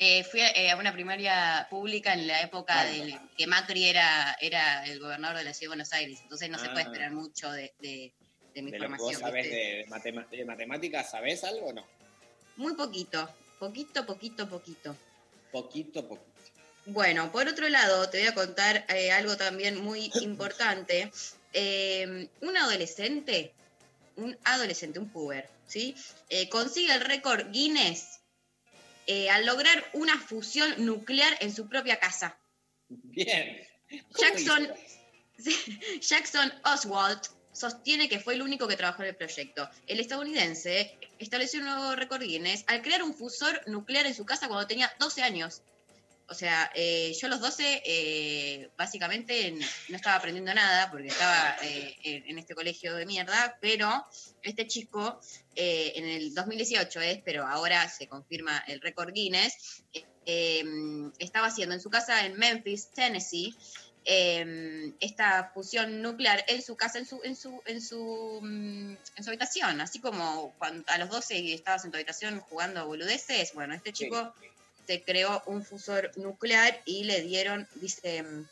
[0.02, 2.84] Eh, fui a, eh, a una primaria pública en la época Ah.
[2.86, 6.58] del que Macri era, era el gobernador de la ciudad de Buenos Aires, entonces no
[6.58, 6.86] se puede Ah.
[6.86, 8.10] esperar mucho de, de-
[8.54, 9.20] de mi De lo que vos formación.
[9.20, 11.86] sabés de, matemáticas, ¿sabés algo o no?
[12.56, 13.28] Muy poquito,
[13.58, 14.96] poquito, poquito, poquito.
[15.52, 16.30] Poquito, poquito.
[16.86, 21.12] Bueno, por otro lado, te voy a contar eh, algo también muy importante.
[21.52, 23.52] Eh, un adolescente,
[24.20, 25.94] un adolescente, un puber, ¿sí?
[26.28, 28.20] Eh, consigue el récord Guinness
[29.06, 32.38] eh, al lograr una fusión nuclear en su propia casa.
[32.88, 33.66] Bien.
[34.18, 34.68] Jackson,
[36.00, 37.20] Jackson Oswald
[37.52, 39.68] sostiene que fue el único que trabajó en el proyecto.
[39.86, 44.48] El estadounidense estableció un nuevo récord Guinness al crear un fusor nuclear en su casa
[44.48, 45.62] cuando tenía 12 años.
[46.30, 49.52] O sea, eh, yo a los 12 eh, básicamente
[49.88, 54.06] no estaba aprendiendo nada porque estaba eh, en, este colegio de mierda, pero
[54.40, 55.20] este chico
[55.56, 59.82] eh, en el 2018 es, pero ahora se confirma el récord Guinness,
[61.18, 63.52] estaba haciendo en su casa en Memphis, Tennessee,
[64.04, 69.30] esta fusión nuclear en su casa, en su, en su, en su, mm, en su
[69.30, 73.92] habitación, así como cuando a los 12 estabas en tu habitación jugando boludeces, bueno, este
[73.92, 74.32] chico
[74.86, 78.48] se creó un fusor nuclear y le dieron, dice, mm,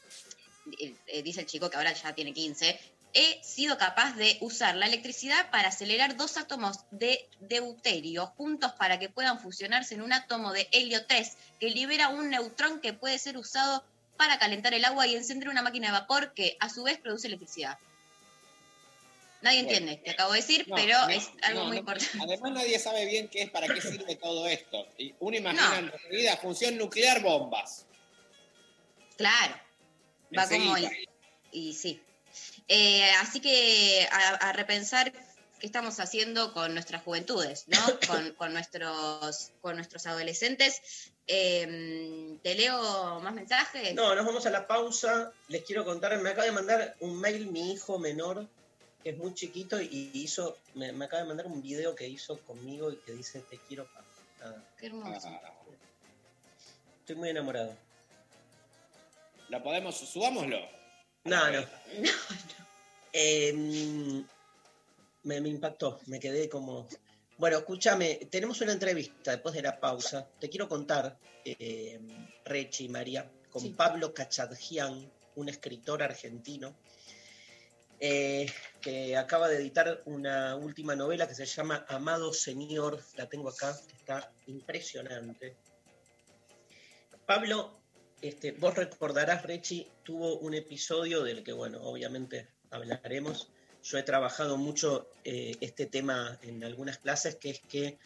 [1.06, 2.78] eh, dice el chico que ahora ya tiene 15,
[3.14, 8.98] he sido capaz de usar la electricidad para acelerar dos átomos de deuterio juntos para
[8.98, 13.18] que puedan fusionarse en un átomo de helio 3 que libera un neutrón que puede
[13.18, 13.84] ser usado
[14.16, 17.28] para calentar el agua y encender una máquina de vapor que a su vez produce
[17.28, 17.78] electricidad.
[19.40, 19.77] Nadie Bueno.
[19.78, 21.81] entiende, te acabo de decir, No, pero no, es algo no, muy no.
[21.81, 22.19] importante.
[22.23, 24.86] Además nadie sabe bien qué es, para qué sirve todo esto.
[24.98, 25.93] Y uno imagina No.
[25.94, 27.86] enseguida función nuclear bombas.
[29.16, 29.55] Claro,
[30.36, 31.09] va como y,
[31.52, 32.02] y sí.
[32.69, 37.78] Eh, así que a, a repensar qué estamos haciendo con nuestras juventudes, ¿no?
[38.06, 41.10] con, con nuestros, con nuestros adolescentes.
[41.27, 43.94] Eh, ¿Te leo más mensajes?
[43.94, 45.32] No, nos vamos a la pausa.
[45.48, 48.48] Les quiero contar, me acaba de mandar un mail mi hijo menor,
[49.04, 52.92] es muy chiquito, y hizo, me, me acaba de mandar un video que hizo conmigo
[52.92, 54.04] y que dice te quiero papá.
[54.40, 55.28] Nada, Qué hermoso.
[57.00, 57.74] Estoy muy enamorado.
[59.48, 60.58] ¿Lo podemos, subámoslo?
[61.24, 61.64] No, no.
[63.10, 63.52] Eh,
[65.22, 66.86] me, me impactó, me quedé como...
[67.38, 70.28] Bueno, escúchame, tenemos una entrevista después de la pausa.
[70.38, 71.98] Te quiero contar, eh,
[72.44, 76.76] Rechi y María, con Pablo Cachadjian, un escritor argentino,
[78.00, 78.46] eh,
[78.80, 83.76] que acaba de editar una última novela que se llama Amado Señor, la tengo acá,
[83.88, 85.56] que está impresionante.
[87.26, 87.78] Pablo,
[88.22, 93.48] este, vos recordarás, Rechi, tuvo un episodio del que, bueno, obviamente hablaremos.
[93.82, 97.98] Yo he trabajado mucho eh, este tema en algunas clases, que es que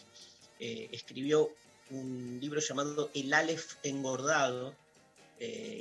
[0.58, 1.50] eh, escribió
[1.90, 4.74] un libro llamado El Aleph engordado,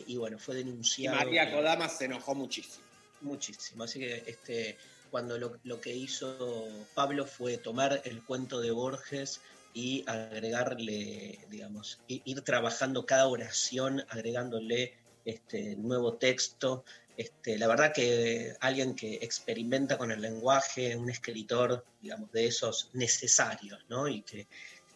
[0.07, 1.17] y bueno, fue Y denunciado.
[1.17, 2.83] María eh, Kodama se enojó muchísimo.
[3.21, 3.83] Muchísimo.
[3.83, 4.77] Así que este,
[5.09, 9.41] cuando lo, lo que hizo Pablo fue tomar el cuento de Borges
[9.73, 14.93] y agregarle, digamos, ir trabajando cada oración, agregándole
[15.25, 16.83] este nuevo texto.
[17.15, 22.89] Este, la verdad que alguien que experimenta con el lenguaje, un escritor, digamos, de esos
[22.93, 24.07] necesarios, ¿no?
[24.07, 24.47] Y que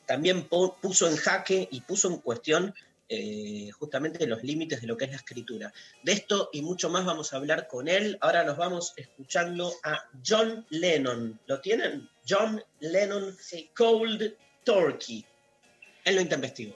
[0.06, 2.74] también puso en jaque y puso en cuestión
[3.08, 5.74] eh, justamente los límites de lo que es la escritura.
[6.04, 8.18] De esto y mucho más vamos a hablar con él.
[8.22, 11.40] Ahora nos vamos escuchando a John Lennon.
[11.46, 12.10] ¿Lo tienen?
[12.28, 13.36] John Lennon
[13.76, 15.26] Cold Turkey.
[16.04, 16.76] En lo intempestivo.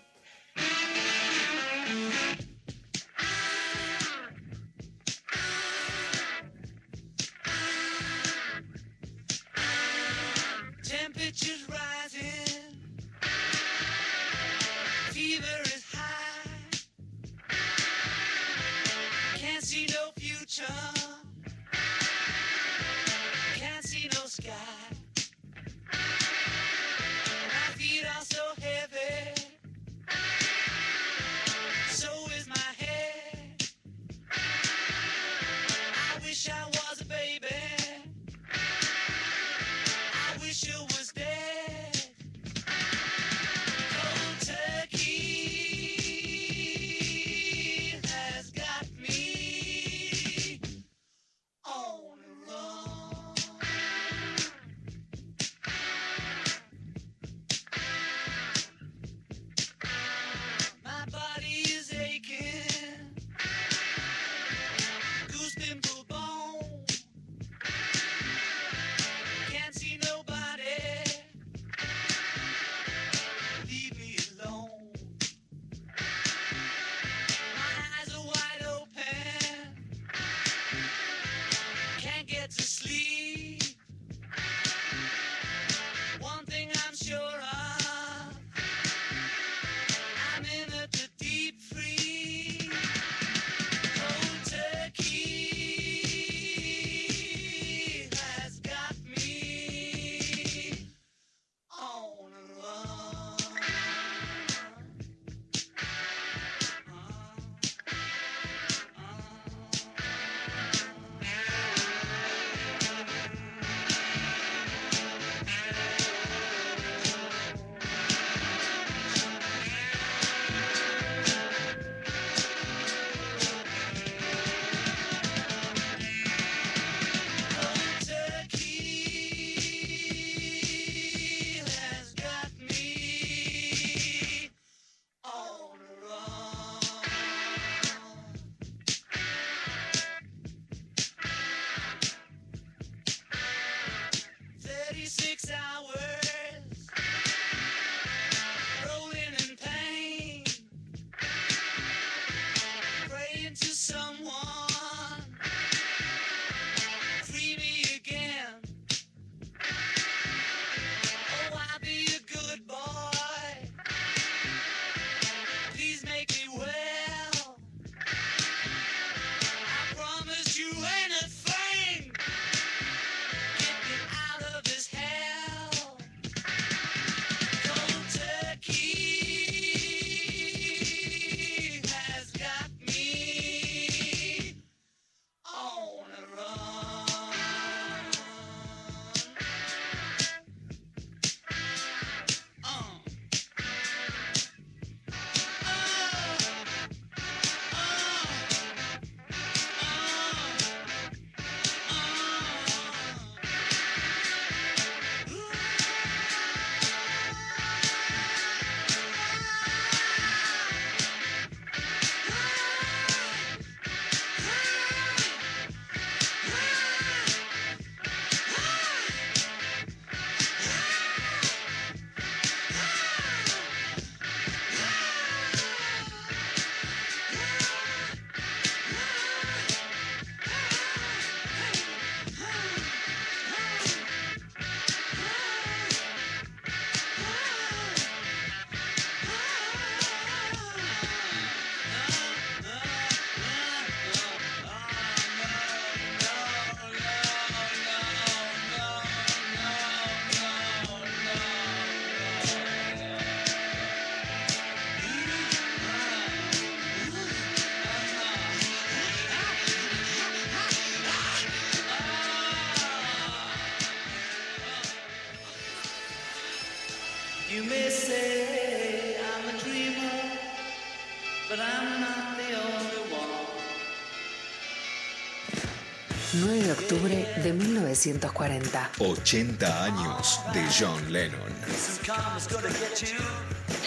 [277.60, 278.92] 1940.
[279.00, 281.40] 80 años de John Lennon.
[281.76, 283.20] Some karma's gonna get you.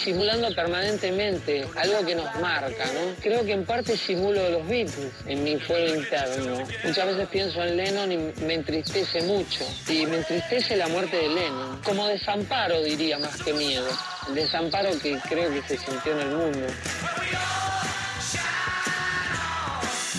[0.03, 3.15] simulando permanentemente algo que nos marca, ¿no?
[3.21, 6.57] Creo que en parte simulo los Beatles en mi fuero interno.
[6.83, 9.65] Muchas veces pienso en Lennon y me entristece mucho.
[9.87, 11.81] Y me entristece la muerte de Lennon.
[11.83, 13.87] Como desamparo, diría, más que miedo.
[14.27, 16.67] El desamparo que creo que se sintió en el mundo.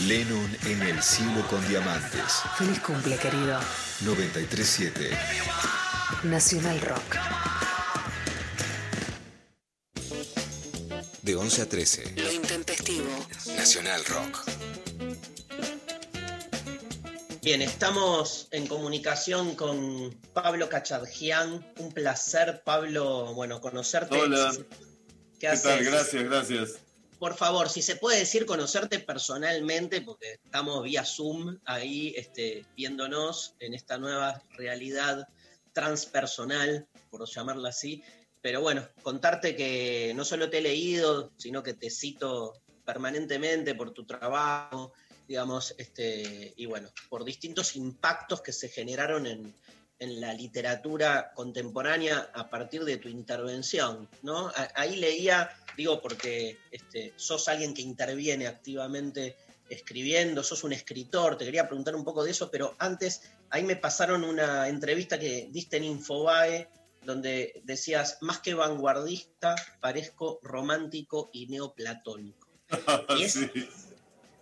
[0.06, 2.42] Lennon en el cielo con diamantes.
[2.58, 3.58] Feliz cumple, querido.
[4.02, 5.10] 937
[6.24, 7.16] Nacional Rock.
[11.22, 12.14] de 11 a 13.
[12.16, 13.08] Lo intempestivo.
[13.56, 14.44] Nacional Rock.
[17.42, 21.66] Bien, estamos en comunicación con Pablo Cachadjian.
[21.78, 24.20] Un placer, Pablo, bueno, conocerte.
[24.20, 24.52] Hola.
[24.54, 24.64] ¿Qué,
[25.38, 25.62] ¿Qué haces?
[25.62, 25.84] tal?
[25.84, 26.83] Gracias, gracias.
[27.24, 33.54] Por favor, si se puede decir conocerte personalmente, porque estamos vía Zoom ahí este, viéndonos
[33.60, 35.26] en esta nueva realidad
[35.72, 38.04] transpersonal, por llamarla así.
[38.42, 43.92] Pero bueno, contarte que no solo te he leído, sino que te cito permanentemente por
[43.92, 44.92] tu trabajo,
[45.26, 49.54] digamos, este, y bueno, por distintos impactos que se generaron en,
[49.98, 54.52] en la literatura contemporánea a partir de tu intervención, ¿no?
[54.74, 59.36] Ahí leía, digo, porque este, sos alguien que interviene activamente
[59.68, 63.76] escribiendo, sos un escritor, te quería preguntar un poco de eso, pero antes, ahí me
[63.76, 66.68] pasaron una entrevista que diste en Infobae,
[67.02, 72.48] donde decías, más que vanguardista, parezco romántico y neoplatónico.
[73.18, 73.38] Y es-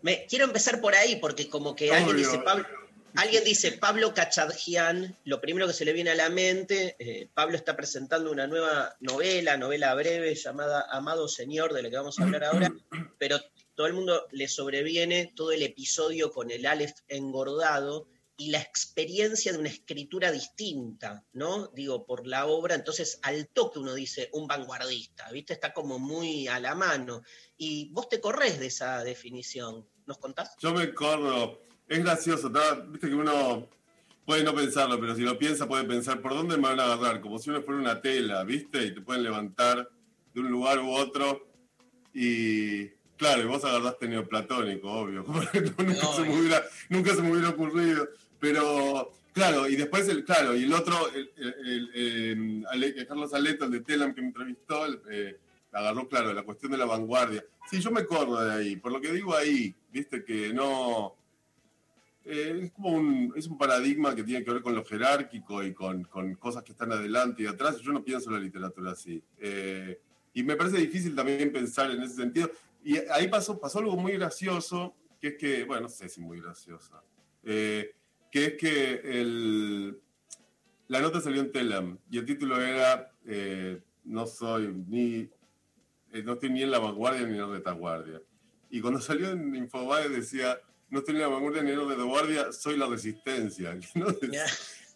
[0.03, 2.67] me, quiero empezar por ahí, porque como que alguien dice, Pablo,
[3.17, 7.57] alguien dice Pablo Cachadjian, lo primero que se le viene a la mente, eh, Pablo
[7.57, 12.25] está presentando una nueva novela, novela breve llamada Amado Señor, de la que vamos a
[12.25, 12.73] hablar ahora,
[13.19, 13.41] pero
[13.75, 19.53] todo el mundo le sobreviene todo el episodio con el Aleph engordado y la experiencia
[19.53, 21.69] de una escritura distinta, ¿no?
[21.69, 25.53] Digo, por la obra, entonces al toque uno dice un vanguardista, ¿viste?
[25.53, 27.23] Está como muy a la mano.
[27.57, 30.57] Y vos te corres de esa definición, ¿nos contás?
[30.59, 31.63] Yo me corro.
[31.93, 32.75] Es gracioso, ¿tá?
[32.89, 33.69] viste que uno
[34.25, 37.21] puede no pensarlo, pero si lo piensa puede pensar por dónde me van a agarrar,
[37.21, 38.83] como si uno fuera una tela, ¿viste?
[38.87, 39.91] Y te pueden levantar
[40.33, 41.47] de un lugar u otro.
[42.15, 42.87] Y
[43.17, 45.23] claro, y vos agarraste neoplatónico, obvio.
[45.27, 48.09] no- nunca, se me hubiera, nunca se me hubiera ocurrido.
[48.41, 53.67] Pero claro, y después el, claro, y el otro, el, el- el- Ale- Carlos Aleto,
[53.67, 55.39] el de Telam que me entrevistó, eh,
[55.73, 57.45] agarró, claro, la cuestión de la vanguardia.
[57.71, 61.17] Sí, yo me corro de ahí, por lo que digo ahí, viste que no.
[62.25, 65.73] Eh, es como un, es un paradigma que tiene que ver con lo jerárquico y
[65.73, 67.79] con, con cosas que están adelante y atrás.
[67.81, 69.23] Yo no pienso la literatura así.
[69.39, 70.01] Eh,
[70.35, 72.51] y me parece difícil también pensar en ese sentido.
[72.85, 76.41] Y ahí pasó, pasó algo muy gracioso, que es que, bueno, no sé si muy
[76.41, 77.03] graciosa,
[77.45, 77.95] eh,
[78.31, 80.01] que es que el,
[80.89, 85.29] la nota salió en Telam y el título era eh, No soy ni,
[86.13, 88.21] eh, no estoy ni en la vanguardia ni en la retaguardia.
[88.71, 90.59] Y cuando salió en Infobae decía,
[90.93, 93.75] no estoy en la vanguardia ni en la retaguardia, soy la resistencia.
[93.95, 94.09] ¿no?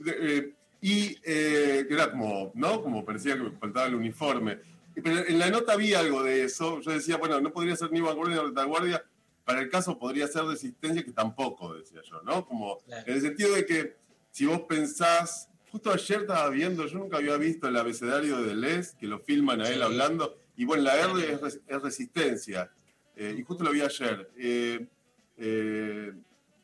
[0.06, 0.52] Eh,
[0.82, 2.82] y eh, era como, ¿no?
[2.82, 4.58] Como parecía que me faltaba el uniforme.
[4.94, 6.80] Pero en la nota había algo de eso.
[6.82, 9.04] Yo decía, bueno, no podría ser ni vanguardia ni retaguardia.
[9.44, 12.46] Para el caso podría ser resistencia, que tampoco, decía yo, ¿no?
[12.46, 13.96] Como en el sentido de que
[14.30, 18.96] si vos pensás, justo ayer estaba viendo, yo nunca había visto el abecedario de Deleuze,
[18.98, 19.82] que lo filman a él Sí.
[19.82, 22.70] hablando, y bueno, la R es, es resistencia,
[23.14, 24.30] eh, y justo lo vi ayer.
[24.36, 24.86] Eh,
[25.38, 26.12] eh,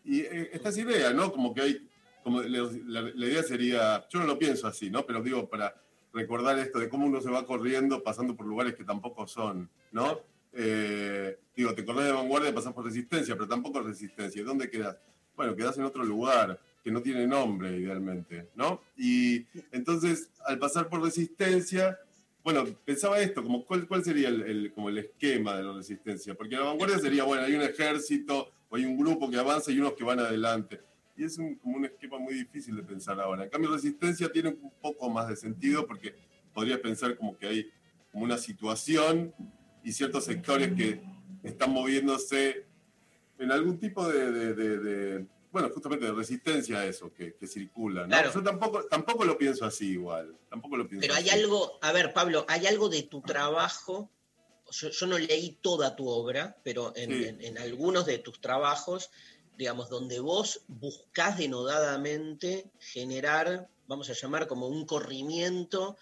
[0.05, 1.33] y eh, esta es idea, ¿no?
[1.33, 1.89] Como que hay,
[2.25, 2.71] como la,
[3.15, 5.05] la- idea sería, yo no lo pienso así, ¿no?
[5.07, 5.75] Pero digo, para
[6.13, 10.21] recordar esto de cómo uno se va corriendo pasando por lugares que tampoco son, ¿no?
[10.53, 14.45] Eh, digo, te corres de vanguardia, pasás por resistencia, pero tampoco es resistencia.
[14.45, 14.99] ¿Dónde quedas?
[15.37, 18.83] Bueno, quedás en otro lugar que no tiene nombre, idealmente, ¿no?
[18.97, 21.99] Y entonces, al pasar por resistencia,
[22.45, 26.35] bueno, pensaba esto, como cuál, cuál sería el, el- como el esquema de la resistencia,
[26.35, 29.79] porque la vanguardia sería, bueno, hay un ejército o hay un grupo que avanza y
[29.79, 30.81] unos que van adelante.
[31.15, 33.45] Y es un- como un esquema muy difícil de pensar ahora.
[33.45, 36.15] En cambio, resistencia tiene un poco más de sentido porque
[36.55, 37.71] podrías pensar como que hay
[38.11, 39.35] como una situación
[39.85, 41.03] y ciertos sectores que
[41.43, 42.65] están moviéndose
[43.39, 47.47] en algún tipo de, de- de- de- bueno, justamente de resistencia a eso que, que
[47.47, 48.03] circula.
[48.03, 48.09] ¿no?
[48.09, 48.33] Claro.
[48.33, 50.35] Yo tampoco, tampoco lo pienso así igual.
[50.49, 51.39] Tampoco lo pienso Pero hay así.
[51.41, 54.11] algo, a ver, Pablo, hay algo de tu trabajo.
[54.73, 57.25] Yo, yo no leí toda tu obra, pero en, Sí.
[57.29, 59.11] en- en algunos de tus trabajos,
[59.57, 65.97] digamos, donde vos buscás denodadamente generar, vamos a llamar como un corrimiento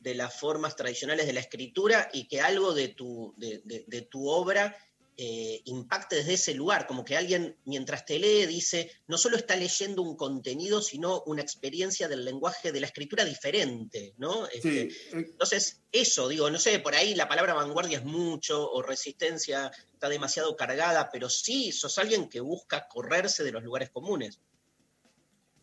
[0.00, 4.02] de las formas tradicionales de la escritura y que algo de tu, de, de- de
[4.02, 4.76] tu obra
[5.16, 9.56] eh, impacte desde ese lugar, como que alguien mientras te lee dice, no solo está
[9.56, 14.46] leyendo un contenido, sino una experiencia del lenguaje de la escritura diferente, ¿no?
[14.46, 18.70] Este, Sí, eh, entonces, eso, digo, no sé, por ahí la palabra vanguardia es mucho,
[18.70, 23.90] o resistencia está demasiado cargada, pero sí, sos alguien que busca correrse de los lugares
[23.90, 24.40] comunes.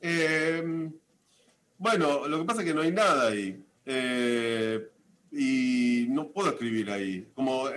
[0.01, 0.63] Eh,
[1.77, 3.63] bueno, lo que pasa es que no hay nada ahí.
[3.85, 4.87] Eh,
[5.31, 7.27] y no puedo escribir ahí.
[7.33, 7.67] Como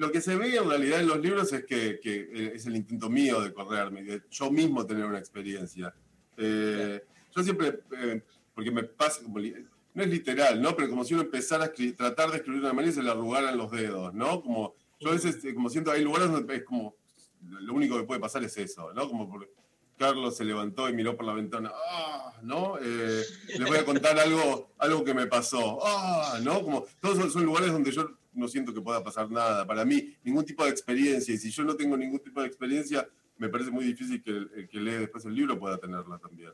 [0.00, 2.74] lo que se ve en realidad en los libros es que, que, eh, es el
[2.74, 5.94] intento mío de correrme, de yo mismo tener una experiencia.
[6.38, 7.04] Eh,
[7.36, 8.22] yo siempre, eh,
[8.54, 10.74] porque me pasa como, no es literal, ¿no?
[10.74, 13.10] Pero como si uno empezara a tratar de escribir de una manera y se le
[13.10, 14.40] arrugaran los dedos, ¿no?
[14.40, 16.94] Como yo a veces, como siento, hay lugares donde es como,
[17.42, 19.06] lo único que puede pasar es eso, ¿no?
[19.06, 19.50] Como por,
[19.98, 22.32] Carlos se levantó y miró por la ventana, ¡ah!
[22.40, 22.78] ¿no?
[22.80, 23.22] Eh,
[23.58, 26.40] les voy a contar algo, algo que me pasó, ¡ah!
[26.42, 26.62] ¿no?
[26.62, 29.66] Como, todos son, son lugares donde yo no siento que pueda pasar nada.
[29.66, 31.34] Para mí, ningún tipo de experiencia.
[31.34, 33.08] Y si yo no tengo ningún tipo de experiencia,
[33.38, 36.52] me parece muy difícil que el, el que lee después el libro pueda tenerla también.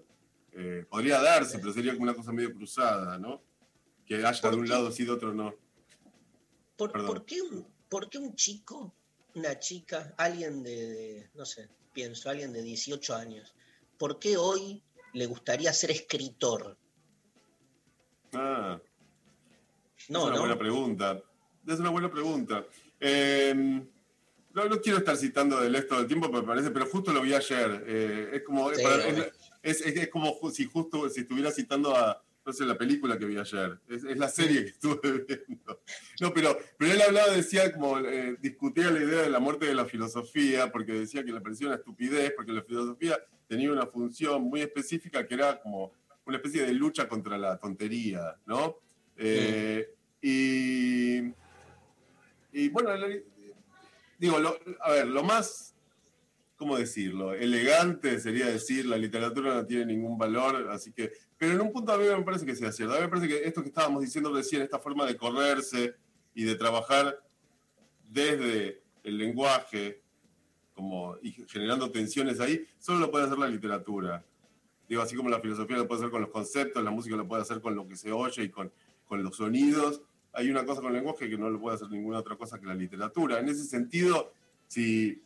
[0.52, 3.42] Eh, podría darse, pero sería como una cosa medio cruzada, ¿no?
[4.06, 5.54] Que haya de un lado sí, de otro no.
[6.76, 8.94] ¿Por, por qué un, por qué un chico,
[9.34, 13.54] una chica, alguien de, de, no sé, pienso, alguien de 18 años,
[13.98, 14.82] ¿por qué hoy
[15.12, 16.78] le gustaría ser escritor?
[18.32, 18.80] Ah.
[20.08, 20.40] No, es una ¿no?
[20.40, 21.22] buena pregunta.
[21.66, 22.64] Es una buena pregunta.
[23.00, 23.54] Eh,
[24.54, 27.34] no, no quiero estar citando del esto del tiempo, me parece, pero justo lo vi
[27.34, 27.84] ayer.
[27.86, 29.06] Eh, es como Sí, para-
[29.62, 33.24] es, es- es como si justo si estuviera citando a no sé la película que
[33.24, 33.76] vi ayer.
[33.88, 35.00] Es, es la serie que estuve
[35.48, 35.80] viendo.
[36.20, 39.74] No, pero, pero él hablaba, decía como eh, discutía la idea de la muerte de
[39.74, 43.18] la filosofía, porque decía que le parecía una estupidez, porque la filosofía
[43.48, 45.92] tenía una función muy específica que era como
[46.24, 48.76] una especie de lucha contra la tontería, ¿no?
[49.16, 49.90] Eh,
[50.22, 51.22] y,
[52.64, 53.08] y bueno, la-
[54.18, 55.74] digo, lo- a ver, lo más,
[56.56, 57.34] ¿cómo decirlo?
[57.34, 61.92] Elegante sería decir la literatura no tiene ningún valor, así que, pero en un punto
[61.92, 62.94] a mí me parece que sea cierto.
[62.94, 65.94] A mí me parece que esto que estábamos diciendo recién, esta forma de correrse
[66.34, 67.22] y de trabajar
[68.08, 70.02] desde el lenguaje,
[70.74, 74.24] como y generando tensiones ahí, solo lo puede hacer la literatura.
[74.88, 77.42] Digo, así como la filosofía lo puede hacer con los conceptos, la música lo puede
[77.42, 78.72] hacer con lo que se oye y con,
[79.06, 80.02] con los sonidos.
[80.36, 82.66] Hay una cosa con el lenguaje que no lo puede hacer ninguna otra cosa que
[82.66, 83.40] la literatura.
[83.40, 84.32] En ese sentido,
[84.66, 85.20] si,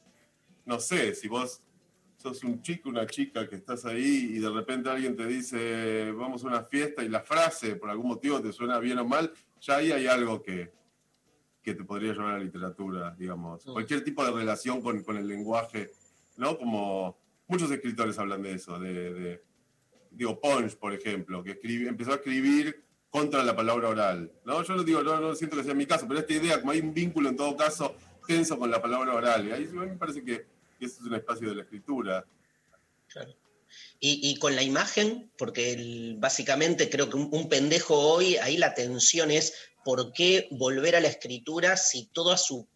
[0.64, 1.62] no sé, si vos
[2.16, 6.44] sos un chico, una chica que estás ahí y de repente alguien te dice, vamos
[6.44, 9.76] a una fiesta y la frase por algún motivo te suena bien o mal, ya
[9.76, 10.70] ahí hay algo que,
[11.62, 13.64] que te podría llevar a la literatura, digamos.
[13.64, 15.90] Cualquier tipo de relación con, con el lenguaje,
[16.36, 16.56] ¿no?
[16.58, 17.18] Como
[17.48, 19.42] muchos escritores hablan de eso, de, de-
[20.12, 24.62] digo, Ponch, por ejemplo, que escribe- empezó a escribir contra la palabra oral, ¿no?
[24.62, 26.80] Yo no digo, no, no siento que sea mi caso, pero esta idea, como hay
[26.80, 27.96] un vínculo en todo caso
[28.26, 30.46] tenso con la palabra oral, y ahí me parece que,
[30.78, 32.24] que ese es un espacio de la escritura.
[33.98, 38.74] Y, y con la imagen, porque básicamente creo que un, un pendejo hoy, ahí la
[38.74, 39.54] tensión es
[39.84, 42.68] por qué volver a la escritura si toda su,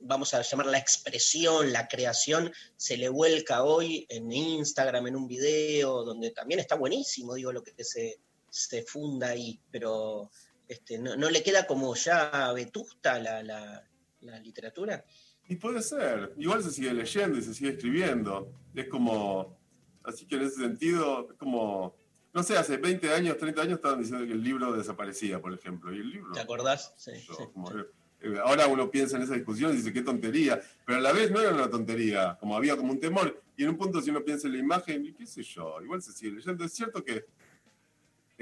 [0.00, 5.28] vamos a llamar la expresión, la creación, se le vuelca hoy en Instagram, en un
[5.28, 8.18] video, donde también está buenísimo, digo, lo que se,
[8.54, 10.30] se funda ahí, pero
[10.68, 13.82] este, no, no le queda como ya vetusta la, la-
[14.20, 15.04] la literatura.
[15.48, 18.52] Y puede ser, igual se sigue leyendo y se sigue escribiendo.
[18.74, 19.58] Es como,
[20.04, 21.96] así que en ese sentido, es como,
[22.34, 25.92] no sé, hace 20 años, 30 años estaban diciendo que el libro desaparecía, por ejemplo.
[25.92, 26.32] Y el libro.
[26.32, 26.92] ¿Te acordás?
[26.96, 27.78] Sí, yo, sí, como, sí.
[28.20, 30.60] eh, ahora uno piensa en esa discusión y dice, qué tontería.
[30.86, 33.42] Pero a la vez no era una tontería, como había como un temor.
[33.56, 36.00] Y en un punto, si uno piensa en la imagen, y qué sé yo, igual
[36.00, 36.64] se sigue leyendo.
[36.64, 37.24] Es cierto que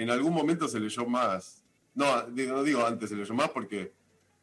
[0.03, 1.65] en algún momento se leyó más.
[1.95, 3.93] No, digo- no digo antes se leyó más porque,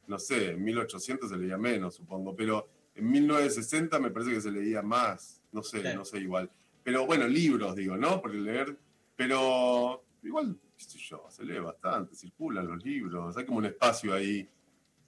[0.08, 4.52] no sé, en 1800 se leía menos, supongo, pero en 1960 me parece que se
[4.52, 5.42] leía más.
[5.52, 6.00] No sé, Claro.
[6.00, 6.50] no sé igual.
[6.84, 8.22] Pero bueno, libros, digo, ¿no?
[8.22, 8.78] Porque leer.
[9.16, 14.14] Pero igual, qué sé yo, se lee bastante, circulan los libros, hay como un espacio
[14.14, 14.48] ahí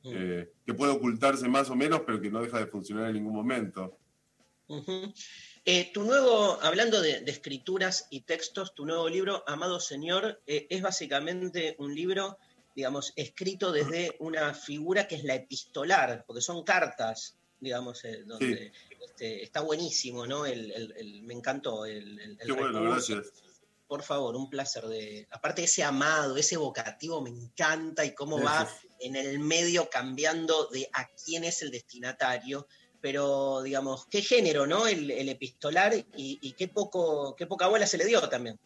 [0.04, 3.34] eh, que puede ocultarse más o menos, pero que no deja de funcionar en ningún
[3.36, 3.98] momento.
[4.68, 5.14] Ujú.
[5.72, 10.66] Eh, tu nuevo, hablando de, de escrituras y textos, tu nuevo libro, Amado Señor, eh,
[10.68, 12.40] es básicamente un libro,
[12.76, 18.72] digamos, escrito desde una figura que es la epistolar, porque son cartas, digamos, eh, donde
[19.06, 20.48] este, está buenísimo, ¿no?
[20.48, 23.32] El, el- el- me encantó el, el- Qué bueno, gracias.
[23.88, 25.28] Por favor, un placer de.
[25.30, 28.68] Aparte ese amado, ese evocativo me encanta y cómo va
[29.00, 32.68] en el medio cambiando de a quién es el destinatario.
[33.02, 34.86] Pero, digamos, qué género, ¿no?
[34.88, 38.58] El, el epistolar y, y qué poco, qué poca bola se le dio también.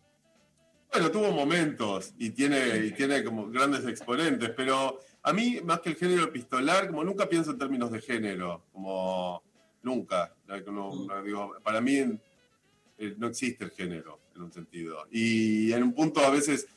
[0.92, 5.90] Bueno, tuvo momentos y tiene, y tiene como grandes exponentes, pero a mí, más que
[5.90, 9.42] el género epistolar, como nunca pienso en términos de género, como
[9.82, 10.36] nunca.
[10.48, 11.98] No- no digo, para mí
[12.98, 15.08] eh, no existe el género, en un sentido.
[15.12, 16.68] Y en un punto a veces,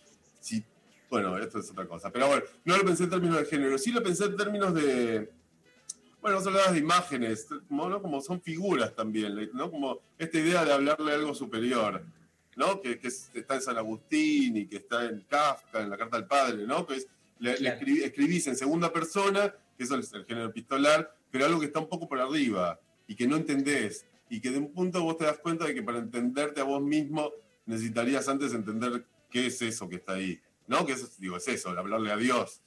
[0.40, 0.62] sí,
[1.10, 3.92] bueno, esto es otra cosa, pero bueno, no lo pensé en términos de género, sí
[3.92, 5.30] lo pensé en términos de,
[6.32, 8.02] bueno, hablabas de imágenes, como, ¿no?
[8.02, 9.70] como son figuras también, ¿no?
[9.70, 12.02] Como esta idea de hablarle algo superior,
[12.56, 12.80] ¿no?
[12.80, 16.16] Que, que es- está en San Agustín y que está en Kafka, en la Carta
[16.16, 16.84] del Padre, ¿no?
[16.86, 17.06] Que es,
[17.38, 17.76] le, le Claro.
[17.78, 21.78] escribí- escribís en segunda persona, que eso es el género epistolar, pero algo que está
[21.80, 24.04] un poco por arriba y que no entendés.
[24.28, 26.82] Y que de un punto vos te das cuenta de que para entenderte a vos
[26.82, 27.30] mismo
[27.66, 30.40] necesitarías antes entender qué es eso que está ahí.
[30.66, 30.84] ¿No?
[30.84, 32.60] Que eso, digo, es eso, hablarle a Dios.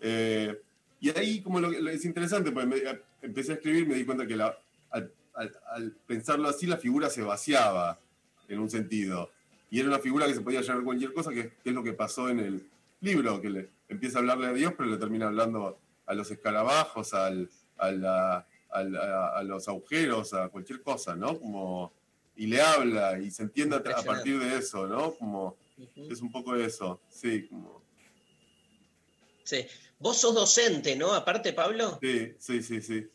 [0.00, 0.60] Eh,
[1.06, 2.82] y ahí como lo, lo- es interesante, porque me-
[3.22, 4.56] empecé a escribir me di cuenta que la-
[4.90, 7.98] al, al- al pensarlo así la figura se vaciaba
[8.48, 9.30] en un sentido.
[9.70, 11.92] Y era una figura que se podía llevar cualquier cosa, que, que es lo que
[11.92, 12.66] pasó en el
[13.00, 17.12] libro, que le empieza a hablarle a Dios, pero le termina hablando a los escarabajos,
[17.14, 21.38] al, a, la- a- a los agujeros, a cualquier cosa, ¿no?
[21.38, 21.92] Como,
[22.36, 25.12] y le habla y se entiende a, a partir de eso, ¿no?
[25.14, 25.56] Como,
[26.10, 27.82] es un poco eso, sí, como,
[29.46, 29.64] Sí.
[30.00, 31.14] Vos sos docente, ¿no?
[31.14, 33.06] Aparte, Pablo, sí, sí, sí, sí.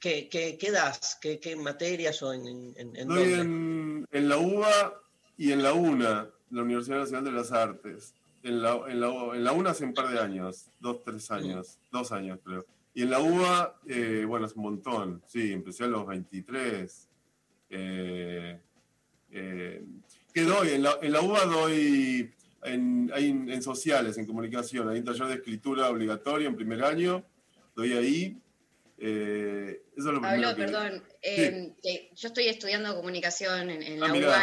[0.00, 1.16] ¿qué, qué, qué das?
[1.20, 3.34] ¿Qué, qué materias o en, en, en- dónde?
[3.34, 5.00] en, en la UBA
[5.38, 8.14] y en la UNA, la Universidad Nacional de las Artes.
[8.42, 11.78] En la, en la, en la UNA hace un par de años, dos, tres años,
[11.92, 12.66] dos años creo.
[12.92, 17.08] Y en la UBA, eh, bueno, es un montón, sí, empecé a los 23.
[17.70, 18.60] Eh,
[19.30, 19.84] eh,
[20.34, 20.70] ¿Qué doy?
[20.70, 25.04] En la, en la UBA doy en, hay en, en sociales, en comunicación, hay un
[25.04, 27.24] taller de escritura obligatorio en primer año,
[27.74, 28.36] doy ahí.
[29.02, 31.72] Eh, eso es lo Pablo, que- perdón, eh,
[32.14, 34.12] yo estoy estudiando comunicación en, en Ah, la.
[34.14, 34.42] UBA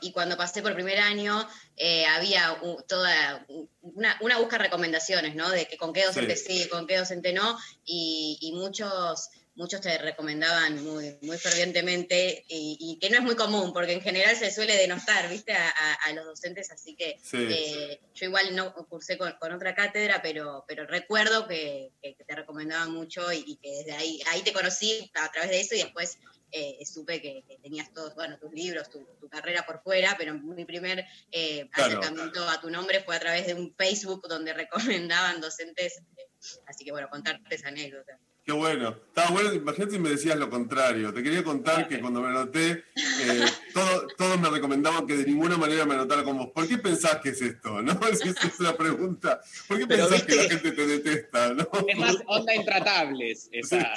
[0.00, 1.44] y, y cuando pasé por primer año
[1.76, 3.44] eh, había u- toda
[3.82, 5.50] una, una busca de recomendaciones, ¿no?
[5.50, 6.62] De que con qué docente Sí.
[6.62, 12.76] sí, con qué docente no, y, y muchos muchos te recomendaban muy, muy fervientemente y,
[12.78, 15.52] y que no es muy común porque en general se suele denostar, ¿viste?
[15.52, 17.38] A, a- a los docentes, así que Sí.
[17.50, 21.92] eh, yo igual no cursé con, con otra cátedra, pero, pero recuerdo que,
[22.26, 25.74] te recomendaban mucho y, y que desde ahí, ahí te conocí a través de eso
[25.74, 26.18] y después
[26.52, 30.34] eh, supe que, que tenías todos, bueno, tus libros, tu, tu carrera por fuera, pero
[30.34, 31.98] mi primer eh, Claro.
[31.98, 34.52] acercamiento a tu nombre fue a través de un Facebook donde
[35.02, 36.26] recomendaban docentes, eh,
[36.66, 38.18] así que bueno, contarte esa anécdota.
[38.46, 38.90] Qué bueno.
[39.08, 41.12] Estaba bueno, imagínate si me decías lo contrario.
[41.12, 43.44] Te quería contar que cuando me anoté, eh,
[43.74, 46.50] todo- todos me recomendaban que de ninguna manera me anotara con vos.
[46.54, 47.82] ¿Por qué pensás que es esto?
[47.82, 47.92] ¿No?
[48.12, 49.40] Esa es la pregunta.
[49.66, 51.54] ¿Por qué Pero pensás que la gente te detesta?
[51.54, 51.68] ¿no?
[51.88, 53.48] Es más onda intratables.
[53.50, 53.92] Esa.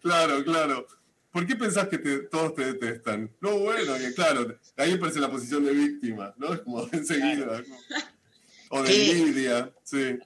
[0.00, 0.86] Claro, claro.
[1.30, 3.30] ¿Por qué pensás que te- todos te detestan?
[3.42, 6.54] No, bueno, que claro, ahí aparece la posición de víctima, ¿no?
[6.54, 7.62] Es como enseguida.
[7.68, 7.76] ¿no?
[8.70, 10.16] O de envidia, sí.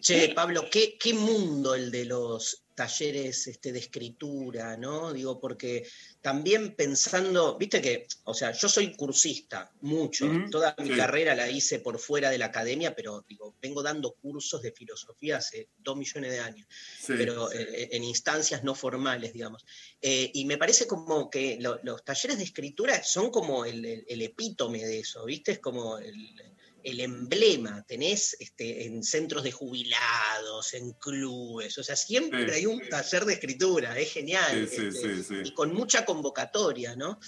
[0.00, 5.12] Che, Pablo, ¿qué, qué mundo el de los talleres este, de escritura, ¿no?
[5.12, 5.86] Digo, porque
[6.20, 10.96] también pensando, viste que, o sea, yo soy cursista, mucho, toda mi sí.
[10.96, 15.36] carrera la hice por fuera de la academia, pero digo, vengo dando cursos de filosofía
[15.36, 16.66] hace dos millones de años,
[16.98, 17.58] Sí, pero sí.
[17.60, 19.64] eh, en instancias no formales, digamos.
[20.02, 24.04] Eh, y me parece como que lo- los talleres de escritura son como el, el-
[24.08, 25.52] el epítome de eso, ¿viste?
[25.52, 26.40] Es como el,
[26.84, 32.54] el emblema, tenés este, en centros de jubilados, en clubes, o sea, siempre Sí.
[32.56, 34.68] hay un taller de escritura, es genial.
[34.68, 35.34] Sí, sí, este, sí, sí.
[35.44, 37.18] Y con mucha convocatoria, ¿no?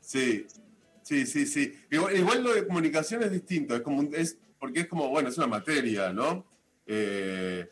[0.00, 0.46] Sí,
[1.02, 1.74] sí, sí, sí.
[1.90, 5.28] Igual, igual lo de comunicación es distinto, es como un- es, porque es como, bueno,
[5.28, 6.46] es una materia, ¿no?
[6.86, 7.68] Eh,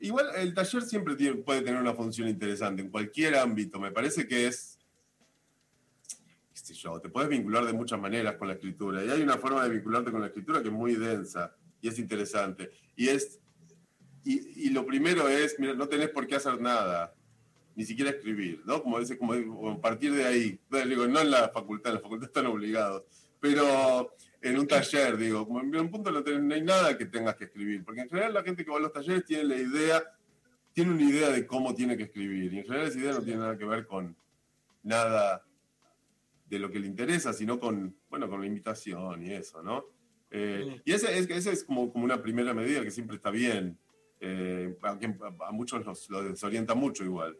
[0.00, 3.80] igual el taller siempre tiene- puede tener una función interesante en cualquier ámbito.
[3.80, 4.73] Me parece que es,
[6.64, 9.04] sé yo, te puedes vincular de muchas maneras con la escritura.
[9.04, 11.98] Y hay una forma de vincularte con la escritura que es muy densa y es
[11.98, 12.70] interesante.
[12.96, 13.40] Y es,
[14.24, 17.14] y, y lo primero es, mira, no tenés por qué hacer nada
[17.76, 18.82] ni siquiera escribir, ¿no?
[18.82, 22.28] Como dice, como partir de ahí, Bueno, digo, no en la facultad, en la facultad
[22.28, 23.02] están obligados,
[23.40, 27.34] pero en un taller, digo, en un punto no, tenés- no hay nada que tengas
[27.34, 30.04] que escribir, porque en general la gente que va a los talleres tiene la idea,
[30.72, 33.40] tiene una idea de cómo tiene que escribir, y en general esa idea no tiene
[33.40, 34.16] nada que ver con
[34.84, 35.42] nada
[36.44, 39.86] de lo que le interesa, sino con, bueno, con la invitación y eso, ¿no?
[40.30, 43.78] Eh, y ese es, ese es como, como una primera medida que siempre está bien,
[44.20, 47.36] eh, a muchos los, los desorienta mucho igual,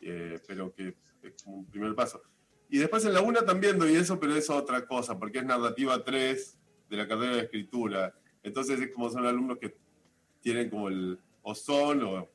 [0.00, 2.22] eh, pero que es como un primer paso.
[2.68, 6.02] Y después en la UNA también doy eso, pero es otra cosa, porque es narrativa
[6.02, 6.58] 3
[6.88, 8.14] de la carrera de escritura.
[8.42, 9.76] Entonces es como son alumnos que
[10.40, 12.30] tienen como el, o son, o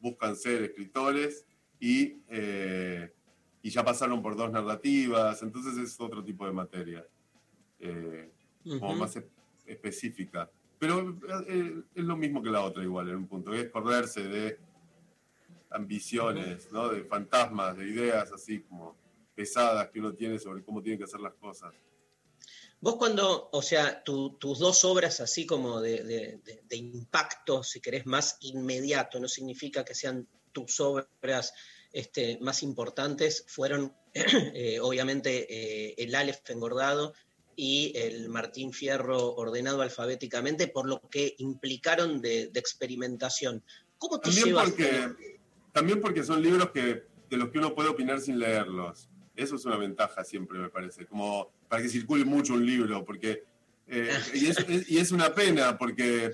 [0.00, 1.46] buscan ser escritores,
[1.80, 3.12] y, eh,
[3.62, 7.06] y ya pasaron por dos narrativas, entonces es otro tipo de materia.
[7.84, 8.30] eh,
[8.64, 8.94] como Ujú.
[9.00, 9.28] más e-
[9.66, 10.48] específica.
[10.78, 11.18] Pero
[11.48, 14.58] eh, es lo mismo que la otra igual en un punto, es correrse de
[15.70, 16.88] ambiciones, ¿no?
[16.88, 18.96] de fantasmas, de ideas así como
[19.34, 21.72] pesadas que uno tiene sobre cómo tienen que hacer las cosas.
[22.80, 27.62] Vos cuando, o sea, tu- tus dos obras así como de, de- de- de impacto,
[27.62, 31.52] si querés, más inmediato, no significa que sean tus obras
[31.92, 37.14] este, más importantes, fueron eh, obviamente eh, el Aleph engordado
[37.54, 43.62] y el Martín Fierro ordenado alfabéticamente, por lo que implicaron de, de experimentación.
[43.98, 44.64] ¿Cómo te También llevas?
[44.70, 45.14] porque,
[45.72, 49.08] también porque son libros que, de los que uno puede opinar sin leerlos.
[49.36, 53.44] Eso es una ventaja siempre, me parece, como para que circule mucho un libro, porque
[53.88, 56.32] eh, y, es, es- y es una pena, porque,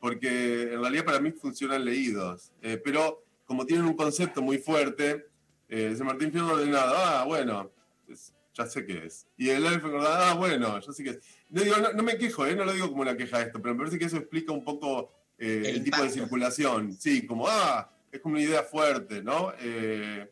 [0.00, 5.26] porque en realidad para mí funcionan leídos, Eh, pero como tienen un concepto muy fuerte,
[5.68, 7.72] eh, ese Martín Fierro ordenado, ah, bueno,
[8.06, 9.26] es- ya sé qué es.
[9.36, 11.18] Y el Alfa engordado, ah, bueno, ya sé qué es.
[11.48, 13.74] No, digo, no, no me quejo, eh, no lo digo como una queja esto, pero
[13.74, 16.92] me parece que eso explica un poco eh, el, tipo de circulación.
[16.92, 19.52] Sí, como, ah, es como una idea fuerte, ¿no?
[19.58, 20.30] Eh,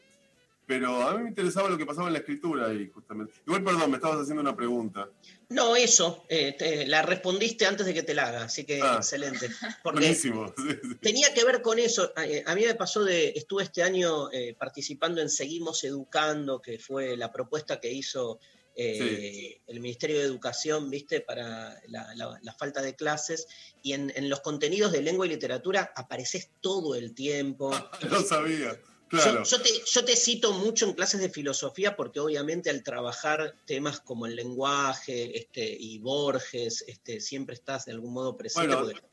[0.65, 3.33] pero a mí me interesaba lo que pasaba en la escritura ahí, justamente.
[3.45, 5.11] Igual, perdón, me estabas haciendo una pregunta.
[5.51, 8.97] No, eso, eh, te- la respondiste antes de que te la haga, así que Ah.
[8.99, 9.49] excelente.
[9.83, 10.53] Porque Buenísimo.
[11.01, 12.13] tenía que ver con eso.
[12.17, 16.61] A, eh, a mí me pasó de, estuve este año eh, participando en Seguimos Educando,
[16.61, 18.39] que fue la propuesta que hizo
[18.81, 23.47] eh, el Ministerio de Educación, viste, para la, la- la falta de clases.
[23.83, 27.71] Y en, en los contenidos de lengua y literatura apareces todo el tiempo.
[28.09, 28.79] Lo sabía,
[29.09, 29.43] claro.
[29.45, 34.01] yo te, yo te cito mucho en clases de filosofía porque obviamente al trabajar temas
[34.01, 38.69] como el lenguaje este, y Borges, este, siempre estás de algún modo presente.
[38.69, 39.07] Bueno, porque-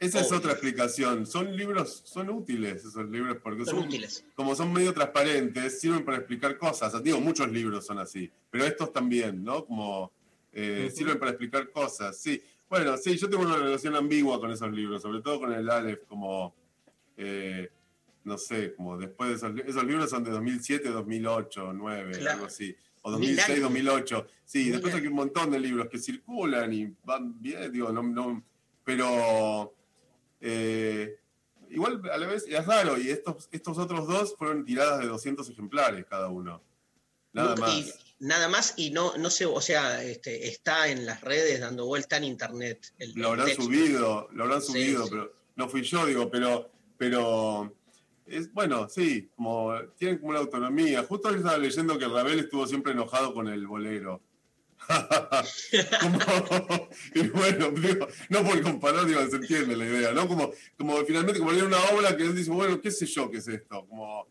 [0.00, 1.26] Esa es otra explicación.
[1.26, 4.24] Son libros, son útiles esos libros, porque Son son, útiles.
[4.36, 7.02] como son medio transparentes, sirven para explicar cosas.
[7.02, 9.64] Digo, muchos libros son así, pero estos también, ¿no?
[9.66, 10.12] Como
[10.52, 12.40] eh, sirven para explicar cosas, sí.
[12.70, 16.04] Bueno, sí, yo tengo una relación ambigua con esos libros, sobre todo con el Aleph,
[16.06, 16.54] como,
[17.16, 17.68] eh,
[18.28, 22.30] no sé, como después de esos, esos libros son de 2007, 2008, 2009, Claro.
[22.34, 22.76] algo así.
[23.02, 23.62] O Mil 2006, años.
[23.62, 24.26] 2008.
[24.44, 28.44] Sí, después hay un montón de libros que circulan y van bien, digo, no, no,
[28.84, 29.74] pero
[30.40, 31.16] eh,
[31.70, 35.48] igual a la vez es raro, y estos, estos otros dos fueron tiradas de 200
[35.50, 36.62] ejemplares cada uno.
[37.32, 37.74] Nada más.
[37.74, 41.86] y- nada más y no, no sé, o sea, este, está en las redes dando
[41.86, 42.92] vuelta en internet.
[42.98, 45.10] el- Lo habrán subido, lo habrán Sí, subido, sí.
[45.12, 47.72] pero no fui yo, digo, pero, pero
[48.30, 51.02] es, bueno, sí, como tienen como una autonomía.
[51.04, 54.22] Justo hoy estaba leyendo que Ravel estuvo siempre enojado con el bolero.
[56.00, 60.28] Como- y bueno, digo, no por comparar, digo, se entiende la idea, ¿no?
[60.28, 63.38] Como, como finalmente como leer una obra que él dice, bueno, qué sé yo qué
[63.38, 63.86] es esto.
[63.88, 64.26] Como,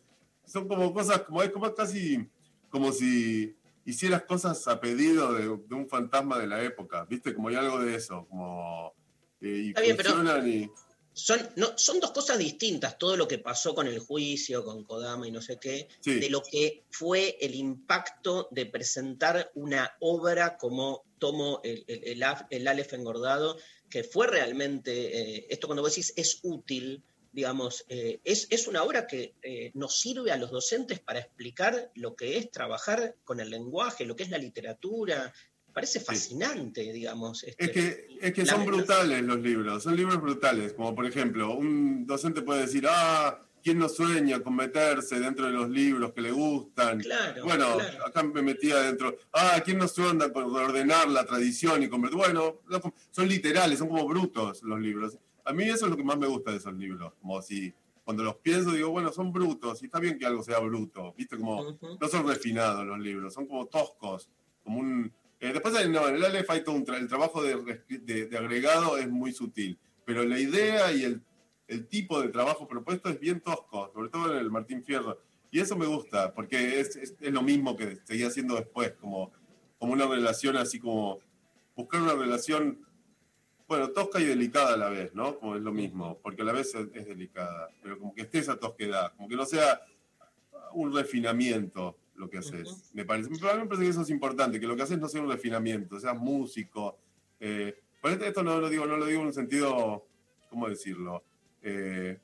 [0.45, 2.25] son como cosas, como es como casi
[2.69, 3.55] como si
[3.85, 7.33] hicieras cosas a pedido de, de un fantasma de la época, ¿viste?
[7.33, 8.93] Como hay algo de eso, como...
[9.41, 10.69] eh, y Está bien, pero- y...
[11.17, 15.27] Son, no, son dos cosas distintas, todo lo que pasó con el juicio, con Kodama
[15.27, 16.19] y no sé qué, Sí.
[16.19, 22.67] de lo que fue el impacto de presentar una obra como Tomo el, el, el
[22.67, 23.57] Aleph engordado,
[23.89, 24.91] que fue realmente,
[25.37, 29.71] eh, esto cuando vos decís es útil, digamos, eh, es, es una obra que eh,
[29.73, 34.15] nos sirve a los docentes para explicar lo que es trabajar con el lenguaje, lo
[34.15, 35.33] que es la literatura.
[35.77, 37.43] Parece fascinante, digamos.
[37.43, 41.53] este, Es que, es que son brutales los libros, son libros brutales, como por ejemplo,
[41.53, 46.21] un docente puede decir, ah, ¿quién no sueña con meterse dentro de los libros que
[46.21, 46.99] le gustan?
[46.99, 48.07] Claro, bueno, claro.
[48.07, 52.17] acá me metía dentro, ah, ¿quién no sueña con ordenar la tradición y convertir?
[52.17, 52.81] Bueno, no,
[53.11, 55.15] son literales, son como brutos los libros.
[55.45, 57.71] A mí eso es lo que más me gusta de esos libros, como si
[58.03, 61.37] cuando los pienso digo, bueno, son brutos, y está bien que algo sea bruto, ¿viste?
[61.37, 64.27] Como, no son refinados los libros, son como toscos,
[64.63, 65.13] como un...
[65.39, 68.37] eh, después no, en el Aleph hay todo un tra- el trabajo de, de- de
[68.37, 71.21] agregado es muy sutil, pero la idea y el,
[71.67, 75.19] el tipo de trabajo propuesto es bien tosco, sobre todo en el Martín Fierro.
[75.51, 79.31] Y eso me gusta, porque es, es- es lo mismo que seguía haciendo después, como,
[79.77, 81.19] como una relación así como,
[81.75, 82.79] buscar una relación,
[83.67, 85.37] bueno, tosca y delicada a la vez, ¿no?
[85.39, 88.39] Como es lo mismo, porque a la vez es, es delicada, pero como que esté
[88.39, 89.81] esa tosquedad, como que no sea
[90.73, 93.29] un refinamiento lo que haces, me parece.
[93.29, 95.21] Pero a mí me parece que eso es importante, que lo que haces no sea
[95.21, 96.97] un refinamiento, seas músico.
[97.39, 100.07] Eh, por esto no lo digo, no lo digo en un sentido,
[100.49, 101.23] ¿cómo decirlo?
[101.61, 102.19] Eh,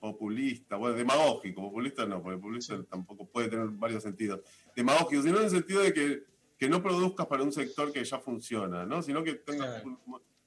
[0.00, 4.40] populista, bueno, demagógico, populista no, porque populista tampoco puede tener varios sentidos.
[4.74, 6.22] Demagógico, sino en el sentido de que,
[6.58, 9.02] que no produzcas para un sector que ya funciona, ¿no?
[9.02, 9.82] Sino que tengas...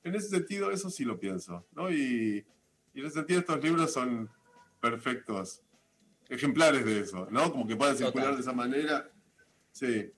[0.01, 1.91] En ese sentido, eso sí lo pienso, ¿no?
[1.91, 2.45] Y,
[2.93, 4.30] y en ese sentido estos libros son
[4.80, 5.61] perfectos
[6.30, 7.51] ejemplares de eso, ¿no?
[7.51, 8.35] Como que puedan circular Total.
[8.35, 9.11] de esa manera.
[9.72, 10.11] Sí.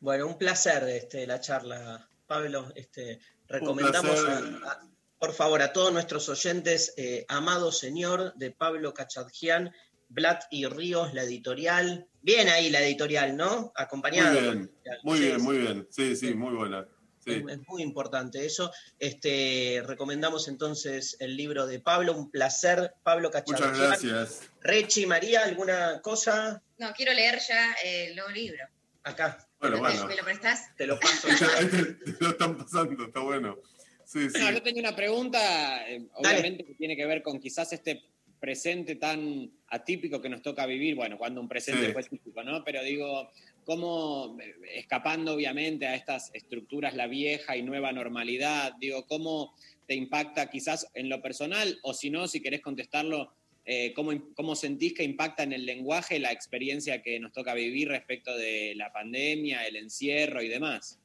[0.00, 2.08] Bueno, un placer este, la charla.
[2.26, 2.72] Pablo.
[2.74, 4.24] Este, recomendamos,
[4.64, 4.80] a-
[5.18, 9.72] por favor, a todos nuestros oyentes, eh, Amado Señor, de Pablo Cachadjian,
[10.08, 12.06] Blatt y Ríos, la editorial.
[12.22, 13.60] Bien ahí la editorial, ¿no?
[13.60, 14.40] Muy Acompañado.
[14.40, 14.70] bien,
[15.04, 15.42] muy Sí, bien, sí.
[15.46, 15.86] muy bien.
[15.90, 16.86] Sí, sí, muy buena.
[17.26, 17.32] Sí.
[17.48, 18.70] Es, es muy importante eso.
[19.00, 23.86] Este, recomendamos entonces el libro de Pablo, un placer, Pablo Muchas Cachadjian.
[23.88, 24.42] gracias.
[24.62, 26.62] Rechi, María, ¿alguna cosa?
[26.78, 28.64] No, quiero leer ya eh, el nuevo libro.
[29.02, 29.46] Acá.
[29.60, 30.06] Bueno, ¿Me- bueno.
[30.06, 30.74] ¿Me lo prestás?
[30.76, 31.26] Te lo paso.
[31.58, 31.82] Ahí te,
[32.12, 33.56] te lo están pasando, está bueno.
[34.04, 34.38] Sí, sí.
[34.38, 38.04] No, yo tenía una pregunta, eh, obviamente, que tiene que ver con quizás este
[38.38, 41.92] presente tan atípico que nos toca vivir, bueno, cuando un presente Sí.
[41.92, 42.62] fue típico, ¿no?
[42.62, 43.32] Pero digo,
[43.66, 49.54] cómo, eh, escapando obviamente a estas estructuras, la vieja y nueva normalidad, digo, cómo
[49.86, 53.32] te impacta quizás en lo personal, o si no, si querés contestarlo,
[53.64, 57.88] eh, ¿cómo, cómo sentís que impacta en el lenguaje la experiencia que nos toca vivir
[57.88, 61.00] respecto de la pandemia, el encierro y demás?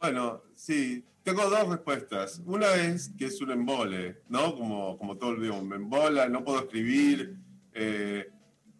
[0.00, 2.42] Bueno, sí, tengo dos respuestas.
[2.44, 4.56] Una es que es un embole, ¿no?
[4.56, 7.36] Como, como todo el día, me embola, no puedo escribir,
[7.72, 8.28] eh,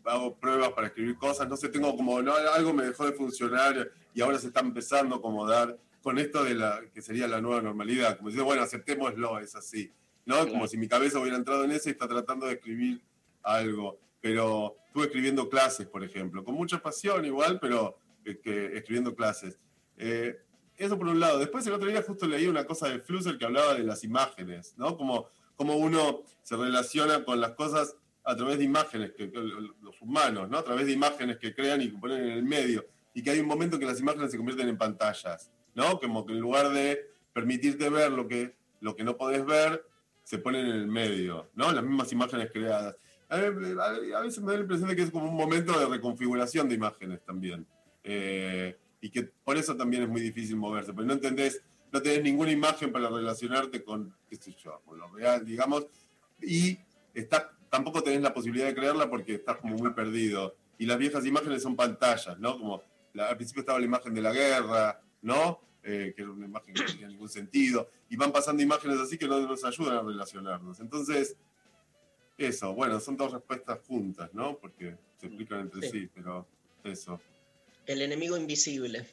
[0.09, 3.90] hago pruebas para escribir cosas, no sé, tengo como, no, algo me dejó de funcionar
[4.14, 7.60] y ahora se está empezando a acomodar con esto de la que sería la nueva
[7.60, 8.16] normalidad.
[8.16, 9.93] Como decir, bueno, aceptémoslo, es así,
[10.24, 10.48] ¿no?
[10.48, 13.02] Como si mi cabeza hubiera entrado en eso y está tratando de escribir
[13.43, 13.98] algo.
[14.20, 19.59] Pero estuve escribiendo clases, por ejemplo, con mucha pasión igual, pero eh, que, escribiendo clases.
[19.97, 20.39] Eh,
[20.76, 21.39] eso por un lado.
[21.39, 24.74] Después el otro día justo leí una cosa de Flusser que hablaba de las imágenes,
[24.76, 24.97] ¿no?
[24.97, 27.97] Como, como uno se relaciona con las cosas
[28.30, 30.59] a través de imágenes, que, que los humanos, ¿no?
[30.59, 32.86] A través de imágenes que crean y que ponen en el medio.
[33.14, 35.98] Y que hay un momento en que las imágenes se convierten en pantallas, ¿no?
[35.98, 39.84] Como que en lugar de permitirte ver lo que, lo que no podés ver,
[40.24, 41.72] se ponen en el medio, ¿no?
[41.72, 42.96] Las mismas imágenes creadas.
[43.30, 45.86] A, a- a veces me da la impresión de que es como un momento de
[45.86, 47.66] reconfiguración de imágenes también.
[48.05, 52.22] Eh, y que por eso también es muy difícil moverse, porque no entendés, no tenés
[52.22, 55.86] ninguna imagen para relacionarte con, qué sé yo, con lo real, digamos,
[56.42, 56.78] y
[57.14, 60.57] está, tampoco tenés la posibilidad de creerla porque estás como muy perdido.
[60.78, 62.59] Y las viejas imágenes son pantallas, ¿no?
[62.59, 62.82] Como
[63.15, 65.61] la- al principio estaba la imagen de la guerra, ¿no?
[65.82, 69.16] Eh, que era una imagen que no tenía ningún sentido, y van pasando imágenes así
[69.16, 70.81] que no nos ayudan a relacionarnos.
[70.81, 71.36] Entonces,
[72.36, 74.57] eso, bueno, son dos respuestas juntas, ¿no?
[74.59, 76.11] Porque se explican entre sí, Sí.
[76.15, 76.47] pero
[76.85, 77.20] eso.
[77.86, 79.07] El enemigo invisible.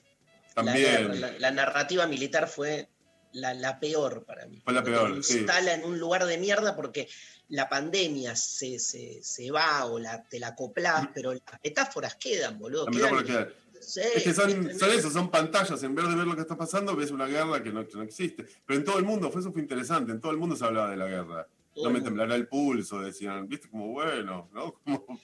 [0.49, 0.85] La, También.
[1.07, 2.87] guerra, la- la narrativa militar fue
[3.33, 4.59] la, la peor para mí.
[4.63, 5.37] Fue la peor, te sí.
[5.39, 7.07] instala en un lugar de mierda porque
[7.49, 12.57] la pandemia se, se, se va o la, te la acoplás, pero las metáforas quedan,
[12.59, 12.85] boludo.
[12.85, 13.49] La quedan- metáfora queda.
[13.81, 15.83] Sí, Es que son, son eso, son pantallas.
[15.83, 18.03] En vez de ver lo que está pasando, ves una guerra que no, que no
[18.03, 18.45] existe.
[18.65, 20.11] Pero en todo el mundo, fue eso fue interesante.
[20.11, 21.47] En todo el mundo se hablaba de la guerra.
[21.73, 23.47] Todo no me temblará el pulso, decían.
[23.47, 24.73] Viste, como bueno, ¿no?
[24.85, 25.19] Como-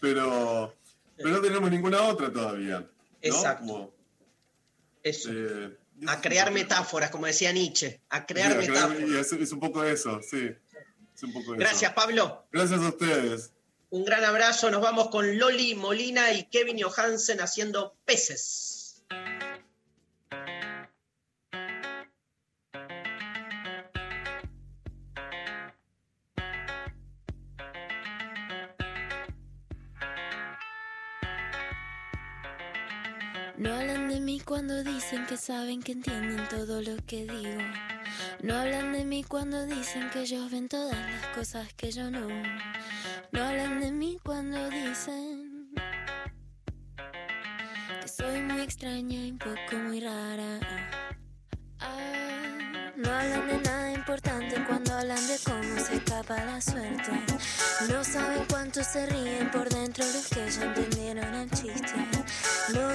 [0.00, 0.74] pero,
[1.16, 2.80] pero no tenemos ninguna otra todavía.
[2.80, 2.88] ¿no?
[3.20, 3.66] Exacto.
[3.66, 3.94] Como,
[5.02, 5.30] Eso.
[5.32, 5.76] eh,
[6.06, 8.00] A crear metáforas, como decía Nietzsche.
[8.08, 9.32] A crear sí, a crear- metáforas.
[9.32, 10.50] es, es un poco eso, sí.
[11.14, 11.60] Es un poco eso.
[11.60, 12.46] Gracias, Pablo.
[12.50, 13.52] Gracias a ustedes.
[13.90, 14.70] Un gran abrazo.
[14.70, 18.73] Nos vamos con Loli Molina y Kevin Johansen haciendo peces.
[35.34, 37.60] Que saben que entienden todo lo que digo.
[38.44, 42.28] No hablan de mí cuando dicen que ellos ven todas las cosas que yo no.
[43.32, 45.74] No hablan de mí cuando dicen
[48.00, 50.60] que soy muy extraña y un poco muy rara.
[51.80, 57.10] Ah, no hablan de nada importante cuando hablan de cómo se escapa la suerte.
[57.90, 61.94] No saben cuánto se ríen por dentro los que ya entendieron el chiste.
[62.72, 62.88] No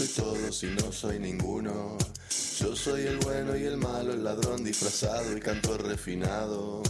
[0.00, 1.98] soy todo si no soy ninguno.
[2.58, 6.82] Yo soy el bueno y el malo, el ladrón disfrazado y cantor refinado.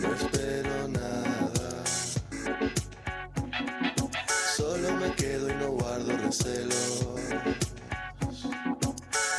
[0.00, 1.84] No espero nada.
[4.54, 6.74] Solo me quedo y no guardo recelo.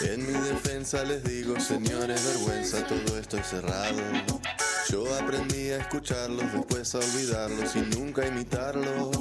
[0.01, 4.01] En mi defensa les digo, señores, vergüenza, todo esto es cerrado.
[4.89, 9.11] Yo aprendí a escucharlos, después a olvidarlos y nunca imitarlos.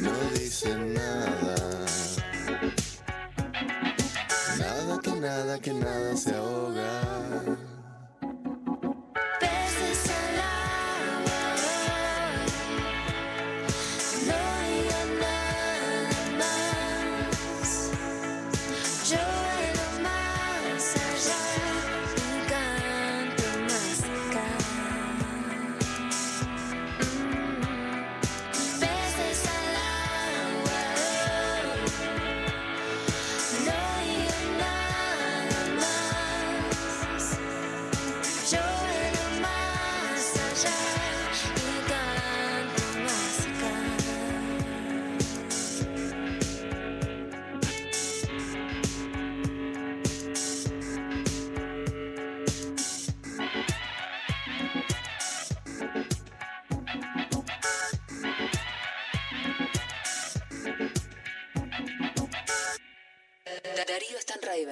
[0.00, 1.86] No dicen nada.
[5.20, 7.29] Nada que nada se ahoga.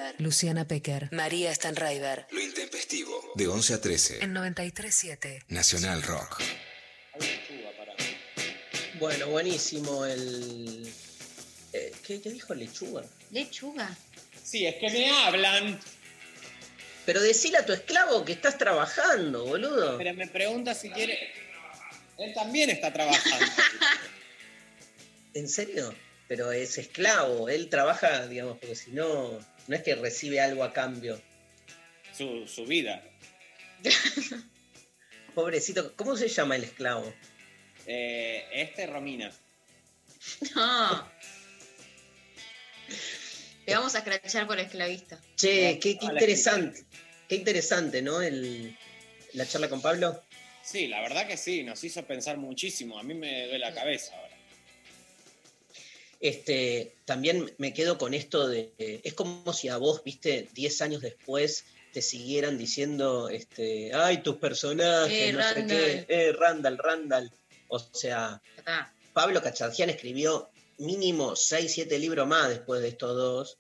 [0.09, 2.27] Stanraiver, Luciana Pecker, María Stanraiver.
[2.31, 3.33] Lo intempestivo.
[3.35, 4.25] De 11 a 13.
[4.25, 5.45] En 93.7.
[5.49, 6.41] Nacional Rock.
[8.99, 10.91] Bueno, buenísimo el.
[11.73, 13.05] eh, ¿qué, qué dijo lechuga?
[13.31, 13.97] Lechuga.
[14.43, 15.79] Sí, es que me hablan.
[17.07, 19.97] Pero decile a tu esclavo que estás trabajando, boludo.
[19.99, 21.19] Pero me pregunta si quiere.
[22.19, 23.47] Él también está trabajando.
[25.35, 25.95] ¿En serio?
[26.27, 30.73] Pero es esclavo, él trabaja, digamos, porque si no, no es que recibe algo a
[30.73, 31.21] cambio.
[32.13, 33.05] su, su vida.
[35.35, 37.15] Pobrecito, ¿cómo se llama el esclavo?
[37.87, 39.31] Eh, este Romina.
[40.55, 41.11] No.
[43.65, 45.21] Te vamos a escrachar por esclavista.
[45.37, 46.85] Che, qué, interesante,
[47.29, 48.21] qué interesante, ¿no?
[48.21, 48.77] El,
[49.35, 50.25] la charla con Pablo.
[50.63, 52.99] Sí, la verdad que sí, nos hizo pensar muchísimo.
[52.99, 54.28] A mí me duele la cabeza ahora.
[56.21, 61.01] Este, también me quedo con esto de, es como si a vos, viste, 10 años
[61.03, 65.69] después te siguieran diciendo, este, ay, tus personajes, Eh, no sé Randall.
[65.69, 67.33] qué, eh, Randall, Randall.
[67.69, 73.59] O sea, Ah, Pablo Cachargian escribió mínimo 6, 7 libros más después de estos dos.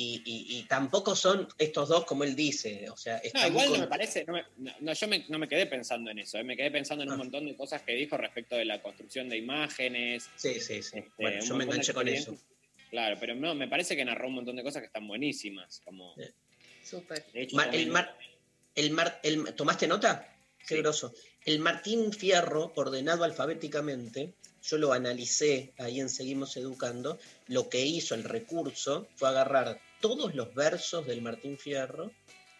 [0.00, 2.88] Y, y- y tampoco son estos dos como él dice.
[2.88, 5.48] O sea, No, igual no me parece, no, me- no, no, yo me- no me
[5.48, 7.06] quedé pensando en eso, eh, me quedé pensando Ah.
[7.06, 10.30] en un montón de cosas que dijo respecto de la construcción de imágenes.
[10.36, 10.98] Sí, sí, sí.
[10.98, 12.36] este, Bueno, yo me enganché con eso.
[12.90, 15.80] Claro, pero no, me parece que narró un montón de cosas que están buenísimas.
[15.84, 16.14] Como,
[16.84, 17.24] súper.
[17.34, 18.16] hecho, el mar,
[18.76, 20.32] el mar, el- ¿Tomaste nota?
[20.66, 21.12] Qué groso.
[21.44, 27.18] El Martín Fierro, ordenado alfabéticamente, yo lo analicé ahí en Seguimos Educando,
[27.48, 32.12] lo que hizo el recurso fue agarrar todos los versos del Martín Fierro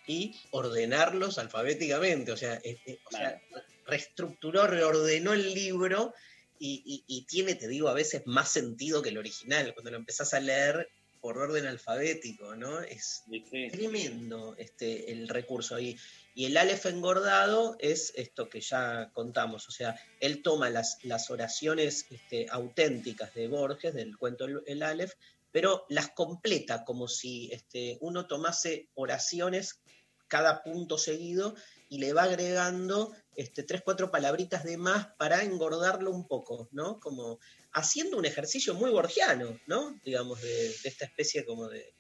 [0.07, 2.33] y ordenarlos alfabéticamente.
[2.33, 2.61] O sea,
[3.07, 3.41] o sea,
[3.87, 6.15] reestructuró, reordenó el libro
[6.59, 9.73] y, y- y tiene, te digo, a veces más sentido que el original.
[9.75, 10.89] Cuando lo empezás a leer
[11.21, 12.81] por orden alfabético, ¿no?
[12.81, 13.25] Es
[13.73, 15.97] tremendo este, el recurso ahí.
[16.35, 21.29] Y el Aleph engordado es esto que ya contamos, o sea, él toma las, las
[21.31, 25.15] oraciones este, auténticas de Borges, del cuento El, el Aleph,
[25.59, 29.81] pero las completa como si este, uno tomase oraciones
[30.29, 31.57] cada punto seguido
[31.89, 37.01] y le va agregando este, tres, cuatro palabritas de más para engordarlo un poco, ¿no?
[37.01, 37.41] Como
[37.73, 39.99] haciendo un ejercicio muy borgiano, ¿no?
[40.05, 41.93] Digamos, de, esta especie como de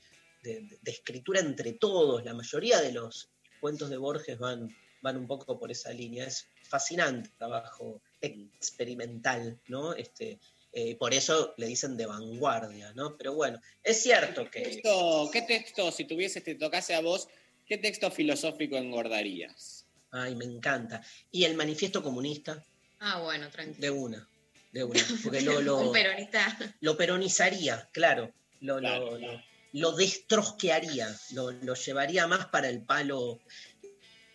[0.84, 2.24] escritura entre todos.
[2.24, 3.28] La mayoría de los
[3.60, 4.68] cuentos de Borges van,
[5.02, 6.28] van un poco por esa línea.
[6.28, 9.94] Es fascinante el trabajo experimental, ¿no?
[9.94, 10.38] Este,
[10.80, 13.16] eh, por eso le dicen de vanguardia, ¿no?
[13.16, 14.60] Pero bueno, es cierto que...
[14.62, 17.28] Texto- ¿Qué texto, si tuvieses, te tocase a vos,
[17.66, 19.86] qué texto filosófico engordarías?
[20.12, 21.02] Ay, me encanta.
[21.32, 22.64] Y el manifiesto comunista,
[23.00, 23.80] Ah, bueno, tranquilo.
[23.80, 24.28] de una,
[24.72, 25.00] de una.
[25.22, 26.56] Porque lo, lo, Un peronista.
[26.80, 28.32] lo peronizaría, claro.
[28.60, 29.42] Lo, lo- lo-
[29.72, 33.38] lo destrosquearía, lo, lo llevaría más para el palo,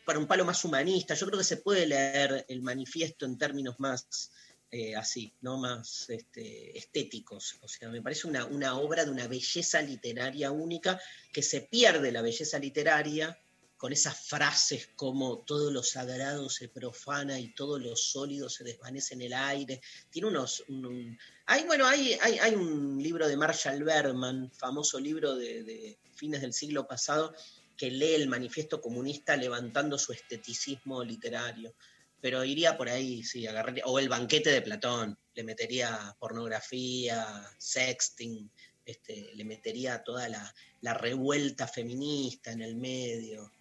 [0.05, 1.15] para un palo más humanista.
[1.15, 4.29] Yo creo que se puede leer el manifiesto en términos más
[4.75, 5.57] eh, así, ¿no?
[5.57, 7.57] Más este, estéticos.
[7.61, 10.99] O sea, me parece una, una obra de una belleza literaria única
[11.31, 13.39] que se pierde la belleza literaria
[13.77, 19.13] con esas frases como todo lo sagrado se profana y todo lo sólido se desvanece
[19.13, 19.79] en el aire.
[20.09, 20.63] Tiene unos...
[20.69, 26.41] un- hay, bueno, hay, hay, hay un libro de Marshall Berman, famoso libro de fines
[26.41, 27.35] del siglo pasado,
[27.75, 31.75] que lee el manifiesto comunista levantando su esteticismo literario.
[32.23, 37.27] Pero iría por ahí, sí, agarraría, o el banquete de Platón, le metería pornografía,
[37.57, 38.49] sexting,
[38.85, 43.51] este, le metería toda la, la revuelta feminista en el medio.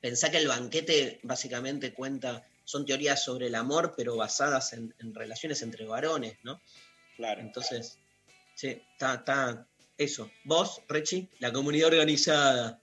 [0.00, 5.12] Pensá que el banquete básicamente cuenta son teorías sobre el amor, pero basadas en, en
[5.12, 6.60] relaciones entre varones, ¿no?
[7.16, 7.40] Claro.
[7.40, 7.98] Entonces,
[8.54, 9.66] sí, está, está
[9.98, 10.30] eso.
[10.44, 12.80] Vos, Rechi, la comunidad organizada.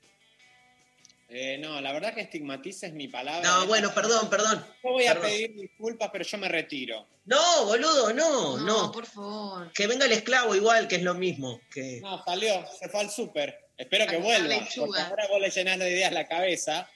[1.31, 3.47] Eh, no, la verdad que estigmatiza es mi palabra.
[3.47, 4.65] No, bueno, perdón, perdón.
[4.83, 7.07] Yo voy a pedir disculpas, pero yo me retiro.
[7.25, 8.91] No, boludo, no, no.
[8.91, 9.71] por favor.
[9.73, 11.61] Que venga el esclavo igual, que es lo mismo.
[11.71, 11.99] Que...
[12.01, 13.69] No, salió, se fue al súper.
[13.77, 14.55] Espero que vuelva.
[14.75, 16.89] Porque ahora vos le llenás de ideas la cabeza.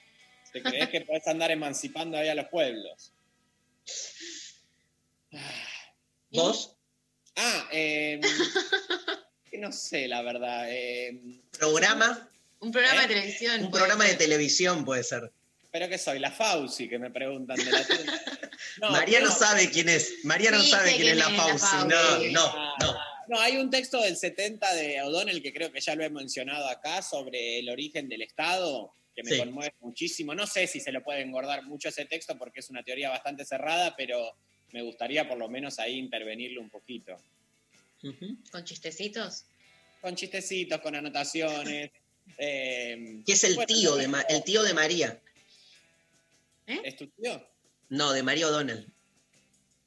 [0.51, 3.13] ¿Te crees que podés andar emancipando ahí a los pueblos?
[6.31, 6.75] ¿Vos?
[7.35, 8.19] Ah, eh,
[9.53, 10.65] no sé, la verdad.
[10.69, 12.29] eh, ¿Programa?
[12.63, 13.07] Un programa ¿Eh?
[13.07, 13.63] de televisión.
[13.65, 15.31] Un programa de televisión puede ser.
[15.71, 16.19] ¿Pero qué soy?
[16.19, 18.11] La Fauci, que me preguntan de la tele.
[18.81, 20.13] No, María no sabe quién es.
[20.23, 21.65] María no Sí, sabe quién es la quién es la Fauci.
[21.65, 22.31] Fauci.
[22.31, 22.97] No, no, no.
[23.27, 26.67] No, hay un texto del 70 de O'Donnell que creo que ya lo he mencionado
[26.67, 29.37] acá sobre el origen del Estado, que me Sí.
[29.39, 30.35] conmueve muchísimo.
[30.35, 33.45] No sé si se lo puede engordar mucho ese texto porque es una teoría bastante
[33.45, 34.35] cerrada, pero
[34.71, 37.17] me gustaría por lo menos ahí intervenirle un poquito.
[38.51, 39.45] Con chistecitos.
[40.01, 41.91] Con chistecitos, con anotaciones.
[42.37, 45.19] Eh, Que es el bueno, tío de Ma- el tío de María.
[46.65, 47.45] ¿Es tu tío?
[47.89, 48.87] No, de María O'Donnell.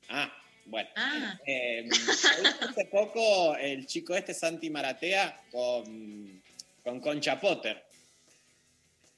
[0.08, 0.32] Ah,
[0.66, 0.88] bueno.
[0.96, 1.38] Ah.
[1.46, 6.42] Eh, hace poco el chico este, Santi Maratea, con,
[6.84, 7.82] con Concha Potter.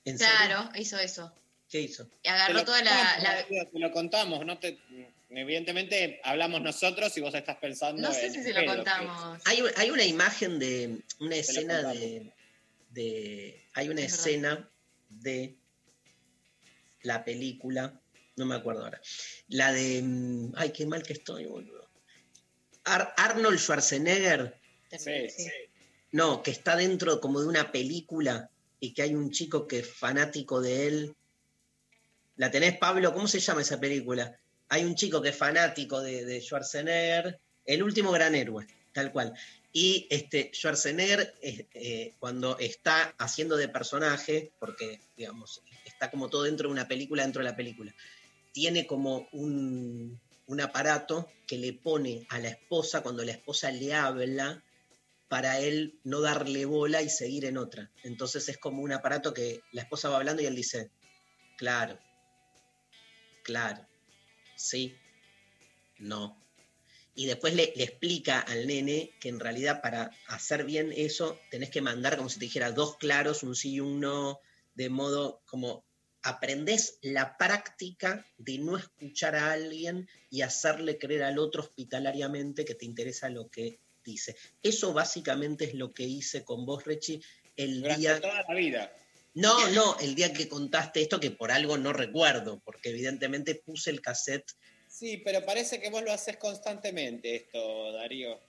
[0.05, 0.32] ¿En serio?
[0.47, 1.32] Claro, hizo eso.
[1.69, 2.09] ¿Qué hizo?
[2.23, 4.78] Y agarró lo toda la, contamos, la- tío, te lo contamos, no te,
[5.28, 9.39] evidentemente hablamos nosotros y vos estás pensando No sé en si se lo contamos.
[9.45, 11.01] Hay, hay una imagen de.
[11.20, 12.32] Una escena de,
[12.90, 13.66] de.
[13.74, 14.27] Hay una Es verdad.
[14.27, 14.70] escena
[15.09, 15.56] de
[17.02, 18.01] la película.
[18.36, 19.01] No me acuerdo ahora.
[19.48, 20.02] La de.
[20.02, 21.89] mm, Ay, qué mal que estoy, boludo.
[22.85, 24.55] Ar- Arnold Schwarzenegger.
[24.90, 25.48] que- Sí, sí.
[26.12, 28.51] No, que está dentro como de una película
[28.81, 31.16] y que hay un chico que es fanático de él.
[32.36, 33.12] ¿La tenés, Pablo?
[33.12, 34.39] ¿Cómo se llama esa película?
[34.70, 39.35] Hay un chico que es fanático de, de Schwarzenegger, el último gran héroe, tal cual.
[39.73, 46.69] Y este Schwarzenegger, eh, cuando está haciendo de personaje, porque, digamos, está como todo dentro
[46.69, 47.95] de una película, dentro de la película,
[48.53, 50.20] tiene como un
[50.61, 54.62] aparato que le pone a la esposa cuando la esposa le habla
[55.28, 57.90] para él no darle bola y seguir en otra.
[58.03, 60.90] Entonces es como un aparato que la esposa va hablando y él dice,
[61.57, 61.99] claro,
[63.45, 63.86] claro,
[64.57, 64.97] sí,
[65.99, 66.43] no.
[67.19, 71.69] Y después le, le explica al nene que en realidad para hacer bien eso tenés
[71.69, 74.39] que mandar como si te dijera dos claros, un sí y un no,
[74.77, 75.85] de modo como
[76.23, 82.77] aprendés la práctica de no escuchar a alguien y hacerle creer al otro hospitalariamente que
[82.77, 84.36] te interesa lo que dice.
[84.62, 87.20] Eso básicamente es lo que hice con vos, Rechi,
[87.57, 88.20] el Durante día...
[88.20, 88.97] toda la vida.
[89.35, 93.90] No, no, el día que contaste esto, que por algo no recuerdo, porque evidentemente puse
[93.90, 94.53] el cassette.
[94.99, 98.41] Sí, pero parece que vos lo haces constantemente esto, Darío.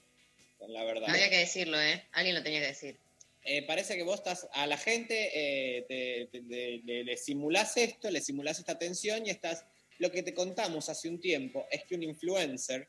[0.57, 1.09] Con la verdad.
[1.09, 2.03] Había que decirlo, ¿eh?
[2.11, 2.97] Alguien lo tenía que decir.
[3.45, 7.77] Eh, parece que vos estás a la gente, eh, te- te- te- le, le simulás
[7.77, 9.63] esto, le simulás esta tensión y estás.
[9.99, 12.87] Lo que te contamos hace un tiempo es que un influencer,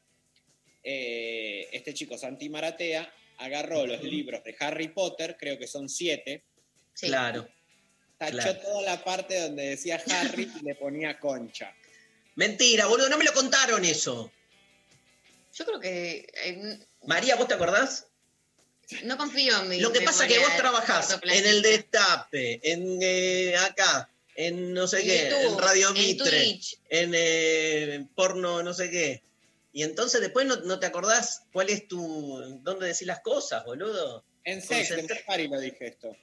[0.82, 6.43] eh, este chico Santi Maratea, agarró los libros de Harry Potter, creo que son siete,
[6.95, 7.49] Claro.
[8.19, 8.61] tachó Claro.
[8.61, 11.74] toda la parte donde decía Harry y le ponía concha.
[12.41, 14.33] Mentira, boludo, no me lo contaron eso.
[15.53, 16.27] Yo creo que.
[16.43, 18.07] eh, María, ¿vos te acordás?
[19.05, 19.79] no confío en mi.
[19.79, 24.73] Lo que pasa es que vos memoria trabajás en el Destape, en eh, acá, en
[24.73, 26.79] no sé qué, YouTube, en Radio en Mitre, Twitch.
[26.89, 29.23] en eh, porno no sé qué.
[29.75, 32.59] Y entonces después no, no te acordás cuál es tu...
[32.62, 34.25] dónde decís las cosas, boludo.
[34.45, 36.17] En sex, en Harry lo dije esto.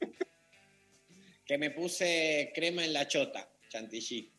[1.46, 4.30] que me puse crema en la chota, chantilly.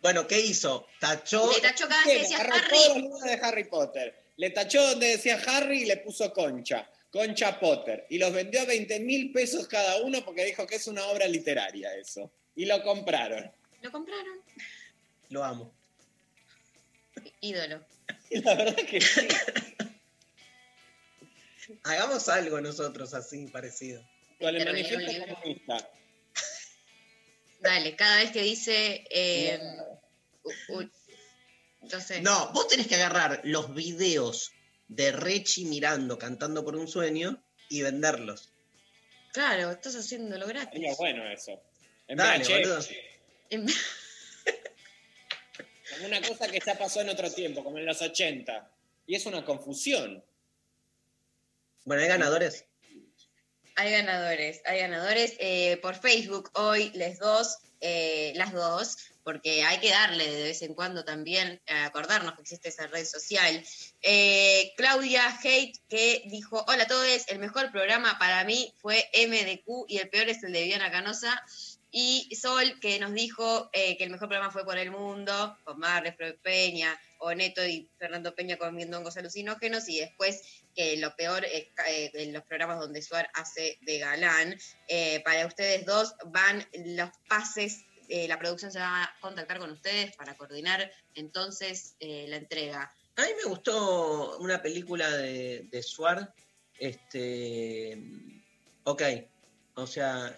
[0.00, 0.86] Bueno, ¿qué hizo?
[1.00, 1.50] Tachó...
[1.52, 3.08] Le tachó cada vez que decía Harry.
[3.24, 4.24] de Harry Potter.
[4.36, 6.88] Le tachó donde decía Harry y le puso concha.
[7.10, 8.06] Concha Potter.
[8.10, 11.26] Y los vendió a 20 mil pesos cada uno porque dijo que es una obra
[11.26, 12.30] literaria eso.
[12.54, 13.50] Y lo compraron.
[13.82, 14.40] Lo compraron.
[15.30, 15.72] Lo amo.
[17.40, 17.84] Ídolo.
[18.30, 19.28] Y la verdad que sí.
[21.84, 24.02] Hagamos algo nosotros así, parecido.
[24.40, 25.90] Con el manifiesto comunista.
[27.60, 29.04] Dale, cada vez que dice.
[29.10, 29.58] Eh,
[30.44, 30.90] u- u-
[31.82, 32.20] no sé.
[32.20, 34.52] No, vos tenés que agarrar los videos
[34.88, 38.52] de Rechi mirando, cantando por un sueño y venderlos.
[39.32, 40.72] Claro, estás haciéndolo gratis.
[40.72, 41.60] Sería bueno eso.
[42.06, 42.78] En Dale, boludo.
[43.50, 43.66] En-
[45.90, 48.70] Como una cosa que ya pasó en otro tiempo, como en los 80.
[49.06, 50.22] Y es una confusión.
[51.84, 52.66] Bueno, hay ganadores.
[53.78, 55.36] Hay ganadores, hay ganadores.
[55.38, 60.62] Eh, por Facebook hoy les dos eh, las dos, porque hay que darle de vez
[60.62, 63.62] en cuando también, eh, acordarnos que existe esa red social.
[64.02, 69.84] Eh, Claudia Hate, que dijo, hola a todos, el mejor programa para mí fue MDQ
[69.86, 71.40] y el peor es el de Viviana Canosa.
[71.92, 75.80] Y Sol, que nos dijo eh, que el mejor programa fue por el mundo, con
[76.16, 80.40] Freud Peña, o Neto y Fernando Peña comiendo hongos alucinógenos, y después
[80.74, 81.70] que lo peor eh,
[82.14, 84.56] en los programas donde Suar hace de galán.
[84.86, 89.70] Eh, para ustedes dos van los pases, eh, la producción se va a contactar con
[89.70, 92.92] ustedes para coordinar entonces eh, la entrega.
[93.16, 96.32] A mí me gustó una película de, de Suar.
[96.78, 98.00] Este.
[98.84, 99.02] Ok.
[99.74, 100.36] O sea,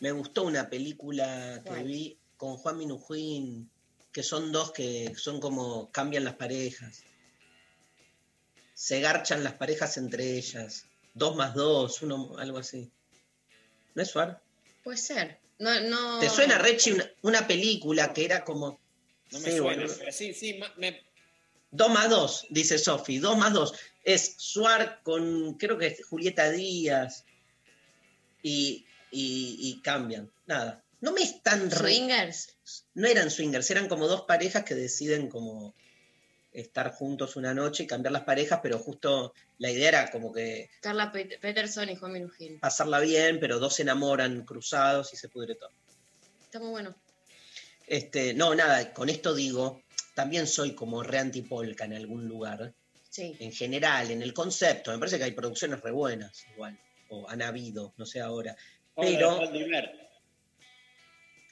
[0.00, 1.84] me gustó una película que ¿Cuál?
[1.84, 3.70] vi con Juan Minujín,
[4.12, 7.02] que son dos que son como cambian las parejas.
[8.74, 10.86] Se garchan las parejas entre ellas.
[11.14, 12.90] Dos más dos, uno, algo así.
[13.94, 14.40] ¿No es Suar?
[14.82, 15.38] Puede ser.
[15.58, 16.18] No, no...
[16.20, 18.80] ¿Te suena, Rechi, una, una película que era como.
[19.30, 21.02] No me Sí, suena, pero sí, sí, me,
[21.72, 23.74] Dos más dos, dice Sofi, dos más dos.
[24.02, 27.24] Es Suar con, creo que es Julieta Díaz.
[28.42, 30.30] Y, y- y cambian.
[30.46, 30.82] Nada.
[31.00, 32.56] No me están re- Swingers.
[32.94, 35.74] No eran swingers, eran como dos parejas que deciden como
[36.52, 40.68] estar juntos una noche y cambiar las parejas, pero justo la idea era como que
[40.80, 42.58] Carla Pet- Peterson y Juan Minujín.
[42.60, 45.70] pasarla bien, pero dos se enamoran cruzados y se pudre todo.
[46.42, 46.94] Está muy bueno.
[47.86, 49.82] Este, no, nada, con esto digo,
[50.14, 52.72] también soy como re antipolka en algún lugar.
[53.08, 53.36] Sí.
[53.40, 56.78] En general, en el concepto, me parece que hay producciones re buenas, igual,
[57.08, 58.56] o han habido, no sé ahora.
[58.96, 59.40] Pero.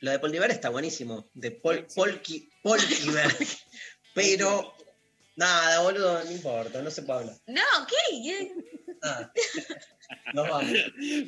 [0.01, 3.35] Lo de Poldivar está buenísimo, de Pol, Polki, Polkiver.
[4.15, 4.75] Pero,
[5.37, 7.37] nada, boludo, no importa, no se puede hablar.
[7.47, 8.53] No, ¿qué?
[9.03, 9.33] Ah,
[10.35, 10.73] nos vamos.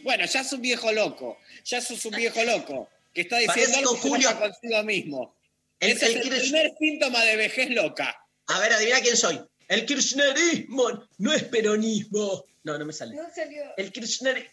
[0.03, 1.39] Bueno, ya sos un viejo loco.
[1.65, 2.89] Ya sos un viejo loco.
[3.15, 5.37] Que está diciendo algo Julio- consigo mismo.
[5.79, 8.17] El- Ese el es el Kirch- primer síntoma de vejez loca.
[8.47, 9.41] A ver, adivina quién soy.
[9.69, 12.45] El kirchnerismo no es peronismo.
[12.65, 13.17] No, no me sale.
[13.35, 13.63] salió.
[13.77, 14.51] El kirchnerismo.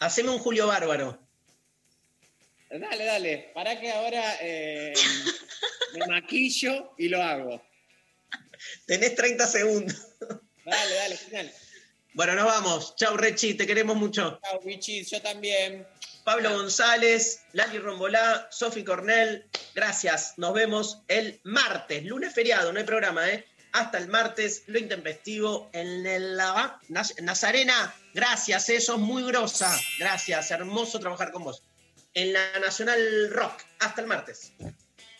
[0.00, 1.23] Haceme un Julio Bárbaro.
[2.78, 3.50] Dale, dale.
[3.54, 4.92] Para que ahora eh,
[5.94, 7.62] me maquillo y lo hago.
[8.86, 9.96] Tenés 30 segundos.
[10.64, 11.52] Dale, dale, final.
[12.14, 12.96] Bueno, nos vamos.
[12.96, 14.40] Chau, Rechi, te queremos mucho.
[14.42, 15.86] Chao, bichis, yo también.
[16.24, 20.34] Pablo González, Lali Rombolá, Sofi Cornell, gracias.
[20.38, 23.44] Nos vemos el martes, lunes feriado, no hay programa, ¿eh?
[23.72, 27.94] Hasta el martes, lo intempestivo en el Naz- Nazarena.
[28.14, 29.78] Gracias, eh, sos muy grosa.
[29.98, 31.62] Gracias, hermoso trabajar con vos.
[32.14, 33.62] En la Nacional Rock.
[33.80, 34.52] Hasta el martes.